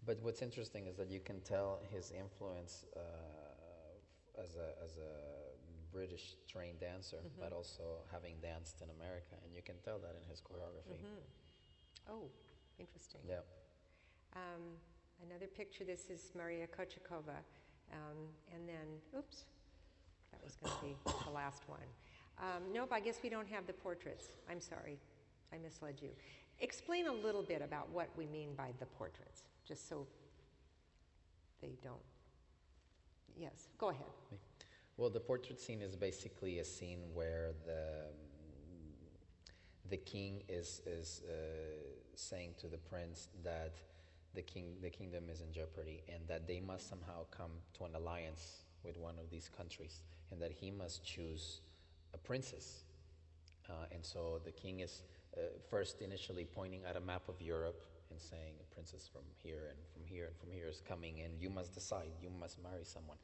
But 0.04 0.20
what's 0.20 0.42
interesting 0.42 0.86
is 0.86 0.96
that 0.96 1.08
you 1.10 1.20
can 1.20 1.40
tell 1.40 1.80
his 1.90 2.12
influence 2.12 2.84
uh, 2.96 3.00
as 4.40 4.56
a 4.56 4.74
as 4.84 4.98
a 4.98 5.92
British 5.92 6.36
trained 6.46 6.80
dancer, 6.80 7.16
Mm-hmm. 7.16 7.40
but 7.40 7.52
also 7.52 8.04
having 8.12 8.38
danced 8.40 8.82
in 8.82 8.90
America, 8.90 9.34
and 9.42 9.54
you 9.54 9.62
can 9.62 9.76
tell 9.82 9.98
that 9.98 10.14
in 10.20 10.24
his 10.30 10.40
choreography. 10.40 11.00
Oh, 12.08 12.28
interesting. 12.78 13.22
Yeah. 13.26 13.40
Um, 14.34 14.76
another 15.26 15.46
picture, 15.46 15.84
this 15.84 16.10
is 16.10 16.32
Maria 16.36 16.66
Kochetkova. 16.66 17.38
Um, 17.92 18.18
and 18.52 18.68
then, 18.68 19.00
oops, 19.16 19.44
that 20.32 20.42
was 20.44 20.56
going 20.56 20.72
to 20.72 20.84
be 20.84 20.96
the 21.24 21.30
last 21.30 21.62
one. 21.68 21.88
Um, 22.38 22.62
nope, 22.72 22.90
I 22.92 23.00
guess 23.00 23.18
we 23.22 23.30
don't 23.30 23.48
have 23.48 23.66
the 23.66 23.72
portraits. 23.72 24.26
I'm 24.50 24.60
sorry, 24.60 24.98
I 25.52 25.58
misled 25.58 25.96
you. 26.00 26.10
Explain 26.60 27.06
a 27.06 27.12
little 27.12 27.42
bit 27.42 27.62
about 27.62 27.90
what 27.90 28.08
we 28.16 28.26
mean 28.26 28.54
by 28.56 28.72
the 28.78 28.86
portraits, 28.86 29.44
just 29.66 29.88
so 29.88 30.06
they 31.60 31.72
don't. 31.82 31.96
Yes, 33.36 33.68
go 33.78 33.90
ahead. 33.90 34.06
Well, 34.96 35.10
the 35.10 35.20
portrait 35.20 35.60
scene 35.60 35.82
is 35.82 35.94
basically 35.94 36.58
a 36.58 36.64
scene 36.64 37.00
where 37.12 37.52
the 37.66 38.04
the 39.90 39.96
king 39.98 40.42
is 40.48 40.80
is 40.86 41.22
uh, 41.28 41.32
saying 42.14 42.54
to 42.58 42.66
the 42.66 42.78
prince 42.78 43.28
that 43.44 43.74
the 44.34 44.42
king 44.42 44.74
the 44.80 44.90
kingdom 44.90 45.24
is 45.30 45.40
in 45.42 45.52
jeopardy 45.52 46.02
and 46.12 46.26
that 46.26 46.46
they 46.46 46.60
must 46.60 46.88
somehow 46.88 47.24
come 47.30 47.52
to 47.74 47.84
an 47.84 47.94
alliance 47.94 48.62
with 48.84 48.96
one 48.96 49.18
of 49.18 49.30
these 49.30 49.50
countries 49.54 50.00
and 50.30 50.40
that 50.40 50.52
he 50.52 50.70
must 50.70 51.04
choose 51.04 51.60
a 52.14 52.18
princess. 52.18 52.84
Uh, 53.68 53.84
and 53.92 54.04
so 54.04 54.40
the 54.44 54.52
king 54.52 54.80
is 54.80 55.02
uh, 55.36 55.40
first 55.70 56.00
initially 56.02 56.44
pointing 56.44 56.80
at 56.88 56.96
a 56.96 57.00
map 57.00 57.28
of 57.28 57.40
Europe 57.40 57.82
and 58.10 58.20
saying 58.20 58.54
a 58.60 58.74
princess 58.74 59.08
from 59.10 59.22
here 59.42 59.68
and 59.70 59.78
from 59.92 60.02
here 60.04 60.26
and 60.26 60.36
from 60.36 60.50
here 60.50 60.66
is 60.68 60.82
coming 60.88 61.20
and 61.20 61.32
you 61.40 61.50
must 61.50 61.74
decide, 61.74 62.10
you 62.20 62.30
must 62.30 62.62
marry 62.62 62.84
someone. 62.84 63.18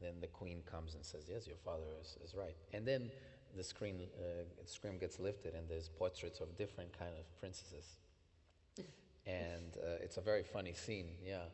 Then 0.00 0.14
the 0.20 0.28
queen 0.28 0.62
comes 0.70 0.94
and 0.94 1.04
says, 1.04 1.24
yes, 1.28 1.46
your 1.46 1.56
father 1.56 1.86
is, 2.00 2.16
is 2.24 2.34
right. 2.34 2.54
And 2.72 2.86
then 2.86 3.10
the 3.56 3.64
screen, 3.64 4.00
uh, 4.18 4.44
screen 4.64 4.98
gets 4.98 5.18
lifted 5.18 5.54
and 5.54 5.68
there's 5.68 5.88
portraits 5.88 6.40
of 6.40 6.56
different 6.56 6.96
kind 6.96 7.12
of 7.18 7.24
princesses. 7.40 7.98
and 9.26 9.76
uh, 9.76 10.02
it's 10.02 10.16
a 10.16 10.20
very 10.20 10.44
funny 10.44 10.72
scene. 10.72 11.08
Yeah. 11.24 11.44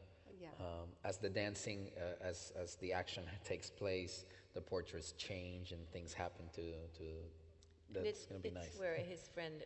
Yeah. 0.40 0.48
Um, 0.60 0.88
as 1.04 1.16
the 1.16 1.30
dancing, 1.30 1.90
uh, 1.96 2.22
as 2.22 2.52
as 2.60 2.74
the 2.76 2.92
action 2.92 3.24
takes 3.44 3.70
place, 3.70 4.24
the 4.52 4.60
portraits 4.60 5.12
change 5.12 5.72
and 5.72 5.88
things 5.90 6.12
happen 6.12 6.46
to 6.54 6.62
to. 6.98 7.04
That's 7.92 8.08
it's, 8.08 8.26
going 8.26 8.42
to 8.42 8.48
be 8.48 8.54
nice. 8.54 8.76
where 8.76 8.96
his 9.08 9.28
friend, 9.32 9.62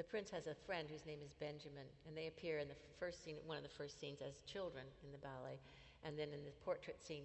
the 0.00 0.04
prince 0.04 0.30
has 0.30 0.46
a 0.46 0.54
friend 0.54 0.88
whose 0.90 1.04
name 1.04 1.18
is 1.22 1.34
Benjamin, 1.34 1.84
and 2.08 2.16
they 2.16 2.26
appear 2.26 2.56
in 2.56 2.68
the 2.68 2.80
first 2.98 3.22
scene, 3.22 3.36
one 3.44 3.58
of 3.58 3.62
the 3.62 3.68
first 3.68 4.00
scenes 4.00 4.22
as 4.26 4.40
children 4.50 4.84
in 5.04 5.12
the 5.12 5.18
ballet, 5.18 5.60
and 6.04 6.18
then 6.18 6.28
in 6.32 6.42
the 6.42 6.56
portrait 6.64 7.04
scene, 7.04 7.24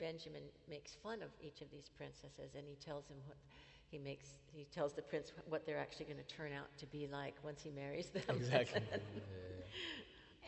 Benjamin 0.00 0.40
makes 0.66 0.94
fun 0.94 1.20
of 1.20 1.28
each 1.44 1.60
of 1.60 1.70
these 1.70 1.90
princesses, 1.94 2.56
and 2.56 2.64
he 2.66 2.74
tells 2.76 3.06
him 3.08 3.18
what 3.26 3.36
he 3.90 3.98
makes. 3.98 4.40
He 4.50 4.64
tells 4.64 4.94
the 4.94 5.02
prince 5.02 5.30
what 5.46 5.66
they're 5.66 5.76
actually 5.76 6.06
going 6.06 6.16
to 6.16 6.34
turn 6.34 6.52
out 6.56 6.68
to 6.78 6.86
be 6.86 7.06
like 7.06 7.34
once 7.44 7.60
he 7.60 7.70
marries 7.70 8.08
them. 8.08 8.36
Exactly. 8.36 8.80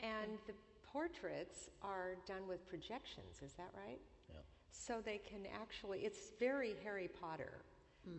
And 0.00 0.38
the 0.46 0.52
portraits 0.92 1.70
are 1.82 2.14
done 2.24 2.46
with 2.48 2.68
projections, 2.68 3.42
is 3.44 3.54
that 3.54 3.70
right? 3.74 3.98
Yeah. 4.30 4.36
So 4.70 5.00
they 5.04 5.18
can 5.18 5.40
actually, 5.60 6.02
it's 6.06 6.30
very 6.38 6.76
Harry 6.84 7.10
Potter. 7.20 7.50
Hmm. 8.06 8.14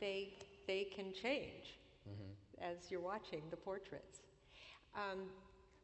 They, 0.00 0.32
they 0.66 0.84
can 0.84 1.12
change 1.12 1.76
as 2.62 2.90
you're 2.90 3.00
watching 3.00 3.42
the 3.50 3.56
portraits. 3.56 4.20
Um, 4.94 5.24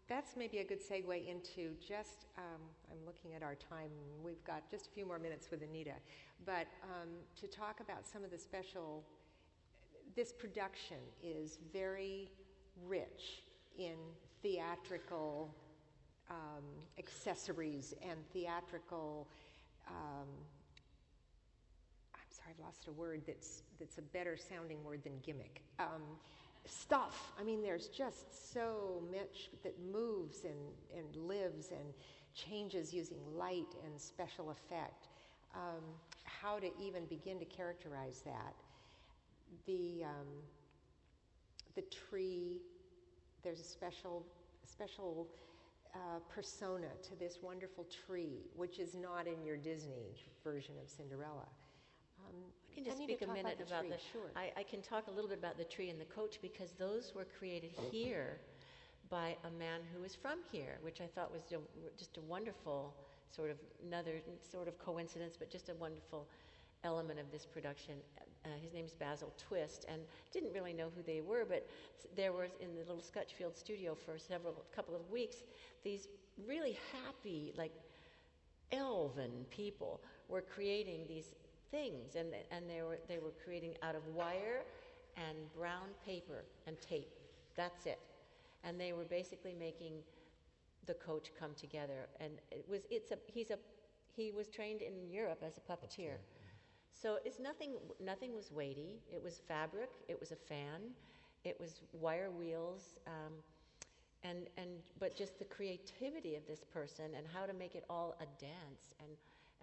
that's 0.08 0.36
maybe 0.36 0.58
a 0.58 0.64
good 0.64 0.80
segue 0.80 1.28
into 1.28 1.74
just, 1.86 2.26
um, 2.38 2.60
I'm 2.90 3.04
looking 3.04 3.34
at 3.34 3.42
our 3.42 3.54
time, 3.54 3.90
we've 4.24 4.42
got 4.44 4.70
just 4.70 4.86
a 4.86 4.90
few 4.90 5.04
more 5.04 5.18
minutes 5.18 5.50
with 5.50 5.62
Anita, 5.62 5.94
but 6.46 6.66
um, 6.82 7.08
to 7.40 7.46
talk 7.46 7.80
about 7.80 8.06
some 8.06 8.24
of 8.24 8.30
the 8.30 8.38
special, 8.38 9.04
this 10.16 10.32
production 10.32 10.96
is 11.22 11.58
very 11.72 12.30
rich 12.86 13.42
in 13.78 13.96
theatrical 14.42 15.54
um, 16.30 16.64
accessories 16.98 17.94
and 18.02 18.18
theatrical 18.32 19.26
um, 19.90 20.28
I'm 22.14 22.30
sorry, 22.30 22.50
I've 22.50 22.64
lost 22.64 22.88
a 22.88 22.92
word 22.92 23.22
that's, 23.26 23.62
that's 23.78 23.98
a 23.98 24.02
better 24.02 24.36
sounding 24.36 24.82
word 24.84 25.02
than 25.04 25.14
gimmick. 25.24 25.62
Um, 25.78 26.02
stuff. 26.70 27.32
I 27.38 27.44
mean, 27.44 27.62
there's 27.62 27.88
just 27.88 28.52
so 28.52 29.02
much 29.10 29.50
that 29.62 29.74
moves 29.92 30.44
and, 30.44 30.54
and 30.96 31.28
lives 31.28 31.70
and 31.70 31.92
changes 32.34 32.92
using 32.92 33.18
light 33.36 33.74
and 33.84 34.00
special 34.00 34.50
effect. 34.50 35.08
Um, 35.54 35.82
how 36.24 36.58
to 36.58 36.68
even 36.80 37.04
begin 37.06 37.38
to 37.38 37.44
characterize 37.44 38.22
that. 38.24 38.54
The, 39.66 40.04
um, 40.04 40.26
the 41.74 41.82
tree, 41.82 42.58
there's 43.42 43.60
a 43.60 43.64
special, 43.64 44.24
special 44.64 45.28
uh, 45.94 46.20
persona 46.28 46.88
to 47.02 47.18
this 47.18 47.38
wonderful 47.42 47.86
tree, 48.06 48.42
which 48.54 48.78
is 48.78 48.94
not 48.94 49.26
in 49.26 49.42
your 49.44 49.56
Disney 49.56 50.14
version 50.44 50.74
of 50.82 50.88
Cinderella. 50.88 51.48
Um, 52.28 52.34
I 52.70 52.74
can 52.74 52.84
just 52.84 52.98
Anita, 52.98 53.12
speak 53.14 53.22
a 53.22 53.26
talk 53.26 53.34
minute 53.34 53.58
the 53.58 53.64
about 53.64 53.80
tree. 53.82 53.90
the. 53.90 53.98
Sure. 54.12 54.30
I, 54.36 54.52
I 54.60 54.62
can 54.62 54.82
talk 54.82 55.06
a 55.08 55.10
little 55.10 55.28
bit 55.28 55.38
about 55.38 55.58
the 55.58 55.64
tree 55.64 55.90
and 55.90 56.00
the 56.00 56.04
coach 56.06 56.38
because 56.42 56.72
those 56.78 57.12
were 57.14 57.26
created 57.38 57.70
here 57.90 58.38
by 59.10 59.36
a 59.44 59.50
man 59.58 59.80
who 59.94 60.04
is 60.04 60.14
from 60.14 60.38
here, 60.52 60.78
which 60.82 61.00
I 61.00 61.06
thought 61.06 61.32
was 61.32 61.42
just 61.98 62.16
a 62.18 62.20
wonderful 62.20 62.94
sort 63.30 63.50
of 63.50 63.56
another 63.86 64.20
sort 64.50 64.68
of 64.68 64.78
coincidence, 64.78 65.36
but 65.38 65.50
just 65.50 65.68
a 65.68 65.74
wonderful 65.74 66.28
element 66.84 67.18
of 67.18 67.30
this 67.32 67.46
production. 67.46 67.94
Uh, 68.44 68.50
his 68.62 68.72
is 68.74 68.94
Basil 68.94 69.32
Twist, 69.36 69.84
and 69.88 70.00
didn't 70.32 70.52
really 70.52 70.72
know 70.72 70.88
who 70.94 71.02
they 71.02 71.20
were, 71.20 71.44
but 71.44 71.66
there 72.16 72.32
was 72.32 72.50
in 72.60 72.74
the 72.74 72.80
little 72.80 73.02
Scotchfield 73.02 73.56
studio 73.56 73.94
for 73.94 74.18
several 74.18 74.54
couple 74.74 74.94
of 74.94 75.10
weeks 75.10 75.38
these 75.82 76.08
really 76.46 76.78
happy 77.04 77.52
like 77.56 77.72
elven 78.72 79.44
people 79.50 80.00
were 80.28 80.42
creating 80.42 81.00
these 81.08 81.34
things, 81.70 82.16
and, 82.16 82.28
and 82.50 82.68
they, 82.68 82.82
were, 82.82 82.98
they 83.08 83.18
were 83.18 83.32
creating 83.44 83.74
out 83.82 83.94
of 83.94 84.02
wire 84.14 84.62
and 85.16 85.36
brown 85.56 85.88
paper 86.04 86.44
and 86.66 86.80
tape. 86.80 87.10
That's 87.56 87.86
it. 87.86 87.98
And 88.64 88.80
they 88.80 88.92
were 88.92 89.04
basically 89.04 89.54
making 89.58 89.94
the 90.86 90.94
coach 90.94 91.30
come 91.38 91.50
together. 91.56 92.08
And 92.20 92.32
it 92.50 92.64
was, 92.68 92.82
it's 92.90 93.10
a, 93.10 93.18
he's 93.26 93.50
a, 93.50 93.58
he 94.16 94.32
was 94.32 94.48
trained 94.48 94.82
in 94.82 95.10
Europe 95.10 95.42
as 95.46 95.58
a 95.58 95.72
puppeteer. 95.72 96.16
So 96.92 97.18
it's 97.24 97.38
nothing, 97.38 97.74
nothing 98.04 98.34
was 98.34 98.50
weighty. 98.50 99.00
It 99.12 99.22
was 99.22 99.40
fabric, 99.46 99.90
it 100.08 100.18
was 100.18 100.32
a 100.32 100.36
fan, 100.36 100.90
it 101.44 101.56
was 101.60 101.80
wire 101.92 102.30
wheels. 102.30 102.98
Um, 103.06 103.34
and, 104.24 104.48
and 104.56 104.68
but 104.98 105.16
just 105.16 105.38
the 105.38 105.44
creativity 105.44 106.34
of 106.34 106.46
this 106.48 106.64
person 106.72 107.04
and 107.16 107.24
how 107.32 107.46
to 107.46 107.52
make 107.52 107.74
it 107.76 107.84
all 107.88 108.16
a 108.20 108.26
dance 108.40 108.94
and 109.00 109.08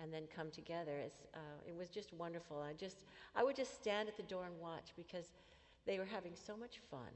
and 0.01 0.13
then 0.13 0.23
come 0.33 0.51
together 0.51 1.03
uh, 1.33 1.39
it 1.67 1.75
was 1.75 1.89
just 1.89 2.13
wonderful. 2.13 2.61
I 2.61 2.73
just 2.73 3.03
i 3.35 3.43
would 3.43 3.55
just 3.55 3.75
stand 3.75 4.09
at 4.09 4.17
the 4.17 4.23
door 4.23 4.45
and 4.45 4.59
watch 4.59 4.93
because 4.95 5.31
they 5.85 5.99
were 5.99 6.05
having 6.05 6.33
so 6.35 6.57
much 6.57 6.79
fun 6.89 7.13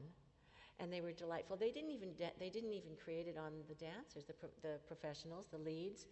and 0.80 0.92
they 0.94 1.02
were 1.02 1.12
delightful. 1.12 1.58
They 1.58 1.72
didn't 1.72 1.92
even 1.92 2.10
they 2.40 2.50
didn't 2.50 2.74
even 2.74 2.92
create 3.04 3.28
it 3.28 3.38
on 3.38 3.52
the 3.68 3.76
dancers 3.76 4.26
the, 4.26 4.34
pro- 4.34 4.50
the 4.62 4.78
professionals 4.88 5.48
the 5.52 5.58
leads. 5.58 6.06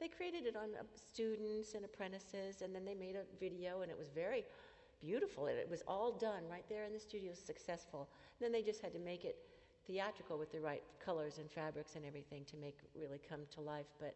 They 0.00 0.08
created 0.08 0.46
it 0.46 0.56
on 0.56 0.70
uh, 0.78 0.82
students 0.94 1.74
and 1.74 1.84
apprentices 1.84 2.62
and 2.62 2.74
then 2.74 2.84
they 2.84 2.94
made 2.94 3.16
a 3.16 3.24
video 3.38 3.82
and 3.82 3.90
it 3.90 3.98
was 3.98 4.08
very 4.08 4.44
beautiful. 5.00 5.46
It, 5.46 5.56
it 5.56 5.68
was 5.70 5.82
all 5.86 6.12
done 6.12 6.42
right 6.50 6.64
there 6.68 6.84
in 6.84 6.92
the 6.92 6.98
studio 7.00 7.32
successful. 7.34 8.08
Then 8.40 8.52
they 8.52 8.62
just 8.62 8.80
had 8.80 8.92
to 8.92 8.98
make 8.98 9.24
it 9.24 9.36
theatrical 9.86 10.38
with 10.38 10.50
the 10.50 10.60
right 10.60 10.82
colors 11.04 11.38
and 11.38 11.50
fabrics 11.50 11.94
and 11.94 12.04
everything 12.04 12.44
to 12.46 12.56
make 12.56 12.78
really 12.98 13.20
come 13.28 13.40
to 13.54 13.60
life. 13.60 13.86
But 14.00 14.14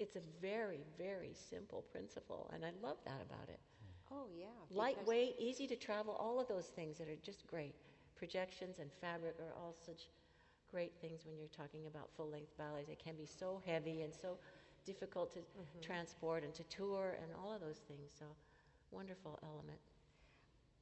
it's 0.00 0.16
a 0.16 0.22
very, 0.40 0.80
very 0.98 1.32
simple 1.32 1.84
principle, 1.92 2.50
and 2.54 2.64
I 2.64 2.70
love 2.82 2.96
that 3.04 3.20
about 3.22 3.48
it. 3.48 3.60
Hmm. 4.08 4.14
oh, 4.14 4.26
yeah. 4.36 4.46
Lightweight, 4.70 5.36
easy 5.38 5.66
to 5.66 5.76
travel, 5.76 6.14
all 6.14 6.40
of 6.40 6.48
those 6.48 6.66
things 6.66 6.98
that 6.98 7.08
are 7.08 7.20
just 7.24 7.46
great. 7.46 7.74
Projections 8.16 8.78
and 8.78 8.90
fabric 9.00 9.36
are 9.40 9.54
all 9.56 9.74
such 9.86 10.08
great 10.70 10.92
things 11.00 11.24
when 11.26 11.36
you're 11.36 11.48
talking 11.56 11.86
about 11.86 12.08
full 12.16 12.30
length 12.30 12.56
ballets. 12.56 12.88
They 12.88 12.94
can 12.94 13.16
be 13.16 13.26
so 13.26 13.60
heavy 13.66 14.02
and 14.02 14.14
so 14.14 14.38
difficult 14.84 15.32
to 15.34 15.40
mm-hmm. 15.40 15.80
transport 15.82 16.44
and 16.44 16.54
to 16.54 16.62
tour 16.64 17.16
and 17.22 17.30
all 17.42 17.52
of 17.52 17.60
those 17.60 17.80
things. 17.88 18.12
So, 18.18 18.24
wonderful 18.90 19.38
element. 19.42 19.78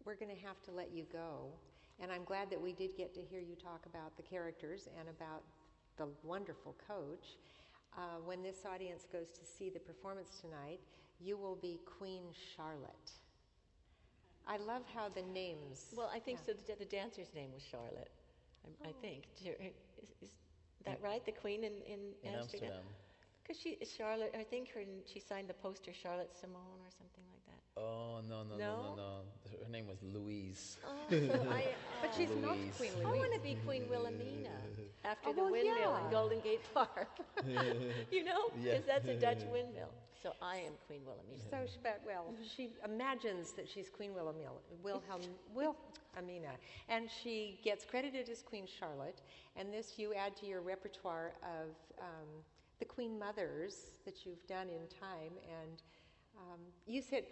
We're 0.05 0.17
going 0.17 0.35
to 0.35 0.47
have 0.47 0.63
to 0.63 0.71
let 0.73 0.93
you 0.93 1.05
go. 1.13 1.49
And 2.01 2.13
I'm 2.13 2.25
glad 2.25 2.51
that 2.51 2.61
we 2.61 2.73
did 2.73 2.97
get 2.97 3.15
to 3.15 3.21
hear 3.21 3.41
you 3.41 3.57
talk 3.57 3.85
about 3.87 4.17
the 4.17 4.23
characters 4.23 4.89
and 4.99 5.09
about 5.09 5.43
the 5.97 6.07
wonderful 6.23 6.77
coach. 6.87 7.37
Uh, 7.97 8.21
when 8.25 8.43
this 8.43 8.65
audience 8.65 9.07
goes 9.13 9.33
to 9.33 9.45
see 9.45 9.71
the 9.71 9.81
performance 9.81 10.39
tonight, 10.41 10.81
you 11.21 11.37
will 11.37 11.57
be 11.57 11.81
Queen 11.99 12.23
Charlotte. 12.57 13.11
I 14.47 14.57
love 14.59 14.83
how 14.95 15.09
the 15.09 15.23
names. 15.23 15.93
Well, 15.97 16.11
I 16.15 16.19
think 16.19 16.39
yeah. 16.47 16.55
so. 16.55 16.73
The, 16.73 16.79
the 16.79 16.91
dancer's 16.91 17.35
name 17.35 17.51
was 17.53 17.63
Charlotte, 17.63 18.11
I, 18.85 18.89
I 18.89 18.93
think. 19.03 19.25
Is, 19.45 20.09
is 20.23 20.31
that 20.87 21.01
right? 21.03 21.25
The 21.27 21.33
queen 21.33 21.65
in, 21.65 21.73
in, 21.87 22.15
In 22.23 22.35
Amsterdam? 22.35 22.71
Amsterdam. 22.71 22.83
Because 23.43 23.61
she, 23.61 23.79
Charlotte, 23.97 24.35
I 24.39 24.45
think 24.45 24.71
her, 24.73 24.83
she 25.07 25.21
signed 25.21 25.49
the 25.49 25.55
poster 25.55 25.93
Charlotte 25.93 26.31
Simone 26.39 26.81
or 26.81 26.91
something 26.97 27.25
like 27.29 27.35
that. 27.35 27.38
Oh 27.79 28.21
no 28.29 28.43
no 28.43 28.57
no 28.57 28.59
No? 28.59 28.83
no 28.83 28.97
no! 28.97 29.11
Her 29.65 29.71
name 29.71 29.87
was 29.87 29.99
Louise. 30.03 30.79
Oh, 30.87 30.91
so 31.11 31.17
I, 31.53 31.65
But 32.03 32.11
she's 32.17 32.29
not 32.43 32.57
Queen 32.77 32.91
Louise. 32.91 32.93
Queen 32.97 33.07
I 33.07 33.11
want 33.17 33.33
to 33.35 33.41
be 33.41 33.57
Queen 33.67 33.85
Wilhelmina 33.89 34.51
after 35.05 35.29
Oh, 35.29 35.33
the 35.33 35.43
well, 35.43 35.53
windmill 35.53 35.77
yeah. 35.79 36.05
in 36.05 36.11
Golden 36.11 36.41
Gate 36.41 36.61
Park. 36.75 37.09
you 38.11 38.25
know, 38.25 38.51
Yeah. 38.61 38.73
because 38.73 38.85
that's 38.87 39.09
a 39.09 39.15
Dutch 39.15 39.43
windmill. 39.53 39.91
So 40.23 40.33
I 40.43 40.57
am 40.57 40.73
Queen 40.89 41.01
Wilhelmina. 41.07 41.39
So, 41.51 41.59
she, 41.73 41.79
but, 41.83 42.01
well, 42.05 42.35
she 42.57 42.71
imagines 42.85 43.53
that 43.53 43.69
she's 43.69 43.89
Queen 43.89 44.15
Wilhelmina, 44.15 44.51
Wilhelm, 44.83 45.23
Wilhelmina, 45.55 46.55
and 46.89 47.09
she 47.23 47.61
gets 47.63 47.85
credited 47.85 48.29
as 48.29 48.43
Queen 48.43 48.67
Charlotte. 48.67 49.21
And 49.57 49.73
this 49.73 49.95
you 49.97 50.15
add 50.15 50.37
to 50.39 50.47
your 50.47 50.61
repertoire 50.61 51.33
of 51.45 51.69
um, 52.01 52.27
the 52.81 52.85
Queen 52.85 53.17
Mothers 53.19 53.75
that 54.05 54.27
you've 54.27 54.45
done 54.49 54.67
in 54.69 54.89
time. 55.01 55.33
And 55.61 55.83
um, 56.37 56.59
you 56.87 57.01
said, 57.01 57.23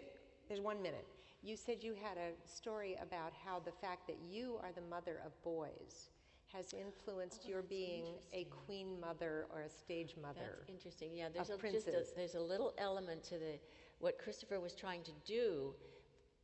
there's 0.47 0.61
one 0.61 0.81
minute. 0.81 1.05
You 1.43 1.55
said 1.55 1.83
you 1.83 1.93
had 2.01 2.17
a 2.17 2.31
story 2.47 2.97
about 3.01 3.31
how 3.45 3.59
the 3.59 3.71
fact 3.71 4.07
that 4.07 4.17
you 4.29 4.59
are 4.63 4.71
the 4.73 4.81
mother 4.89 5.21
of 5.25 5.31
boys 5.43 6.09
has 6.53 6.73
influenced 6.73 7.43
Oh, 7.45 7.49
your 7.49 7.61
being 7.61 8.05
a 8.33 8.45
queen 8.65 8.99
mother 8.99 9.47
or 9.53 9.61
a 9.61 9.69
stage 9.69 10.15
mother. 10.21 10.59
That's 10.59 10.69
interesting. 10.69 11.09
Yeah, 11.13 11.27
there's 11.33 11.49
a, 11.49 11.57
just 11.57 11.87
a, 11.87 12.03
there's 12.15 12.35
a 12.35 12.39
little 12.39 12.73
element 12.77 13.23
to 13.25 13.37
the 13.37 13.59
what 13.99 14.17
Christopher 14.17 14.59
was 14.59 14.73
trying 14.73 15.03
to 15.03 15.11
do 15.25 15.73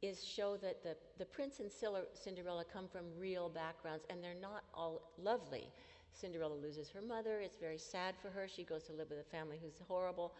is 0.02 0.24
show 0.24 0.58
that 0.58 0.84
the 0.84 0.96
the 1.18 1.26
prince 1.26 1.60
and 1.60 1.72
Cinderella 1.72 2.66
come 2.72 2.88
from 2.88 3.06
real 3.18 3.50
backgrounds 3.50 4.06
and 4.10 4.24
they're 4.24 4.34
not 4.40 4.64
all 4.74 5.02
lovely. 5.18 5.72
Cinderella 6.12 6.54
loses 6.54 6.90
her 6.90 7.02
mother. 7.02 7.40
It's 7.42 7.58
very 7.58 7.78
sad 7.78 8.16
for 8.22 8.30
her. 8.30 8.48
She 8.48 8.64
goes 8.64 8.84
to 8.84 8.94
live 8.94 9.10
with 9.10 9.20
a 9.20 9.24
family 9.24 9.58
who's 9.62 9.82
horrible. 9.88 10.34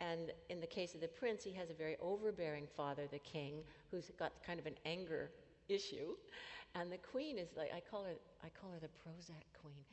And 0.00 0.32
in 0.50 0.60
the 0.60 0.66
case 0.66 0.94
of 0.94 1.00
the 1.00 1.08
prince, 1.08 1.42
he 1.42 1.52
has 1.52 1.70
a 1.70 1.74
very 1.74 1.96
overbearing 2.00 2.66
father, 2.76 3.06
the 3.10 3.18
king, 3.20 3.62
who's 3.90 4.10
got 4.18 4.32
kind 4.46 4.60
of 4.60 4.66
an 4.66 4.74
anger 4.84 5.30
issue. 5.68 6.16
And 6.74 6.92
the 6.92 6.98
queen 6.98 7.38
is 7.38 7.48
like 7.56 7.72
I 7.74 7.80
call 7.80 8.04
her 8.04 8.14
I 8.44 8.48
call 8.60 8.70
her 8.72 8.78
the 8.78 8.88
Prozac 8.88 9.44
queen 9.60 9.84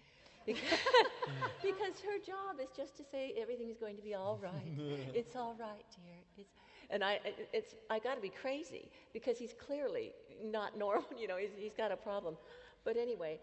because, 0.45 2.01
her 2.01 2.19
job 2.25 2.59
is 2.61 2.67
just 2.75 2.97
to 2.97 3.03
say 3.09 3.33
everything's 3.39 3.77
going 3.77 3.95
to 3.95 4.01
be 4.01 4.13
all 4.13 4.37
right. 4.41 4.51
it's 5.13 5.35
all 5.37 5.55
right, 5.57 5.85
dear. 5.95 6.17
It's, 6.37 6.51
and 6.89 7.01
I, 7.03 7.19
it's, 7.53 7.75
I 7.89 7.99
got 7.99 8.15
to 8.15 8.21
be 8.21 8.29
crazy 8.29 8.91
because 9.13 9.37
he's 9.37 9.53
clearly 9.53 10.11
not 10.43 10.77
normal. 10.77 11.05
You 11.17 11.27
know, 11.27 11.37
he's, 11.37 11.51
he's 11.57 11.73
got 11.73 11.91
a 11.93 11.95
problem. 11.95 12.35
But 12.83 12.97
anyway, 12.97 13.39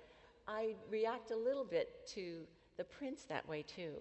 I 0.46 0.74
react 0.90 1.30
a 1.30 1.36
little 1.36 1.64
bit 1.64 2.06
to 2.08 2.42
the 2.76 2.84
prince 2.84 3.24
that 3.30 3.48
way 3.48 3.62
too, 3.62 3.94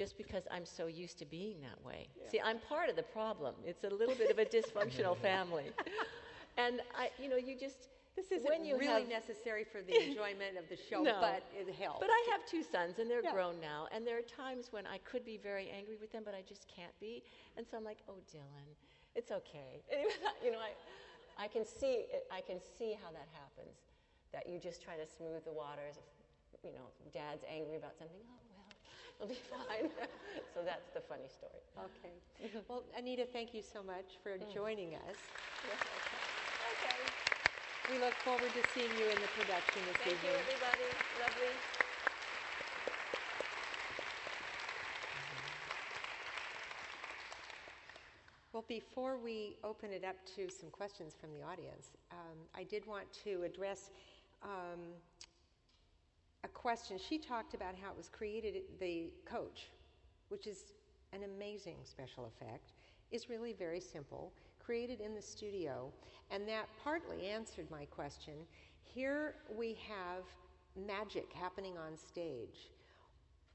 just 0.00 0.16
because 0.16 0.44
I'm 0.50 0.64
so 0.64 0.86
used 0.86 1.18
to 1.18 1.26
being 1.26 1.60
that 1.60 1.76
way. 1.84 2.08
Yeah. 2.16 2.30
See, 2.30 2.40
I'm 2.40 2.58
part 2.58 2.88
of 2.88 2.96
the 2.96 3.02
problem. 3.02 3.52
It's 3.66 3.84
a 3.84 3.90
little 3.90 4.14
bit 4.14 4.30
of 4.30 4.38
a 4.38 4.46
dysfunctional 4.46 5.14
family. 5.28 5.66
And 6.56 6.80
I, 6.96 7.10
you 7.20 7.28
know, 7.28 7.36
you 7.36 7.52
just 7.54 7.90
this 8.16 8.32
isn't 8.32 8.48
when 8.48 8.64
you 8.64 8.78
really 8.78 9.04
have, 9.04 9.20
necessary 9.20 9.62
for 9.62 9.82
the 9.82 9.92
enjoyment 10.08 10.56
of 10.56 10.64
the 10.72 10.78
show, 10.88 11.02
no, 11.02 11.20
but 11.20 11.44
it 11.52 11.68
helps. 11.76 12.00
But 12.00 12.08
I 12.08 12.20
have 12.32 12.40
two 12.48 12.62
sons, 12.64 12.98
and 12.98 13.10
they're 13.10 13.22
yeah. 13.22 13.36
grown 13.36 13.60
now, 13.60 13.88
and 13.92 14.06
there 14.06 14.16
are 14.16 14.24
times 14.24 14.72
when 14.72 14.86
I 14.86 14.96
could 15.04 15.22
be 15.22 15.36
very 15.36 15.68
angry 15.68 15.96
with 16.00 16.10
them, 16.12 16.22
but 16.24 16.32
I 16.32 16.40
just 16.48 16.64
can't 16.66 16.96
be. 16.98 17.22
And 17.58 17.66
so 17.68 17.76
I'm 17.76 17.84
like, 17.84 18.00
oh, 18.08 18.24
Dylan, 18.32 18.72
it's 19.14 19.30
okay. 19.30 19.84
You 20.44 20.50
know, 20.50 20.64
I, 20.64 21.44
I 21.44 21.46
can 21.46 21.66
see, 21.66 22.08
I 22.32 22.40
can 22.40 22.56
see 22.56 22.96
how 22.96 23.12
that 23.12 23.28
happens. 23.36 23.76
That 24.32 24.48
you 24.48 24.58
just 24.58 24.80
try 24.80 24.96
to 24.96 25.04
smooth 25.04 25.44
the 25.44 25.52
waters. 25.52 26.00
If, 26.00 26.64
you 26.64 26.72
know, 26.72 26.88
Dad's 27.12 27.44
angry 27.44 27.76
about 27.76 27.98
something. 27.98 28.16
Oh 28.24 28.40
well, 28.48 28.49
it'll 29.20 29.28
be 29.28 29.40
fine. 29.52 29.90
so 30.56 30.64
that's 30.64 30.88
the 30.96 31.00
funny 31.04 31.28
story. 31.28 31.60
Okay. 31.76 32.16
well, 32.68 32.82
Anita, 32.96 33.28
thank 33.28 33.52
you 33.52 33.62
so 33.62 33.82
much 33.82 34.16
for 34.22 34.32
mm. 34.32 34.48
joining 34.52 34.96
us. 34.96 35.20
Okay. 35.68 35.76
okay. 36.72 36.98
We 37.92 37.98
look 38.00 38.14
forward 38.24 38.48
to 38.48 38.62
seeing 38.72 38.90
you 38.96 39.04
in 39.04 39.20
the 39.20 39.30
production 39.36 39.84
this 39.84 40.00
thank 40.00 40.16
evening. 40.16 40.40
Thank 40.48 40.48
you, 40.48 40.56
everybody. 40.56 40.88
Lovely. 41.20 41.52
Well, 48.52 48.64
before 48.66 49.16
we 49.16 49.56
open 49.62 49.92
it 49.92 50.04
up 50.04 50.16
to 50.36 50.50
some 50.50 50.70
questions 50.70 51.14
from 51.18 51.30
the 51.32 51.42
audience, 51.42 51.90
um, 52.10 52.36
I 52.54 52.64
did 52.64 52.84
want 52.84 53.06
to 53.24 53.42
address 53.44 53.90
um, 54.42 54.80
a 56.44 56.48
question. 56.48 56.98
She 56.98 57.18
talked 57.18 57.54
about 57.54 57.74
how 57.80 57.90
it 57.90 57.96
was 57.96 58.08
created, 58.08 58.62
the 58.78 59.10
coach, 59.24 59.68
which 60.28 60.46
is 60.46 60.72
an 61.12 61.20
amazing 61.24 61.76
special 61.84 62.26
effect, 62.26 62.72
is 63.10 63.28
really 63.28 63.52
very 63.52 63.80
simple, 63.80 64.32
created 64.64 65.00
in 65.00 65.14
the 65.14 65.22
studio, 65.22 65.92
and 66.30 66.46
that 66.48 66.66
partly 66.82 67.26
answered 67.26 67.70
my 67.70 67.84
question. 67.86 68.34
Here 68.82 69.34
we 69.54 69.78
have 69.88 70.24
magic 70.86 71.32
happening 71.32 71.76
on 71.76 71.96
stage. 71.96 72.70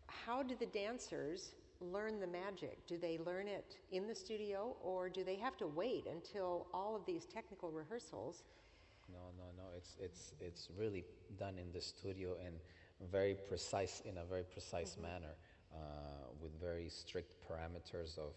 How 0.07 0.43
do 0.43 0.55
the 0.59 0.65
dancers 0.67 1.51
learn 1.81 2.19
the 2.19 2.27
magic? 2.27 2.85
Do 2.87 2.97
they 2.97 3.17
learn 3.25 3.47
it 3.47 3.77
in 3.91 4.07
the 4.07 4.15
studio 4.15 4.75
or 4.81 5.09
do 5.09 5.23
they 5.23 5.35
have 5.35 5.57
to 5.57 5.67
wait 5.67 6.05
until 6.11 6.67
all 6.73 6.95
of 6.95 7.05
these 7.05 7.25
technical 7.25 7.71
rehearsals? 7.71 8.43
No, 9.11 9.31
no. 9.37 9.54
It's, 9.85 9.95
it's, 9.99 10.33
it's 10.39 10.69
really 10.77 11.05
done 11.37 11.57
in 11.57 11.71
the 11.71 11.81
studio 11.81 12.35
and 12.45 12.55
very 13.11 13.35
precise, 13.47 14.01
in 14.05 14.17
a 14.17 14.25
very 14.25 14.43
precise 14.43 14.93
mm-hmm. 14.93 15.03
manner, 15.03 15.35
uh, 15.73 15.77
with 16.41 16.51
very 16.59 16.89
strict 16.89 17.33
parameters 17.47 18.17
of 18.17 18.33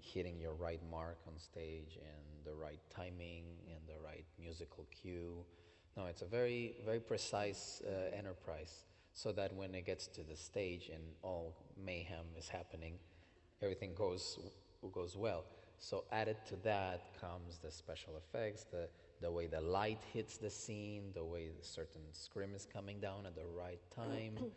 hitting 0.00 0.38
your 0.38 0.54
right 0.54 0.80
mark 0.90 1.18
on 1.26 1.38
stage 1.38 1.96
and 1.96 2.44
the 2.44 2.54
right 2.54 2.80
timing 2.94 3.44
and 3.68 3.80
the 3.86 4.04
right 4.04 4.24
musical 4.38 4.86
cue. 4.90 5.44
No, 5.96 6.06
it's 6.06 6.22
a 6.22 6.26
very, 6.26 6.76
very 6.84 7.00
precise 7.00 7.82
uh, 7.86 8.16
enterprise 8.16 8.84
so 9.14 9.30
that 9.32 9.54
when 9.54 9.74
it 9.74 9.86
gets 9.86 10.06
to 10.08 10.22
the 10.22 10.36
stage 10.36 10.90
and 10.92 11.02
all 11.22 11.54
mayhem 11.82 12.26
is 12.36 12.48
happening, 12.48 12.94
everything 13.60 13.94
goes 13.94 14.38
goes 14.92 15.16
well. 15.16 15.44
So 15.78 16.04
added 16.12 16.36
to 16.48 16.56
that 16.64 17.20
comes 17.20 17.58
the 17.58 17.70
special 17.70 18.14
effects, 18.16 18.64
the 18.64 18.88
the 19.22 19.30
way 19.30 19.46
the 19.46 19.60
light 19.60 20.00
hits 20.12 20.36
the 20.36 20.50
scene, 20.50 21.12
the 21.14 21.24
way 21.24 21.48
the 21.48 21.64
certain 21.64 22.02
scrim 22.12 22.54
is 22.54 22.66
coming 22.70 23.00
down 23.00 23.26
at 23.26 23.34
the 23.34 23.46
right 23.56 23.80
time. 23.94 24.36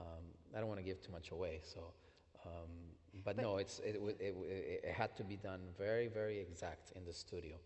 Um, 0.00 0.22
I 0.54 0.60
don't 0.60 0.68
want 0.68 0.78
to 0.78 0.84
give 0.84 1.02
too 1.02 1.10
much 1.10 1.32
away, 1.32 1.58
so. 1.64 1.92
Um, 2.46 2.70
but, 3.24 3.34
but, 3.34 3.42
no, 3.42 3.56
it's, 3.56 3.80
it, 3.80 3.96
it, 3.96 4.16
it, 4.20 4.80
it, 4.84 4.92
had 4.92 5.16
to 5.16 5.24
be 5.24 5.34
done 5.34 5.58
very, 5.76 6.06
very 6.06 6.38
exact 6.38 6.92
in 6.94 7.04
the 7.04 7.12
studio. 7.12 7.56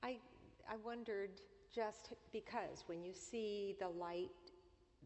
I, 0.00 0.18
I 0.70 0.76
wondered 0.84 1.30
just 1.74 2.12
because 2.32 2.84
when 2.86 3.02
you 3.02 3.12
see 3.12 3.74
the 3.80 3.88
light 3.88 4.30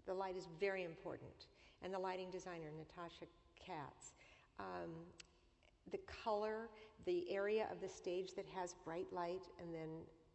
the 0.07 0.15
light 0.15 0.37
is 0.37 0.49
very 0.61 0.85
important. 0.85 1.47
And 1.83 1.93
the 1.93 1.99
lighting 1.99 2.31
designer, 2.31 2.71
Natasha 2.77 3.27
Katz, 3.59 4.13
um, 4.59 4.91
the 5.91 5.99
color, 6.25 6.69
the 7.05 7.31
area 7.31 7.67
of 7.71 7.81
the 7.81 7.89
stage 7.89 8.35
that 8.37 8.47
has 8.55 8.75
bright 8.85 9.07
light, 9.13 9.43
and 9.61 9.75
then 9.75 9.89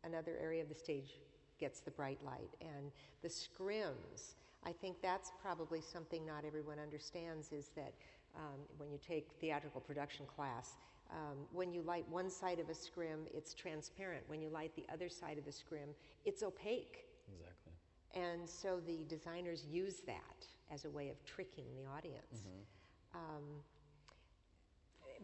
another 0.04 0.38
area 0.41 0.62
of 0.62 0.70
the 0.70 0.76
stage 0.76 1.20
gets 1.60 1.80
the 1.82 1.91
bright 1.91 2.20
light. 2.26 2.50
And 2.62 2.91
the 3.22 3.28
scrims, 3.30 4.36
I 4.64 4.72
think 4.72 5.02
that's 5.02 5.32
probably 5.41 5.82
something 5.82 6.26
not 6.26 6.45
everyone 6.45 6.80
understands 6.80 7.52
is 7.52 7.70
that 7.76 7.93
um, 8.36 8.60
when 8.78 8.91
you 8.91 9.00
take 9.06 9.28
theatrical 9.39 9.82
production 9.82 10.26
class, 10.26 10.78
um, 11.12 11.38
when 11.52 11.72
you 11.72 11.82
light 11.82 12.08
one 12.10 12.30
side 12.30 12.60
of 12.60 12.70
a 12.70 12.76
scrim, 12.76 13.22
it's 13.34 13.54
transparent. 13.54 14.24
When 14.28 14.41
you 14.41 14.50
light 14.50 14.76
the 14.76 14.86
other 14.93 15.10
side 15.10 15.38
of 15.38 15.45
the 15.45 15.52
scrim, 15.52 15.89
it's 16.26 16.43
opaque. 16.43 17.06
Exactly. 17.34 17.74
And 18.16 18.47
so 18.47 18.80
the 18.86 19.06
designers 19.08 19.66
use 19.70 20.02
that 20.06 20.45
as 20.72 20.86
a 20.86 20.89
way 20.89 21.10
of 21.10 21.24
tricking 21.26 21.66
the 21.76 21.89
audience. 21.89 22.45
Mm-hmm. 22.47 23.18
Um, 23.18 23.43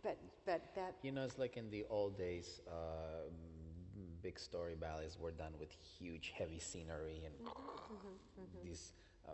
but 0.04 0.18
but 0.46 0.62
that 0.76 0.96
you 1.02 1.12
know 1.12 1.24
it's 1.24 1.38
like 1.38 1.58
in 1.58 1.70
the 1.70 1.86
old 1.90 2.18
days 2.18 2.62
uh, 2.68 3.30
big 4.28 4.38
story 4.40 4.76
ballets 4.88 5.16
were 5.24 5.36
done 5.44 5.54
with 5.60 5.72
huge 5.98 6.34
heavy 6.38 6.62
scenery 6.70 7.20
and 7.28 7.36
mm-hmm, 7.36 8.42
mm-hmm. 8.42 8.68
these 8.68 8.84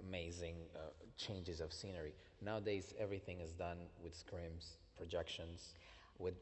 amazing 0.05 0.57
uh, 0.75 0.79
changes 1.17 1.61
of 1.61 1.69
scenery 1.79 2.13
nowadays 2.41 2.93
everything 3.05 3.39
is 3.39 3.51
done 3.53 3.79
with 4.03 4.13
scrims 4.13 4.65
projections 4.97 5.59
with 6.19 6.35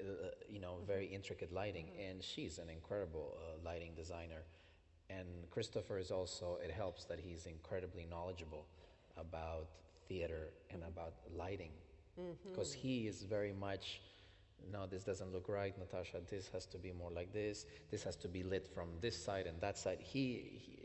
uh, 0.00 0.28
you 0.54 0.60
know 0.60 0.74
very 0.86 1.06
mm-hmm. 1.06 1.18
intricate 1.18 1.52
lighting 1.52 1.86
mm-hmm. 1.86 2.10
and 2.10 2.22
she's 2.22 2.58
an 2.58 2.70
incredible 2.78 3.26
uh, 3.36 3.68
lighting 3.68 3.92
designer 3.96 4.42
and 5.08 5.26
Christopher 5.50 5.98
is 5.98 6.10
also, 6.10 6.58
it 6.64 6.70
helps 6.70 7.04
that 7.04 7.20
he's 7.20 7.46
incredibly 7.46 8.06
knowledgeable 8.10 8.66
about 9.16 9.68
theater 10.08 10.50
and 10.70 10.82
about 10.82 11.14
lighting. 11.36 11.70
Because 12.48 12.72
mm-hmm. 12.72 12.88
he 12.88 13.06
is 13.06 13.22
very 13.22 13.52
much, 13.52 14.00
no, 14.72 14.86
this 14.86 15.04
doesn't 15.04 15.32
look 15.32 15.48
right, 15.48 15.76
Natasha, 15.78 16.18
this 16.28 16.48
has 16.48 16.66
to 16.66 16.78
be 16.78 16.92
more 16.92 17.10
like 17.10 17.32
this, 17.32 17.66
this 17.90 18.02
has 18.04 18.16
to 18.16 18.28
be 18.28 18.42
lit 18.42 18.66
from 18.66 18.88
this 19.00 19.16
side 19.16 19.46
and 19.46 19.60
that 19.60 19.78
side. 19.78 19.98
He, 20.00 20.60
he 20.64 20.78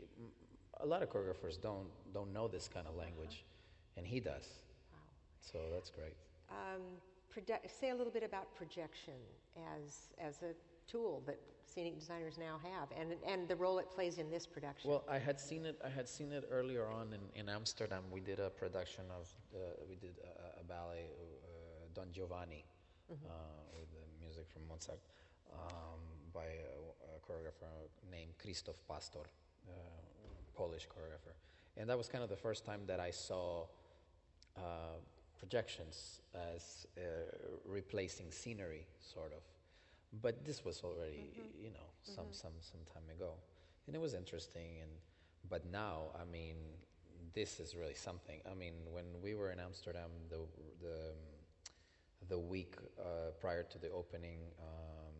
a 0.80 0.86
lot 0.86 1.02
of 1.02 1.10
choreographers 1.10 1.60
don't, 1.60 1.88
don't 2.12 2.32
know 2.32 2.48
this 2.48 2.68
kind 2.68 2.86
of 2.86 2.96
language, 2.96 3.44
uh-huh. 3.44 3.98
and 3.98 4.06
he 4.06 4.20
does. 4.20 4.46
Wow. 4.92 4.98
So 5.40 5.58
that's 5.72 5.90
great. 5.90 6.16
Um, 6.50 6.82
proje- 7.34 7.70
say 7.80 7.90
a 7.90 7.94
little 7.94 8.12
bit 8.12 8.22
about 8.24 8.54
projection 8.54 9.14
as, 9.76 10.10
as 10.18 10.42
a 10.42 10.54
tool 10.90 11.22
that 11.26 11.38
scenic 11.72 11.98
designers 11.98 12.38
now 12.38 12.60
have, 12.62 12.88
and 12.98 13.14
and 13.26 13.48
the 13.48 13.56
role 13.56 13.78
it 13.78 13.90
plays 13.90 14.18
in 14.18 14.30
this 14.30 14.46
production. 14.46 14.90
Well, 14.90 15.04
I 15.08 15.18
had 15.18 15.40
seen 15.40 15.64
it. 15.64 15.80
I 15.84 15.88
had 15.88 16.08
seen 16.08 16.32
it 16.32 16.44
earlier 16.50 16.86
on 16.86 17.14
in, 17.14 17.40
in 17.40 17.48
Amsterdam. 17.48 18.02
We 18.10 18.20
did 18.20 18.40
a 18.40 18.50
production 18.50 19.04
of 19.10 19.28
the, 19.52 19.64
we 19.88 19.96
did 19.96 20.16
a, 20.24 20.60
a 20.60 20.64
ballet, 20.64 21.06
uh, 21.08 21.86
Don 21.94 22.08
Giovanni, 22.12 22.64
mm-hmm. 23.12 23.26
uh, 23.26 23.78
with 23.78 23.90
the 23.92 24.24
music 24.24 24.46
from 24.52 24.62
Mozart, 24.68 25.00
um, 25.52 26.00
by 26.32 26.44
a, 26.44 26.78
a, 27.12 27.20
choreographer 27.20 27.70
named 28.10 28.32
Krzysztof 28.42 28.76
Pastor, 28.88 29.24
uh, 29.68 29.72
Polish 30.54 30.88
choreographer, 30.88 31.34
and 31.76 31.88
that 31.88 31.98
was 31.98 32.08
kind 32.08 32.24
of 32.24 32.30
the 32.30 32.36
first 32.36 32.64
time 32.64 32.80
that 32.86 33.00
I 33.00 33.10
saw. 33.10 33.66
Uh, 34.56 35.00
projections 35.42 36.20
as 36.54 36.86
uh, 36.96 37.00
replacing 37.66 38.30
scenery, 38.30 38.86
sort 39.00 39.32
of. 39.32 39.42
But 40.22 40.44
this 40.44 40.64
was 40.64 40.82
already, 40.84 41.34
mm-hmm. 41.34 41.64
you 41.64 41.70
know, 41.70 41.88
some, 42.04 42.26
mm-hmm. 42.26 42.32
some, 42.32 42.52
some 42.60 42.80
time 42.94 43.08
ago. 43.10 43.32
And 43.86 43.96
it 43.96 44.00
was 44.00 44.14
interesting. 44.14 44.78
And, 44.80 44.90
but 45.50 45.62
now, 45.72 46.14
I 46.14 46.24
mean, 46.30 46.54
this 47.34 47.58
is 47.58 47.74
really 47.74 47.94
something. 47.94 48.40
I 48.48 48.54
mean, 48.54 48.74
when 48.92 49.06
we 49.20 49.34
were 49.34 49.50
in 49.50 49.58
Amsterdam, 49.58 50.10
the, 50.30 50.38
the, 50.80 50.98
the 52.32 52.38
week 52.38 52.76
uh, 52.98 53.30
prior 53.42 53.62
to 53.62 53.78
the 53.78 53.90
opening, 53.90 54.38
um, 54.58 55.12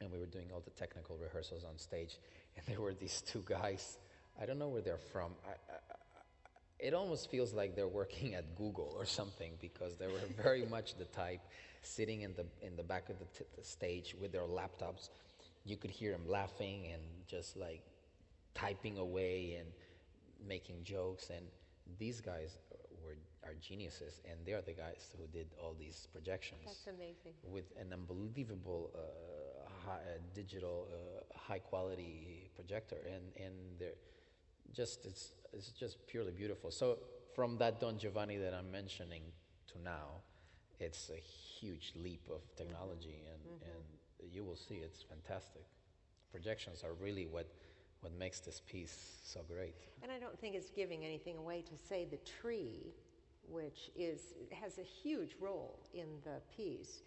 and 0.00 0.10
we 0.10 0.18
were 0.18 0.26
doing 0.26 0.48
all 0.52 0.60
the 0.60 0.70
technical 0.70 1.16
rehearsals 1.16 1.62
on 1.62 1.78
stage, 1.78 2.18
and 2.56 2.66
there 2.66 2.80
were 2.80 2.94
these 2.94 3.22
two 3.22 3.44
guys. 3.46 3.98
I 4.42 4.44
don't 4.44 4.58
know 4.58 4.66
where 4.66 4.82
they're 4.82 5.06
from. 5.12 5.30
I, 5.46 5.52
I, 5.52 5.76
it 6.80 6.94
almost 6.94 7.30
feels 7.30 7.54
like 7.54 7.76
they're 7.76 7.94
working 8.02 8.34
at 8.34 8.56
Google 8.56 8.92
or 8.98 9.04
something 9.04 9.52
because 9.60 9.98
they 9.98 10.08
were 10.08 10.24
very 10.42 10.66
much 10.76 10.96
the 10.96 11.04
type 11.04 11.42
sitting 11.82 12.22
in 12.22 12.34
the 12.34 12.46
in 12.60 12.74
the 12.74 12.82
back 12.82 13.08
of 13.08 13.20
the, 13.20 13.26
t- 13.26 13.44
the 13.56 13.62
stage 13.62 14.16
with 14.20 14.32
their 14.32 14.48
laptops. 14.58 15.10
You 15.64 15.76
could 15.76 15.92
hear 15.92 16.10
them 16.10 16.26
laughing 16.26 16.88
and 16.92 17.02
just 17.28 17.56
like 17.56 17.82
typing 18.52 18.98
away 18.98 19.58
and 19.60 19.68
making 20.44 20.82
jokes 20.82 21.30
and 21.30 21.46
these 22.00 22.20
guys 22.20 22.58
are 23.44 23.54
geniuses, 23.60 24.20
and 24.28 24.38
they 24.44 24.52
are 24.52 24.62
the 24.62 24.72
guys 24.72 25.14
who 25.16 25.26
did 25.26 25.48
all 25.60 25.74
these 25.78 26.08
projections. 26.12 26.60
That's 26.66 26.86
amazing. 26.86 27.34
with 27.44 27.72
an 27.80 27.92
unbelievable 27.92 28.90
uh, 28.94 29.00
high, 29.86 29.94
uh, 29.96 30.18
digital 30.34 30.88
uh, 30.90 31.38
high 31.38 31.58
quality 31.58 32.50
projector 32.54 32.96
and 33.06 33.24
and 33.44 33.54
they're 33.78 33.98
just 34.72 35.06
it's 35.06 35.32
it's 35.52 35.70
just 35.72 36.06
purely 36.06 36.32
beautiful. 36.32 36.70
So 36.70 36.98
from 37.34 37.58
that 37.58 37.80
Don 37.80 37.98
Giovanni 37.98 38.36
that 38.36 38.54
I'm 38.54 38.70
mentioning 38.70 39.22
to 39.72 39.82
now 39.82 40.22
it's 40.78 41.10
a 41.10 41.20
huge 41.20 41.92
leap 41.96 42.22
of 42.30 42.42
technology 42.56 43.22
and 43.32 43.42
and 43.62 44.32
you 44.32 44.44
will 44.44 44.56
see 44.56 44.76
it's 44.76 45.02
fantastic. 45.02 45.64
Projections 46.30 46.84
are 46.84 46.92
really 46.94 47.26
what 47.26 47.48
what 48.00 48.12
makes 48.18 48.40
this 48.40 48.60
piece 48.66 49.20
so 49.24 49.40
great. 49.48 49.74
And 50.02 50.10
I 50.10 50.18
don't 50.18 50.38
think 50.38 50.54
it's 50.54 50.70
giving 50.70 51.04
anything 51.04 51.36
away 51.36 51.62
to 51.62 51.76
say 51.88 52.06
the 52.10 52.16
tree, 52.40 52.94
which 53.50 53.90
is 53.96 54.34
has 54.50 54.78
a 54.78 54.82
huge 54.82 55.36
role 55.40 55.78
in 55.94 56.08
the 56.24 56.40
piece. 56.56 57.02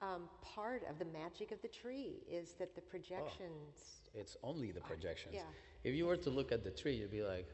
Um, 0.00 0.22
part 0.42 0.82
of 0.90 0.98
the 0.98 1.04
magic 1.04 1.52
of 1.52 1.62
the 1.62 1.68
tree 1.68 2.24
is 2.28 2.54
that 2.58 2.74
the 2.74 2.80
projections. 2.80 4.00
it's 4.14 4.36
only 4.42 4.72
the 4.72 4.80
projections 4.80 5.34
yeah. 5.34 5.42
if 5.84 5.94
you 5.94 6.06
were 6.06 6.16
to 6.16 6.28
look 6.28 6.50
at 6.50 6.64
the 6.64 6.72
tree 6.72 6.96
you'd 6.96 7.12
be 7.12 7.22
like 7.22 7.48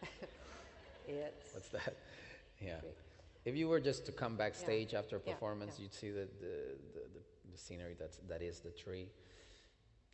It's 1.08 1.54
What's 1.54 1.68
that? 1.70 1.96
Yeah. 2.60 2.80
Great. 2.80 2.94
If 3.44 3.56
you 3.56 3.68
were 3.68 3.80
just 3.80 4.04
to 4.06 4.12
come 4.12 4.36
backstage 4.36 4.94
after 4.94 5.16
a 5.16 5.20
Yeah, 5.24 5.32
performance, 5.32 5.74
yeah. 5.76 5.84
you'd 5.84 5.94
see 5.94 6.10
the, 6.10 6.28
the, 6.40 6.54
the, 6.94 7.00
the, 7.14 7.20
the 7.52 7.58
scenery 7.58 7.96
that's, 7.98 8.18
that 8.28 8.42
is 8.42 8.60
the 8.60 8.70
tree. 8.70 9.08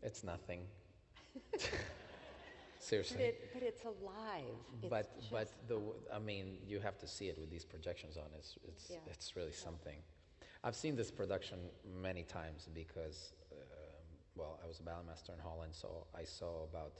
It's 0.02 0.22
nothing. 0.22 0.60
but, 2.86 2.90
Seriously. 2.90 3.22
it, 3.24 3.50
but 3.52 3.62
it's 3.62 3.84
alive. 3.84 4.54
It's 4.82 4.90
but 4.90 5.06
but 5.30 5.48
the 5.68 5.80
I 6.14 6.18
mean 6.18 6.58
you 6.66 6.78
have 6.80 6.96
to 6.98 7.06
see 7.08 7.26
it 7.28 7.38
with 7.38 7.50
these 7.50 7.64
projections 7.64 8.16
on. 8.16 8.24
It's 8.38 8.56
it's 8.64 8.90
Yeah. 8.90 8.98
it's 9.12 9.34
really 9.36 9.52
something. 9.52 9.98
I've 10.64 10.76
seen 10.76 10.96
this 10.96 11.10
production 11.10 11.58
many 12.02 12.22
times 12.22 12.68
because 12.74 13.32
um, 13.52 13.58
well 14.36 14.60
I 14.62 14.66
was 14.68 14.78
a 14.80 14.82
ballet 14.82 15.04
master 15.06 15.32
in 15.32 15.40
Holland, 15.40 15.72
so 15.74 16.06
I 16.14 16.24
saw 16.24 16.64
about 16.64 16.94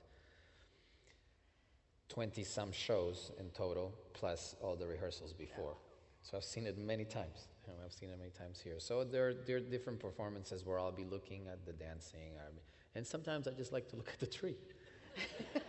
twenty 2.08 2.44
some 2.44 2.72
shows 2.72 3.32
in 3.38 3.50
total 3.50 3.92
plus 4.12 4.54
all 4.60 4.76
the 4.76 4.86
rehearsals 4.86 5.32
before. 5.32 5.76
So 6.22 6.36
I've 6.36 6.44
seen 6.44 6.66
it 6.66 6.76
many 6.78 7.04
times. 7.04 7.46
and 7.68 7.76
I've 7.84 7.92
seen 7.92 8.10
it 8.10 8.18
many 8.18 8.30
times 8.30 8.60
here. 8.60 8.78
So 8.78 9.04
there 9.04 9.34
there 9.46 9.56
are 9.56 9.60
different 9.76 10.00
performances 10.00 10.64
where 10.64 10.78
I'll 10.78 10.92
be 11.04 11.04
looking 11.04 11.46
at 11.48 11.64
the 11.64 11.72
dancing, 11.72 12.30
be- 12.54 12.62
and 12.96 13.06
sometimes 13.06 13.46
I 13.48 13.52
just 13.52 13.72
like 13.72 13.88
to 13.90 13.96
look 13.96 14.10
at 14.12 14.20
the 14.20 14.26
tree 14.40 14.56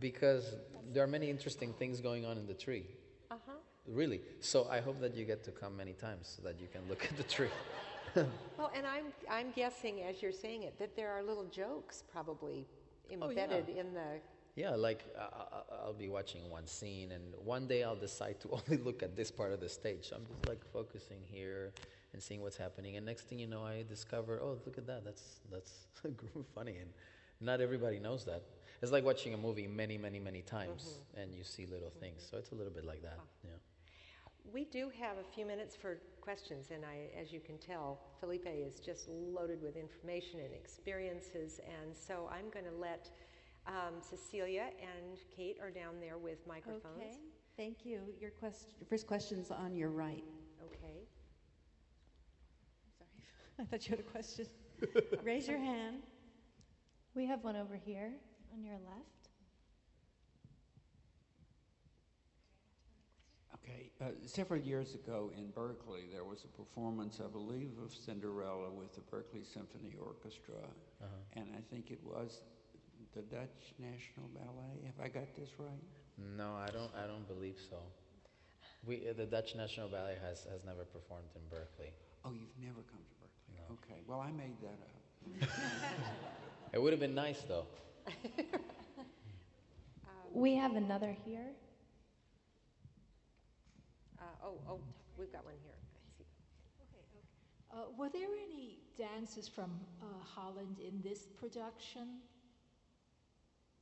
because 0.00 0.54
there 0.92 1.02
are 1.02 1.06
many 1.08 1.28
interesting 1.30 1.72
things 1.74 2.00
going 2.00 2.24
on 2.24 2.36
in 2.38 2.46
the 2.46 2.54
tree. 2.54 2.86
uh-huh. 3.30 3.52
Really. 3.86 4.20
So 4.40 4.66
I 4.70 4.80
hope 4.80 5.00
that 5.00 5.14
you 5.14 5.24
get 5.24 5.42
to 5.44 5.50
come 5.50 5.74
many 5.76 5.92
times 5.94 6.34
so 6.36 6.42
that 6.42 6.60
you 6.60 6.68
can 6.70 6.82
look 6.88 7.04
at 7.04 7.16
the 7.16 7.22
tree. 7.24 7.48
Well, 8.58 8.70
and 8.74 8.84
I'm 8.86 9.06
I'm 9.30 9.50
guessing 9.54 10.02
as 10.02 10.22
you're 10.22 10.32
saying 10.32 10.62
it 10.64 10.78
that 10.78 10.96
there 10.96 11.10
are 11.10 11.22
little 11.22 11.44
jokes 11.44 12.02
probably 12.10 12.66
Oh, 12.66 13.14
yeah. 13.30 13.44
embedded 13.44 13.68
in 13.68 13.92
the. 13.94 14.08
Yeah, 14.56 14.74
like 14.74 15.04
uh, 15.16 15.28
I- 15.54 15.74
I'll 15.84 15.92
be 16.06 16.08
watching 16.08 16.42
one 16.50 16.66
scene, 16.66 17.12
and 17.12 17.24
one 17.44 17.66
day 17.68 17.84
I'll 17.84 18.02
decide 18.08 18.40
to 18.40 18.48
only 18.58 18.78
look 18.82 19.02
at 19.02 19.14
this 19.14 19.30
part 19.30 19.52
of 19.52 19.60
the 19.60 19.68
stage. 19.68 20.08
So 20.08 20.16
I'm 20.16 20.26
just 20.26 20.48
like 20.48 20.62
focusing 20.72 21.20
here 21.30 21.72
and 22.12 22.20
seeing 22.22 22.40
what's 22.42 22.56
happening. 22.56 22.96
And 22.96 23.06
next 23.06 23.28
thing 23.28 23.38
you 23.38 23.46
know, 23.46 23.62
I 23.62 23.84
discover, 23.88 24.40
oh, 24.42 24.58
look 24.66 24.78
at 24.78 24.86
that. 24.86 25.04
That's 25.04 25.40
that's 25.52 25.72
funny, 26.54 26.76
and 26.82 26.90
not 27.40 27.60
everybody 27.60 27.98
knows 28.00 28.24
that. 28.24 28.42
It's 28.80 28.92
like 28.92 29.04
watching 29.04 29.34
a 29.34 29.36
movie 29.36 29.66
many, 29.66 29.98
many, 29.98 30.20
many 30.20 30.42
times, 30.42 31.00
and 31.16 31.34
you 31.34 31.42
see 31.42 31.66
little 31.66 31.90
things. 31.90 32.26
So 32.30 32.38
it's 32.38 32.52
a 32.52 32.54
little 32.54 32.72
bit 32.72 32.84
like 32.84 33.02
that. 33.02 33.18
Yeah. 33.42 33.50
We 34.52 34.64
do 34.64 34.90
have 35.00 35.16
a 35.18 35.34
few 35.34 35.44
minutes 35.44 35.74
for 35.74 35.98
questions, 36.20 36.70
and 36.70 36.84
I, 36.84 37.10
as 37.20 37.32
you 37.32 37.40
can 37.40 37.58
tell, 37.58 37.98
Felipe 38.20 38.46
is 38.46 38.78
just 38.78 39.08
loaded 39.08 39.60
with 39.62 39.76
information 39.76 40.40
and 40.40 40.54
experiences, 40.54 41.60
and 41.66 41.94
so 41.94 42.30
I'm 42.32 42.50
going 42.50 42.64
to 42.64 42.78
let 42.80 43.10
um, 43.66 43.94
Cecilia 44.00 44.66
and 44.80 45.18
Kate 45.36 45.58
are 45.60 45.70
down 45.70 45.94
there 46.00 46.16
with 46.16 46.46
microphones. 46.46 46.82
Okay, 46.98 47.16
thank 47.56 47.84
you. 47.84 48.00
Your 48.20 48.30
question, 48.30 48.70
first 48.88 49.06
question's 49.06 49.50
on 49.50 49.74
your 49.74 49.90
right. 49.90 50.24
Okay. 50.64 51.02
Sorry, 52.96 53.10
I 53.60 53.64
thought 53.64 53.86
you 53.86 53.90
had 53.90 54.00
a 54.00 54.08
question. 54.08 54.46
Raise 55.24 55.48
your 55.48 55.58
hand. 55.58 56.04
We 57.14 57.26
have 57.26 57.42
one 57.42 57.56
over 57.56 57.74
here 57.74 58.12
on 58.54 58.64
your 58.64 58.74
left. 58.74 59.28
Okay, 63.54 63.90
uh, 64.00 64.04
several 64.26 64.60
years 64.60 64.94
ago 64.94 65.30
in 65.36 65.50
Berkeley, 65.50 66.04
there 66.12 66.24
was 66.24 66.44
a 66.44 66.48
performance, 66.48 67.20
I 67.22 67.28
believe, 67.30 67.72
of 67.84 67.92
Cinderella 67.92 68.70
with 68.70 68.94
the 68.94 69.00
Berkeley 69.02 69.42
Symphony 69.44 69.94
Orchestra, 70.00 70.62
and 71.34 71.46
I 71.56 71.60
think 71.70 71.90
it 71.90 72.00
was 72.02 72.40
the 73.14 73.22
Dutch 73.22 73.74
National 73.78 74.28
Ballet. 74.34 74.86
Have 74.86 75.04
I 75.04 75.08
got 75.08 75.34
this 75.34 75.50
right? 75.58 75.82
No, 76.36 76.54
I 76.54 76.66
don't. 76.72 76.90
I 76.94 77.06
don't 77.06 77.26
believe 77.28 77.56
so. 77.70 77.76
We, 78.86 79.08
uh, 79.08 79.12
the 79.16 79.26
Dutch 79.26 79.54
National 79.54 79.88
Ballet 79.88 80.16
has, 80.22 80.44
has 80.44 80.64
never 80.64 80.84
performed 80.84 81.28
in 81.34 81.42
Berkeley. 81.50 81.92
Oh, 82.24 82.32
you've 82.32 82.56
never 82.60 82.82
come 82.86 83.00
to 83.02 83.14
Berkeley. 83.20 83.54
No. 83.56 83.74
Okay, 83.74 84.00
well, 84.06 84.20
I 84.20 84.30
made 84.30 84.56
that 84.62 84.78
up. 84.82 85.50
It 86.72 86.82
would 86.82 86.92
have 86.92 87.00
been 87.00 87.14
nice 87.14 87.40
though. 87.48 87.66
We 90.32 90.54
have 90.54 90.76
another 90.76 91.16
here. 91.24 91.46
Uh, 94.20 94.24
oh, 94.44 94.60
oh, 94.68 94.80
we've 95.16 95.32
got 95.32 95.44
one 95.44 95.54
here. 95.62 95.74
I 95.98 96.02
see. 96.16 96.24
Uh, 97.70 97.84
were 97.96 98.08
there 98.08 98.28
any 98.44 98.78
dances 98.96 99.48
from 99.48 99.70
uh, 100.02 100.04
Holland 100.34 100.78
in 100.80 101.00
this 101.02 101.26
production? 101.40 102.20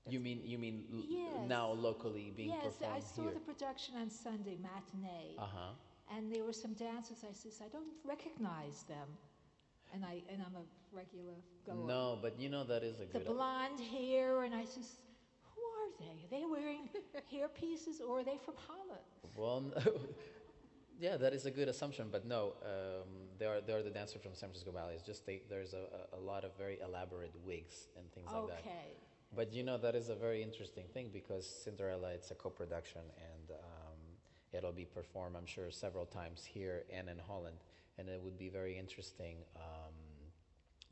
You 0.08 0.20
mean 0.20 0.40
you 0.44 0.56
mean 0.58 0.84
l- 0.92 1.04
Yes. 1.08 1.48
now 1.48 1.72
locally 1.72 2.32
being 2.36 2.50
yes, 2.50 2.76
performed 2.78 2.94
I 2.96 3.00
saw 3.00 3.22
here? 3.22 3.32
the 3.34 3.40
production 3.40 3.96
on 3.96 4.08
Sunday 4.10 4.56
matinee, 4.62 5.34
Uh 5.38 5.46
huh. 5.46 5.72
and 6.16 6.32
there 6.32 6.44
were 6.44 6.52
some 6.52 6.74
dancers. 6.74 7.24
I 7.28 7.32
says 7.32 7.60
I 7.64 7.68
don't 7.68 7.92
recognize 8.04 8.84
them, 8.84 9.08
and 9.92 10.04
I 10.04 10.22
and 10.30 10.42
I'm 10.42 10.56
a 10.56 10.64
regular 10.96 11.34
goer. 11.64 11.86
No, 11.86 12.18
but 12.20 12.38
you 12.38 12.48
know 12.48 12.64
that 12.64 12.82
is 12.82 12.96
a 13.00 13.06
the 13.06 13.18
good. 13.18 13.26
blonde 13.26 13.80
hair, 13.80 14.42
and 14.42 14.54
I 14.54 14.64
says, 14.64 14.96
who 15.54 15.60
are 15.60 15.90
they? 16.00 16.24
Are 16.24 16.40
they 16.40 16.46
wearing 16.46 16.88
hair 17.30 17.48
pieces, 17.48 18.00
or 18.00 18.20
are 18.20 18.24
they 18.24 18.38
from 18.44 18.54
Holland? 18.66 19.06
well, 19.36 19.60
no. 19.60 19.92
yeah, 21.00 21.16
that 21.16 21.32
is 21.32 21.46
a 21.46 21.50
good 21.50 21.68
assumption, 21.68 22.08
but 22.10 22.26
no, 22.26 22.54
um, 22.64 23.08
they 23.38 23.46
are 23.46 23.60
they 23.60 23.72
are 23.72 23.82
the 23.82 23.90
dancer 23.90 24.18
from 24.18 24.34
San 24.34 24.48
Francisco 24.48 24.72
Ballet. 24.72 24.94
It's 24.94 25.02
just 25.02 25.26
they, 25.26 25.42
there's 25.48 25.74
a, 25.74 26.16
a, 26.16 26.20
lot 26.20 26.44
of 26.44 26.56
very 26.56 26.78
elaborate 26.80 27.34
wigs 27.44 27.88
and 27.96 28.10
things 28.12 28.28
like 28.32 28.48
that. 28.48 28.60
okay. 28.60 28.96
But 29.34 29.52
you 29.52 29.62
know 29.62 29.76
that 29.78 29.94
is 29.94 30.08
a 30.08 30.14
very 30.14 30.42
interesting 30.42 30.84
thing 30.94 31.10
because 31.12 31.46
Cinderella 31.46 32.10
it's 32.10 32.30
a 32.30 32.34
co-production 32.34 33.02
and 33.18 33.50
um, 33.50 33.98
it'll 34.52 34.72
be 34.72 34.84
performed 34.84 35.36
I'm 35.36 35.46
sure 35.46 35.70
several 35.70 36.06
times 36.06 36.44
here 36.44 36.84
and 36.92 37.08
in 37.08 37.18
Holland 37.18 37.56
and 37.98 38.08
it 38.08 38.20
would 38.22 38.38
be 38.38 38.48
very 38.48 38.78
interesting 38.78 39.36
um, 39.56 39.94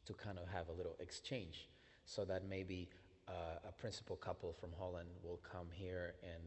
to 0.06 0.12
kind 0.14 0.38
of 0.38 0.48
have 0.48 0.68
a 0.68 0.72
little 0.72 0.96
exchange 1.00 1.68
so 2.04 2.24
that 2.24 2.48
maybe 2.48 2.88
uh, 3.28 3.68
a 3.68 3.72
principal 3.72 4.16
couple 4.16 4.52
from 4.52 4.70
Holland 4.78 5.08
will 5.22 5.40
come 5.50 5.68
here 5.72 6.14
and 6.22 6.42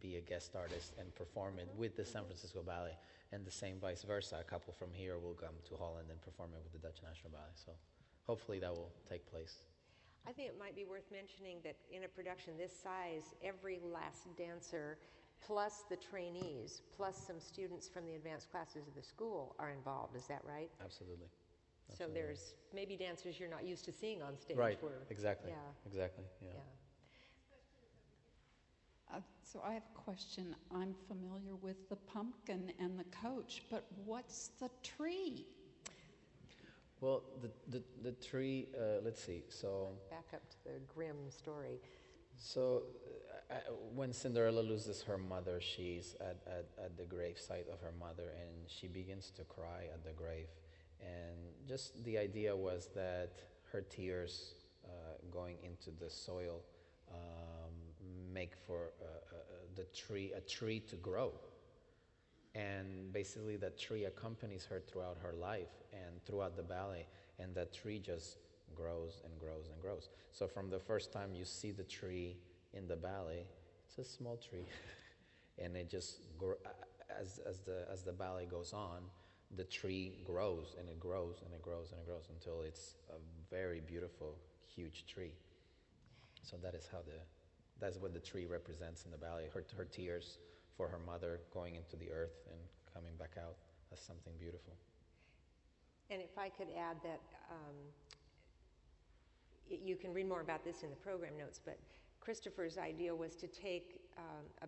be 0.00 0.16
a 0.16 0.20
guest 0.20 0.54
artist 0.56 0.94
and 0.98 1.14
perform 1.14 1.58
it 1.58 1.68
with 1.76 1.96
the 1.96 2.04
San 2.04 2.24
Francisco 2.24 2.62
Ballet 2.62 2.96
and 3.32 3.44
the 3.44 3.50
same 3.50 3.78
vice 3.80 4.02
versa 4.02 4.38
a 4.40 4.44
couple 4.44 4.72
from 4.72 4.88
here 4.92 5.18
will 5.18 5.34
come 5.34 5.54
to 5.68 5.76
Holland 5.76 6.08
and 6.10 6.20
perform 6.22 6.50
it 6.54 6.62
with 6.62 6.72
the 6.72 6.78
Dutch 6.78 7.00
National 7.02 7.30
Ballet 7.30 7.54
so 7.54 7.72
hopefully 8.26 8.60
that 8.60 8.72
will 8.72 8.92
take 9.08 9.28
place. 9.30 9.56
I 10.26 10.32
think 10.32 10.48
it 10.48 10.58
might 10.58 10.76
be 10.76 10.84
worth 10.84 11.10
mentioning 11.10 11.58
that 11.64 11.76
in 11.90 12.04
a 12.04 12.08
production 12.08 12.56
this 12.56 12.72
size, 12.72 13.34
every 13.42 13.80
last 13.82 14.28
dancer, 14.36 14.98
plus 15.46 15.84
the 15.88 15.96
trainees, 15.96 16.82
plus 16.96 17.16
some 17.26 17.40
students 17.40 17.88
from 17.88 18.06
the 18.06 18.14
advanced 18.14 18.50
classes 18.50 18.86
of 18.86 18.94
the 18.94 19.02
school 19.02 19.54
are 19.58 19.70
involved. 19.70 20.16
Is 20.16 20.26
that 20.26 20.42
right? 20.44 20.70
Absolutely. 20.82 21.28
So 21.96 22.06
there's 22.12 22.54
maybe 22.72 22.96
dancers 22.96 23.40
you're 23.40 23.50
not 23.50 23.64
used 23.64 23.84
to 23.86 23.92
seeing 23.92 24.22
on 24.22 24.38
stage. 24.38 24.56
Right, 24.56 24.80
Where, 24.82 24.92
exactly, 25.10 25.50
Yeah. 25.50 25.56
exactly, 25.86 26.24
yeah. 26.40 26.48
yeah. 26.54 26.60
Uh, 29.16 29.20
so 29.42 29.60
I 29.66 29.72
have 29.74 29.82
a 29.92 29.98
question. 29.98 30.54
I'm 30.72 30.94
familiar 31.08 31.56
with 31.60 31.88
the 31.88 31.96
pumpkin 31.96 32.72
and 32.78 32.96
the 32.96 33.04
coach, 33.04 33.64
but 33.70 33.84
what's 34.04 34.50
the 34.60 34.70
tree? 34.84 35.46
Well, 37.00 37.22
the, 37.40 37.50
the, 37.68 37.82
the 38.02 38.12
tree, 38.12 38.68
uh, 38.78 39.00
let's 39.02 39.24
see, 39.24 39.42
so, 39.48 39.88
Back 40.10 40.26
up 40.34 40.48
to 40.50 40.56
the 40.64 40.80
Grimm 40.94 41.30
story. 41.30 41.80
So 42.40 42.82
uh, 43.50 43.54
when 43.94 44.12
Cinderella 44.12 44.60
loses 44.60 45.02
her 45.02 45.18
mother, 45.18 45.60
she's 45.60 46.16
at, 46.20 46.38
at, 46.46 46.66
at 46.82 46.96
the 46.96 47.04
grave 47.04 47.38
site 47.38 47.66
of 47.72 47.80
her 47.80 47.92
mother 47.98 48.32
and 48.40 48.50
she 48.66 48.88
begins 48.88 49.30
to 49.36 49.44
cry 49.44 49.84
at 49.92 50.02
the 50.04 50.12
grave. 50.12 50.46
And 51.00 51.68
just 51.68 52.02
the 52.04 52.16
idea 52.16 52.56
was 52.56 52.88
that 52.94 53.30
her 53.72 53.82
tears 53.82 54.54
uh, 54.84 54.88
going 55.30 55.56
into 55.62 55.90
the 55.90 56.08
soil 56.08 56.62
um, 57.10 57.74
make 58.32 58.54
for 58.66 58.92
uh, 59.00 59.04
uh, 59.04 59.36
the 59.76 59.84
tree 59.94 60.32
a 60.36 60.40
tree 60.40 60.80
to 60.80 60.96
grow 60.96 61.32
and 62.54 63.12
basically 63.12 63.56
that 63.56 63.78
tree 63.78 64.04
accompanies 64.04 64.64
her 64.64 64.80
throughout 64.80 65.16
her 65.22 65.32
life 65.32 65.68
and 65.92 66.24
throughout 66.24 66.56
the 66.56 66.62
ballet 66.62 67.06
and 67.38 67.54
that 67.54 67.72
tree 67.72 67.98
just 67.98 68.38
grows 68.74 69.20
and 69.24 69.38
grows 69.38 69.68
and 69.72 69.80
grows. 69.80 70.08
So 70.32 70.46
from 70.46 70.70
the 70.70 70.78
first 70.78 71.12
time 71.12 71.34
you 71.34 71.44
see 71.44 71.70
the 71.70 71.84
tree 71.84 72.36
in 72.72 72.86
the 72.86 72.96
ballet 72.96 73.46
it's 73.86 73.98
a 73.98 74.04
small 74.04 74.36
tree. 74.36 74.66
And 75.62 75.76
it 75.76 75.90
just 75.90 76.20
as, 77.20 77.38
as 77.46 77.58
the 77.60 77.86
as 77.92 78.02
the 78.02 78.12
ballet 78.12 78.46
goes 78.46 78.72
on 78.72 79.02
the 79.56 79.64
tree 79.64 80.12
grows 80.24 80.76
and 80.78 80.88
it 80.88 81.00
grows 81.00 81.42
and 81.44 81.52
it 81.52 81.60
grows 81.60 81.90
and 81.92 82.00
it 82.00 82.06
grows 82.06 82.28
until 82.30 82.62
it's 82.62 82.94
a 83.10 83.18
very 83.50 83.80
beautiful 83.80 84.36
huge 84.74 85.06
tree. 85.06 85.32
So 86.42 86.56
that 86.62 86.74
is 86.74 86.88
how 86.90 86.98
the 86.98 87.18
that's 87.80 87.98
what 87.98 88.12
the 88.12 88.20
tree 88.20 88.46
represents 88.46 89.04
in 89.04 89.10
the 89.10 89.16
ballet 89.16 89.48
her, 89.52 89.64
her 89.76 89.84
tears 89.84 90.38
for 90.76 90.86
her 90.88 90.98
mother 91.04 91.40
going 91.52 91.74
into 91.74 91.96
the 91.96 92.10
earth 92.12 92.46
and 92.50 92.60
coming 92.94 93.12
back 93.18 93.32
out 93.38 93.56
as 93.92 94.00
something 94.00 94.32
beautiful. 94.38 94.74
And 96.10 96.20
if 96.20 96.36
I 96.38 96.48
could 96.48 96.68
add 96.76 96.96
that 97.02 97.20
um, 97.50 97.76
you 99.70 99.96
can 99.96 100.12
read 100.12 100.28
more 100.28 100.40
about 100.40 100.64
this 100.64 100.82
in 100.82 100.90
the 100.90 100.96
program 100.96 101.36
notes, 101.38 101.60
but 101.64 101.78
Christopher's 102.20 102.78
idea 102.78 103.14
was 103.14 103.34
to 103.36 103.46
take 103.46 104.00
um, 104.18 104.44
a, 104.62 104.66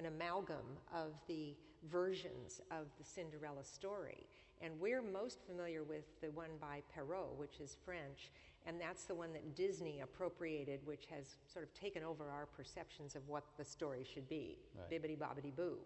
an 0.00 0.06
amalgam 0.06 0.78
of 0.94 1.12
the 1.26 1.54
versions 1.90 2.60
of 2.70 2.86
the 2.98 3.04
Cinderella 3.04 3.64
story. 3.64 4.26
And 4.60 4.72
we're 4.80 5.02
most 5.02 5.40
familiar 5.46 5.84
with 5.84 6.04
the 6.20 6.30
one 6.30 6.50
by 6.60 6.82
Perrault, 6.94 7.36
which 7.36 7.60
is 7.60 7.76
French, 7.84 8.30
and 8.66 8.80
that's 8.80 9.04
the 9.04 9.14
one 9.14 9.32
that 9.32 9.54
Disney 9.54 10.00
appropriated, 10.00 10.80
which 10.84 11.06
has 11.06 11.36
sort 11.46 11.64
of 11.64 11.72
taken 11.74 12.02
over 12.02 12.30
our 12.30 12.46
perceptions 12.46 13.14
of 13.14 13.28
what 13.28 13.44
the 13.58 13.64
story 13.64 14.04
should 14.04 14.28
be 14.28 14.58
right. 14.76 14.90
bibbidi 14.90 15.16
bobbidi 15.16 15.54
boo. 15.54 15.78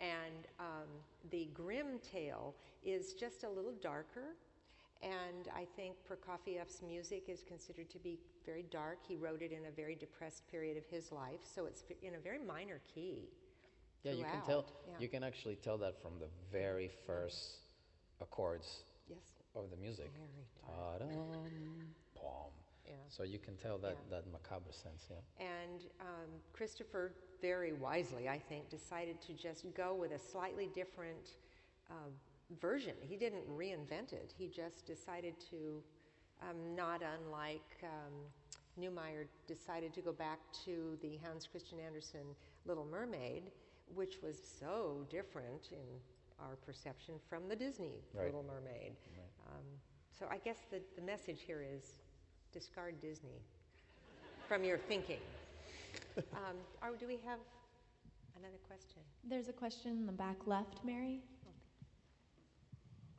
And 0.00 0.48
um, 0.58 0.88
the 1.30 1.48
Grimm 1.54 2.00
tale 2.00 2.54
is 2.84 3.14
just 3.14 3.44
a 3.44 3.48
little 3.48 3.74
darker. 3.80 4.34
And 5.02 5.48
I 5.54 5.66
think 5.76 5.96
Prokofiev's 6.08 6.80
music 6.86 7.24
is 7.28 7.42
considered 7.42 7.90
to 7.90 7.98
be 7.98 8.18
very 8.46 8.64
dark. 8.70 8.98
He 9.06 9.16
wrote 9.16 9.42
it 9.42 9.50
in 9.50 9.66
a 9.66 9.70
very 9.70 9.96
depressed 9.96 10.46
period 10.48 10.76
of 10.76 10.84
his 10.86 11.10
life, 11.10 11.40
so 11.42 11.66
it's 11.66 11.82
in 12.02 12.14
a 12.14 12.18
very 12.18 12.38
minor 12.38 12.80
key. 12.94 13.28
Yeah, 14.04 14.12
you 14.12 14.24
can 14.24 14.42
tell. 14.46 14.64
Yeah. 14.86 14.94
You 15.00 15.08
can 15.08 15.24
actually 15.24 15.56
tell 15.56 15.78
that 15.78 16.00
from 16.00 16.12
the 16.18 16.28
very 16.50 16.90
first 17.06 17.58
accords 18.20 18.84
yes. 19.08 19.18
of 19.54 19.70
the 19.70 19.76
music. 19.76 20.10
Very 20.14 20.28
yeah. 22.86 22.94
So 23.08 23.22
you 23.22 23.38
can 23.38 23.56
tell 23.56 23.78
that, 23.78 23.96
yeah. 24.10 24.16
that 24.16 24.32
macabre 24.32 24.72
sense, 24.72 25.06
yeah. 25.10 25.46
And 25.46 25.82
um, 26.00 26.30
Christopher, 26.52 27.12
very 27.40 27.72
wisely, 27.72 28.28
I 28.28 28.38
think, 28.38 28.68
decided 28.68 29.20
to 29.22 29.32
just 29.32 29.64
go 29.74 29.94
with 29.94 30.12
a 30.12 30.18
slightly 30.18 30.68
different 30.74 31.30
uh, 31.90 32.10
version. 32.60 32.94
He 33.00 33.16
didn't 33.16 33.48
reinvent 33.48 34.12
it, 34.12 34.32
he 34.36 34.48
just 34.48 34.86
decided 34.86 35.34
to, 35.50 35.82
um, 36.42 36.74
not 36.74 37.02
unlike 37.02 37.76
um, 37.82 38.12
Neumeier, 38.80 39.26
decided 39.46 39.92
to 39.94 40.00
go 40.00 40.12
back 40.12 40.38
to 40.64 40.98
the 41.02 41.18
Hans 41.22 41.46
Christian 41.46 41.78
Andersen 41.84 42.34
Little 42.66 42.86
Mermaid, 42.86 43.44
which 43.94 44.16
was 44.22 44.36
so 44.60 45.06
different 45.10 45.68
in 45.72 46.00
our 46.40 46.56
perception 46.64 47.14
from 47.28 47.48
the 47.48 47.56
Disney 47.56 48.02
right. 48.14 48.26
Little 48.26 48.44
Mermaid. 48.44 48.94
Right. 49.16 49.54
Um, 49.54 49.64
so 50.18 50.26
I 50.30 50.38
guess 50.38 50.58
the, 50.70 50.80
the 50.96 51.02
message 51.02 51.40
here 51.46 51.62
is 51.62 52.00
discard 52.52 53.00
Disney 53.00 53.40
from 54.48 54.64
your 54.64 54.78
thinking. 54.78 55.20
Um, 56.16 56.56
or 56.82 56.94
do 56.98 57.06
we 57.06 57.18
have 57.24 57.38
another 58.38 58.58
question? 58.66 59.00
There's 59.24 59.48
a 59.48 59.52
question 59.52 59.92
in 59.92 60.04
the 60.04 60.12
back 60.12 60.36
left, 60.46 60.84
Mary. 60.84 61.20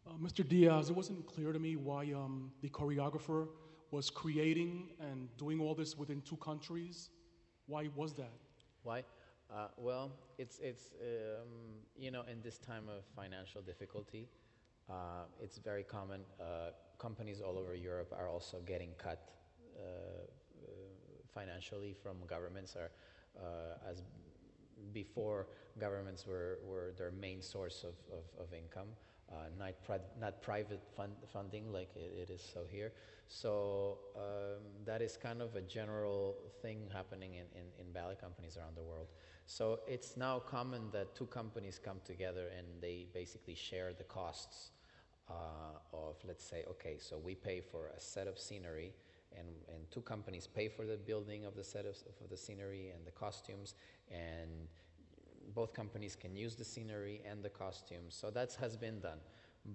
Uh, 0.06 0.12
Mr. 0.22 0.48
Diaz, 0.48 0.90
it 0.90 0.96
wasn't 0.96 1.26
clear 1.26 1.54
to 1.54 1.60
me 1.60 1.76
why 1.78 2.12
um, 2.12 2.52
the 2.62 2.70
choreographer 2.70 3.48
was 3.92 4.10
creating 4.10 4.90
and 5.00 5.30
doing 5.38 5.62
all 5.62 5.74
this 5.74 5.98
within 5.98 6.22
two 6.22 6.36
countries. 6.38 7.10
Why 7.68 7.90
was 7.96 8.14
that? 8.16 8.34
Why? 8.84 9.04
Uh, 9.54 9.68
well, 9.78 10.12
it's, 10.38 10.60
it's 10.60 10.90
um, 11.02 11.48
you 11.96 12.12
know, 12.12 12.24
in 12.30 12.42
this 12.42 12.58
time 12.58 12.90
of 12.90 13.04
financial 13.16 13.62
difficulty, 13.62 14.28
uh, 14.90 15.26
it's 15.42 15.58
very 15.58 15.84
common. 15.84 16.22
Uh, 16.40 16.72
companies 16.98 17.40
all 17.40 17.58
over 17.58 17.74
Europe 17.74 18.14
are 18.18 18.28
also 18.28 18.58
getting 18.66 18.90
cut 18.98 19.30
uh, 19.78 19.80
financially 21.34 21.94
from 21.94 22.18
governments. 22.28 22.76
Are, 22.76 22.92
as 23.90 24.04
before, 24.92 25.48
governments 25.80 26.28
were, 26.28 26.60
were 26.66 26.94
their 26.98 27.12
main 27.12 27.42
source 27.42 27.84
of, 27.84 27.96
of, 28.12 28.24
of 28.48 28.54
income, 28.54 28.88
not, 29.58 29.74
pri- 29.84 30.00
not 30.20 30.42
private 30.42 30.82
fund- 30.96 31.24
funding 31.32 31.72
like 31.72 31.90
it, 31.96 32.30
it 32.30 32.30
is 32.30 32.42
so 32.54 32.62
here. 32.70 32.92
So 33.28 33.98
um, 34.16 34.62
that 34.86 35.02
is 35.02 35.18
kind 35.18 35.42
of 35.42 35.56
a 35.56 35.62
general 35.62 36.36
thing 36.62 36.90
happening 36.94 37.36
in, 37.36 37.46
in, 37.56 37.66
in 37.80 37.92
ballet 37.92 38.16
companies 38.20 38.58
around 38.58 38.76
the 38.76 38.84
world. 38.84 39.08
So 39.46 39.80
it's 39.88 40.16
now 40.18 40.40
common 40.40 40.90
that 40.92 41.16
two 41.16 41.26
companies 41.26 41.80
come 41.84 42.00
together 42.06 42.50
and 42.58 42.68
they 42.82 43.08
basically 43.14 43.56
share 43.56 43.94
the 43.94 44.04
costs 44.04 44.72
uh, 45.30 45.34
of, 45.94 46.16
let's 46.26 46.44
say, 46.44 46.64
okay, 46.70 46.98
so 47.00 47.18
we 47.18 47.36
pay 47.36 47.62
for 47.62 47.88
a 47.96 48.00
set 48.00 48.28
of 48.28 48.38
scenery, 48.38 48.94
and, 49.38 49.48
and 49.74 49.90
two 49.90 50.02
companies 50.02 50.48
pay 50.48 50.68
for 50.68 50.86
the 50.86 50.98
building 50.98 51.46
of 51.46 51.56
the 51.56 51.64
set 51.64 51.86
of, 51.86 51.96
of 52.22 52.30
the 52.30 52.38
scenery 52.38 52.92
and 52.96 53.06
the 53.06 53.12
costumes, 53.12 53.76
and 54.12 54.68
both 55.54 55.74
companies 55.74 56.16
can 56.16 56.36
use 56.36 56.56
the 56.56 56.64
scenery 56.64 57.22
and 57.30 57.44
the 57.44 57.50
costumes. 57.50 58.16
So 58.16 58.30
that 58.32 58.56
has 58.60 58.76
been 58.76 59.00
done. 59.00 59.20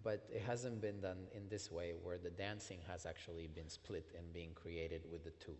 But 0.04 0.28
it 0.30 0.42
hasn't 0.42 0.82
been 0.82 1.00
done 1.00 1.28
in 1.34 1.48
this 1.48 1.72
way 1.72 1.94
where 2.02 2.18
the 2.18 2.30
dancing 2.30 2.78
has 2.90 3.06
actually 3.06 3.46
been 3.46 3.68
split 3.70 4.12
and 4.16 4.32
being 4.32 4.50
created 4.54 5.02
with 5.10 5.24
the 5.24 5.30
two. 5.30 5.56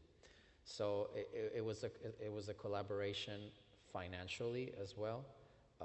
So 0.65 1.09
it, 1.15 1.53
it, 1.57 1.65
was, 1.65 1.83
a, 1.85 1.91
it 2.23 2.31
was 2.31 2.51
a 2.51 2.55
collaboration 2.55 3.41
financially 3.91 4.73
as 4.81 4.99
well 4.99 5.25
uh, 5.81 5.85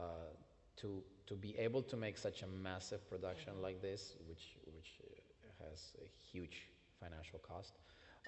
to, 0.77 1.01
to 1.27 1.35
be 1.35 1.57
able 1.57 1.81
to 1.83 1.95
make 1.95 2.17
such 2.17 2.41
a 2.41 2.47
massive 2.47 3.07
production 3.09 3.53
like 3.61 3.81
this, 3.81 4.15
which, 4.27 4.57
which 4.75 4.99
uh, 5.01 5.63
has 5.63 5.93
a 6.01 6.07
huge 6.31 6.67
financial 6.99 7.39
cost. 7.39 7.77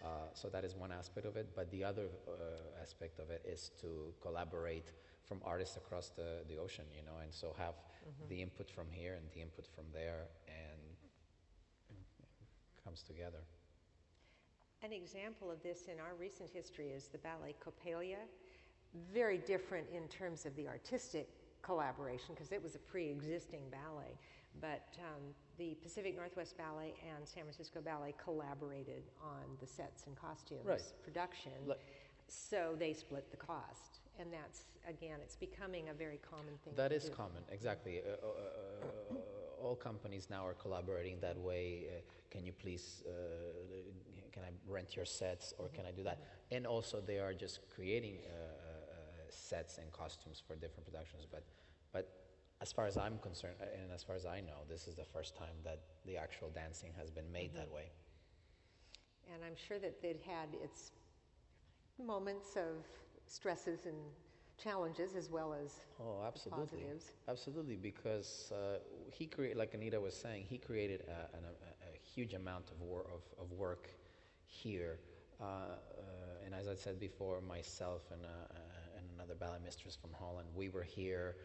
Uh, 0.04 0.08
so 0.34 0.48
that 0.50 0.64
is 0.64 0.76
one 0.76 0.92
aspect 0.92 1.26
of 1.26 1.36
it. 1.36 1.50
But 1.56 1.70
the 1.72 1.84
other 1.84 2.08
uh, 2.28 2.82
aspect 2.82 3.20
of 3.20 3.30
it 3.30 3.44
is 3.46 3.72
to 3.82 4.14
collaborate 4.22 4.94
from 5.28 5.42
artists 5.44 5.78
across 5.78 6.10
the, 6.10 6.44
the 6.48 6.58
ocean, 6.58 6.86
you 6.96 7.02
know, 7.02 7.20
and 7.22 7.34
so 7.34 7.56
have 7.58 7.74
mm-hmm. 7.74 8.30
the 8.30 8.42
input 8.42 8.70
from 8.70 8.88
here 8.92 9.16
and 9.16 9.26
the 9.34 9.42
input 9.42 9.66
from 9.76 9.86
there, 9.94 10.28
and 10.48 10.82
comes 12.84 13.02
together. 13.02 13.40
An 14.84 14.94
example 14.94 15.50
of 15.50 15.62
this 15.64 15.88
in 15.92 16.00
our 16.00 16.14
recent 16.20 16.50
history 16.50 16.90
is 16.90 17.08
the 17.08 17.18
ballet 17.18 17.56
Coppelia. 17.64 18.22
Very 19.14 19.40
different 19.40 19.88
in 19.94 20.08
terms 20.08 20.46
of 20.46 20.56
the 20.56 20.68
artistic 20.68 21.28
collaboration 21.62 22.36
because 22.36 22.52
it 22.52 22.62
was 22.62 22.76
a 22.76 22.80
pre-existing 22.80 23.64
ballet. 23.72 24.18
But 24.62 24.88
um, 25.00 25.34
the 25.58 25.76
Pacific 25.82 26.16
Northwest 26.16 26.58
Ballet 26.58 26.94
and 27.04 27.28
San 27.28 27.44
Francisco 27.44 27.82
Ballet 27.82 28.14
collaborated 28.24 29.04
on 29.22 29.58
the 29.60 29.68
sets 29.68 30.04
and 30.06 30.16
costumes 30.16 30.62
right. 30.64 30.82
production. 31.04 31.52
so 32.28 32.76
they 32.78 32.94
split 32.94 33.32
the 33.32 33.38
cost. 33.38 34.00
And 34.20 34.32
that's, 34.32 34.64
again, 34.88 35.20
it's 35.22 35.36
becoming 35.36 35.90
a 35.90 35.94
very 35.94 36.20
common 36.30 36.58
thing. 36.64 36.74
That 36.76 36.92
is 36.92 37.06
do. 37.06 37.12
common, 37.12 37.44
exactly. 37.52 38.00
Uh, 38.00 38.12
uh, 38.12 39.18
uh, 39.18 39.18
all 39.62 39.76
companies 39.76 40.28
now 40.30 40.46
are 40.46 40.54
collaborating 40.54 41.20
that 41.22 41.38
way. 41.38 41.86
Uh, 41.88 42.02
can 42.30 42.46
you 42.46 42.54
please, 42.54 43.04
uh, 43.08 43.12
can 44.32 44.44
I 44.44 44.52
rent 44.68 44.96
your 44.96 45.06
sets 45.06 45.54
or 45.58 45.68
can 45.70 45.86
I 45.86 45.92
do 45.92 46.04
that? 46.04 46.20
And 46.52 46.66
also, 46.66 47.02
they 47.02 47.20
are 47.20 47.34
just 47.34 47.60
creating 47.74 48.20
uh, 48.26 48.66
sets 49.30 49.78
and 49.78 49.92
costumes 49.92 50.42
for 50.46 50.56
different 50.56 50.86
productions. 50.86 51.26
But, 51.30 51.44
but 51.92 52.10
as 52.62 52.72
far 52.72 52.86
as 52.86 52.98
I'm 52.98 53.18
concerned, 53.20 53.56
and 53.60 53.92
as 53.94 54.04
far 54.04 54.16
as 54.16 54.26
I 54.26 54.40
know, 54.40 54.64
this 54.70 54.88
is 54.88 54.96
the 54.96 55.06
first 55.06 55.36
time 55.36 55.56
that 55.64 55.82
the 56.06 56.18
actual 56.18 56.50
dancing 56.50 56.92
has 56.98 57.12
been 57.12 57.30
made 57.32 57.50
mm-hmm. 57.50 57.58
that 57.58 57.72
way. 57.72 57.92
And 59.34 59.44
I'm 59.44 59.56
sure 59.56 59.80
that 59.80 59.98
it 60.04 60.22
had 60.26 60.50
its 60.64 60.92
moments 62.04 62.56
of 62.56 62.86
stresses 63.28 63.86
and 63.86 63.96
challenges 64.58 65.16
as 65.16 65.30
well 65.30 65.54
as 65.54 65.82
oh, 66.00 66.24
absolutely, 66.26 66.80
positives. 66.80 67.12
absolutely. 67.28 67.76
Because 67.76 68.52
uh, 68.54 68.80
he 69.12 69.26
created, 69.26 69.58
like 69.58 69.74
Anita 69.74 70.00
was 70.00 70.16
saying, 70.16 70.46
he 70.48 70.58
created 70.58 71.04
a, 71.08 71.36
a, 71.38 71.40
a 71.40 71.98
huge 72.16 72.34
amount 72.34 72.72
of, 72.72 72.82
wor- 72.82 73.06
of, 73.14 73.22
of 73.44 73.52
work 73.52 73.90
here. 74.46 75.00
Uh, 75.42 75.44
uh, 75.44 76.46
and 76.46 76.56
as 76.56 76.68
I 76.68 76.76
said 76.76 77.00
before, 77.00 77.42
myself 77.42 78.04
and 78.12 78.24
uh, 78.24 78.56
another 79.16 79.36
ballet 79.36 79.60
mistress 79.64 79.96
from 79.96 80.12
Holland. 80.14 80.48
We 80.56 80.70
were 80.70 80.84
here 80.84 81.36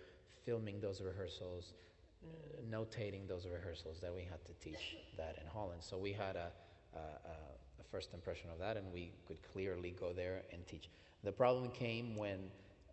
filming 0.45 0.81
those 0.81 1.01
rehearsals, 1.01 1.75
uh, 2.23 2.29
notating 2.71 3.27
those 3.27 3.47
rehearsals 3.47 4.01
that 4.01 4.15
we 4.15 4.23
had 4.23 4.45
to 4.45 4.53
teach 4.63 4.97
that 5.17 5.39
in 5.41 5.47
Holland. 5.47 5.83
So 5.83 5.97
we 5.97 6.13
had 6.13 6.37
a, 6.37 6.53
uh, 6.95 6.99
uh, 6.99 7.01
a 7.31 7.60
first 7.91 8.15
impression 8.15 8.51
of 8.51 8.59
that, 8.59 8.77
and 8.77 8.93
we 8.93 9.13
could 9.27 9.43
clearly 9.53 9.95
go 9.99 10.13
there 10.13 10.43
and 10.53 10.67
teach. 10.67 10.89
The 11.25 11.33
problem 11.33 11.71
came 11.71 12.17
when 12.17 12.39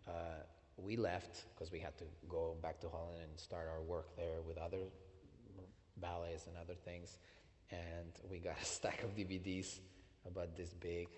uh, 0.06 0.42
we 0.76 0.96
left 0.96 1.44
because 1.54 1.72
we 1.72 1.78
had 1.78 1.96
to 1.98 2.04
go 2.28 2.56
back 2.62 2.80
to 2.80 2.88
Holland 2.88 3.20
and 3.22 3.38
start 3.38 3.68
our 3.68 3.82
work 3.82 4.16
there 4.16 4.40
with 4.46 4.58
other 4.58 4.78
ballets 5.96 6.46
and 6.46 6.56
other 6.56 6.74
things. 6.74 7.18
And 7.70 8.12
we 8.30 8.38
got 8.38 8.56
a 8.62 8.64
stack 8.64 9.02
of 9.02 9.14
DVDs 9.16 9.80
about 10.26 10.56
this 10.56 10.70
big 10.74 11.08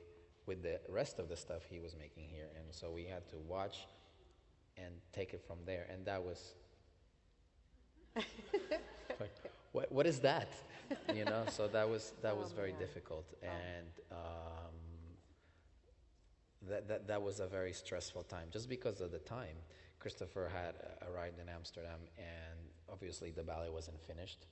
with 0.47 0.63
the 0.63 0.81
rest 0.89 1.19
of 1.19 1.29
the 1.29 1.37
stuff 1.37 1.63
he 1.71 1.79
was 1.79 1.95
making 1.97 2.29
here. 2.29 2.49
And 2.57 2.75
so 2.75 2.91
we 2.91 3.05
had 3.05 3.29
to 3.31 3.37
watch 3.37 3.87
and 4.77 4.95
take 5.13 5.35
it 5.35 5.43
from 5.47 5.59
there. 5.67 5.87
And 5.93 6.05
that 6.07 6.23
was 6.23 6.55
like, 8.17 9.31
what, 9.73 9.93
what 9.93 10.07
is 10.07 10.21
that? 10.21 10.49
You 11.15 11.25
know, 11.25 11.45
so 11.49 11.69
that 11.69 11.89
was 11.89 12.13
that 12.23 12.37
was 12.37 12.53
Oh, 12.53 12.57
very 12.57 12.73
man. 12.73 12.81
difficult, 12.81 13.27
and 13.43 13.87
um, 14.13 14.75
that, 16.69 16.89
that 16.89 17.07
that 17.09 17.23
was 17.23 17.41
a 17.41 17.47
very 17.47 17.73
stressful 17.73 18.25
time. 18.25 18.49
Just 18.51 18.69
because 18.69 19.01
of 19.01 19.11
the 19.11 19.19
time, 19.19 19.57
Christopher 19.99 20.51
had 20.53 20.75
uh, 20.77 21.11
arrived 21.11 21.39
in 21.41 21.49
Amsterdam, 21.49 22.01
and 22.19 22.59
obviously 22.91 23.31
the 23.31 23.43
ballet 23.43 23.71
wasn't 23.71 24.01
finished. 24.01 24.47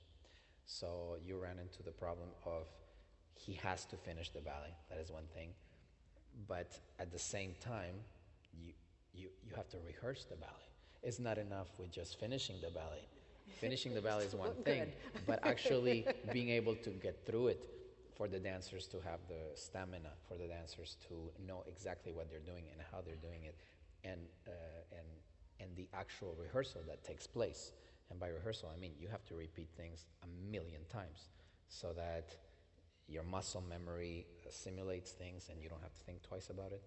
So 0.65 1.17
you 1.25 1.37
ran 1.39 1.59
into 1.59 1.83
the 1.83 1.91
problem 1.91 2.29
of 2.45 2.67
he 3.35 3.53
has 3.53 3.85
to 3.85 3.97
finish 3.97 4.29
the 4.29 4.41
ballet. 4.41 4.73
That 4.89 4.99
is 4.99 5.11
one 5.11 5.25
thing, 5.33 5.49
but 6.47 6.79
at 6.99 7.11
the 7.11 7.19
same 7.19 7.53
time, 7.59 7.95
you 8.53 8.73
you 9.13 9.29
you 9.43 9.55
have 9.55 9.69
to 9.69 9.77
rehearse 9.85 10.25
the 10.25 10.35
ballet. 10.35 10.67
It's 11.03 11.19
not 11.19 11.37
enough 11.37 11.69
with 11.79 11.91
just 11.91 12.19
finishing 12.19 12.57
the 12.61 12.69
ballet. 12.69 13.07
Finishing 13.57 13.93
the 13.93 14.01
ballet 14.01 14.25
is 14.25 14.35
one 14.35 14.53
thing, 14.63 14.93
but 15.25 15.39
actually 15.43 16.05
being 16.31 16.49
able 16.49 16.75
to 16.75 16.89
get 16.91 17.25
through 17.25 17.47
it 17.47 17.65
for 18.15 18.27
the 18.27 18.39
dancers 18.39 18.87
to 18.87 18.97
have 19.01 19.19
the 19.27 19.55
stamina, 19.55 20.11
for 20.27 20.35
the 20.37 20.47
dancers 20.47 20.97
to 21.07 21.31
know 21.45 21.63
exactly 21.67 22.11
what 22.11 22.29
they're 22.29 22.39
doing 22.39 22.65
and 22.71 22.81
how 22.91 23.01
they're 23.01 23.15
doing 23.15 23.43
it, 23.45 23.55
and 24.03 24.21
uh, 24.47 24.51
and 24.97 25.07
and 25.59 25.75
the 25.75 25.87
actual 25.93 26.35
rehearsal 26.39 26.81
that 26.87 27.03
takes 27.03 27.27
place. 27.27 27.71
And 28.09 28.19
by 28.19 28.27
rehearsal, 28.29 28.71
I 28.75 28.79
mean 28.79 28.93
you 28.99 29.07
have 29.09 29.25
to 29.25 29.35
repeat 29.35 29.69
things 29.75 30.05
a 30.23 30.27
million 30.51 30.81
times 30.91 31.29
so 31.67 31.93
that 31.93 32.35
your 33.07 33.23
muscle 33.23 33.61
memory 33.67 34.25
simulates 34.49 35.11
things 35.11 35.49
and 35.49 35.61
you 35.61 35.69
don't 35.69 35.81
have 35.81 35.93
to 35.93 36.03
think 36.03 36.21
twice 36.23 36.49
about 36.49 36.71
it. 36.71 36.83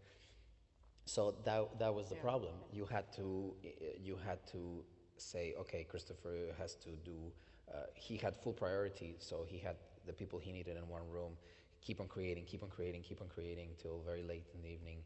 So 1.04 1.34
that, 1.44 1.78
that 1.78 1.94
was 1.94 2.08
the 2.08 2.14
Yeah. 2.16 2.20
problem. 2.22 2.54
You 2.72 2.86
had 2.86 3.12
to 3.14 3.54
you 4.00 4.16
had 4.16 4.44
to 4.52 4.84
say, 5.22 5.54
okay, 5.60 5.84
Christopher 5.88 6.54
has 6.58 6.74
to 6.76 6.90
do. 7.04 7.16
Uh, 7.72 7.86
he 7.94 8.16
had 8.16 8.36
full 8.36 8.52
priority, 8.52 9.16
so 9.18 9.44
he 9.46 9.58
had 9.58 9.76
the 10.06 10.12
people 10.12 10.38
he 10.38 10.52
needed 10.52 10.76
in 10.76 10.88
one 10.88 11.02
room. 11.10 11.32
Keep 11.80 12.00
on 12.00 12.08
creating, 12.08 12.44
keep 12.44 12.62
on 12.62 12.68
creating, 12.68 13.02
keep 13.02 13.20
on 13.20 13.28
creating 13.28 13.70
till 13.80 14.00
very 14.04 14.22
late 14.22 14.46
in 14.54 14.62
the 14.62 14.68
evening. 14.68 14.98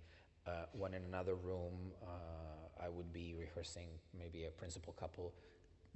Uh, 0.46 0.66
one 0.72 0.94
in 0.94 1.02
another 1.04 1.34
room, 1.34 1.92
uh, 2.02 2.84
I 2.84 2.88
would 2.88 3.12
be 3.12 3.34
rehearsing 3.38 3.88
maybe 4.16 4.44
a 4.44 4.50
principal 4.50 4.92
couple, 4.92 5.32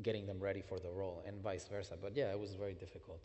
getting 0.02 0.26
them 0.26 0.40
ready 0.40 0.60
for 0.60 0.78
the 0.78 0.90
role, 0.90 1.22
and 1.26 1.40
vice 1.42 1.68
versa. 1.68 1.96
But 2.00 2.16
yeah, 2.16 2.30
it 2.30 2.38
was 2.38 2.54
very 2.54 2.74
difficult. 2.74 3.20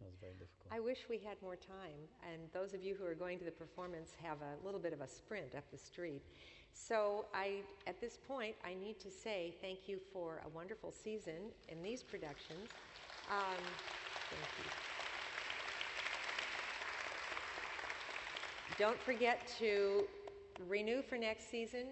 It 0.00 0.06
was 0.06 0.16
very 0.20 0.32
difficult. 0.32 0.72
I 0.72 0.80
wish 0.80 0.98
we 1.08 1.18
had 1.18 1.40
more 1.42 1.56
time, 1.56 2.00
and 2.30 2.42
those 2.52 2.74
of 2.74 2.82
you 2.82 2.94
who 2.94 3.06
are 3.06 3.14
going 3.14 3.38
to 3.38 3.44
the 3.44 3.50
performance 3.50 4.10
have 4.22 4.38
a 4.42 4.64
little 4.64 4.80
bit 4.80 4.92
of 4.92 5.00
a 5.00 5.08
sprint 5.08 5.54
up 5.54 5.64
the 5.70 5.78
street. 5.78 6.22
So, 6.74 7.24
I, 7.32 7.60
at 7.86 8.00
this 8.00 8.18
point, 8.28 8.56
I 8.64 8.74
need 8.74 8.98
to 9.00 9.10
say 9.10 9.54
thank 9.62 9.88
you 9.88 10.00
for 10.12 10.42
a 10.44 10.48
wonderful 10.48 10.92
season 10.92 11.52
in 11.68 11.82
these 11.82 12.02
productions. 12.02 12.68
Um, 13.30 13.62
thank 14.30 14.66
you. 14.66 14.70
Don't 18.76 18.98
forget 18.98 19.40
to 19.60 20.04
renew 20.68 21.00
for 21.00 21.16
next 21.16 21.48
season. 21.48 21.86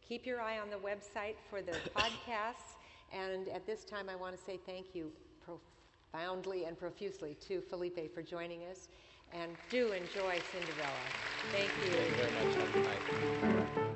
Keep 0.00 0.24
your 0.24 0.40
eye 0.40 0.58
on 0.58 0.70
the 0.70 0.76
website 0.76 1.36
for 1.50 1.60
the 1.60 1.72
podcasts. 1.96 2.76
And 3.12 3.48
at 3.48 3.66
this 3.66 3.84
time, 3.84 4.08
I 4.08 4.16
want 4.16 4.36
to 4.36 4.42
say 4.42 4.58
thank 4.66 4.94
you 4.94 5.12
profoundly 5.44 6.64
and 6.64 6.78
profusely 6.78 7.36
to 7.48 7.60
Felipe 7.60 8.14
for 8.14 8.22
joining 8.22 8.62
us. 8.64 8.88
And 9.32 9.52
do 9.70 9.92
enjoy 9.92 10.40
Cinderella. 10.52 11.02
Thank 11.52 11.70
you. 11.84 11.92
Thank 11.92 12.56
you 12.56 12.72
very 12.72 13.76
much. 13.76 13.91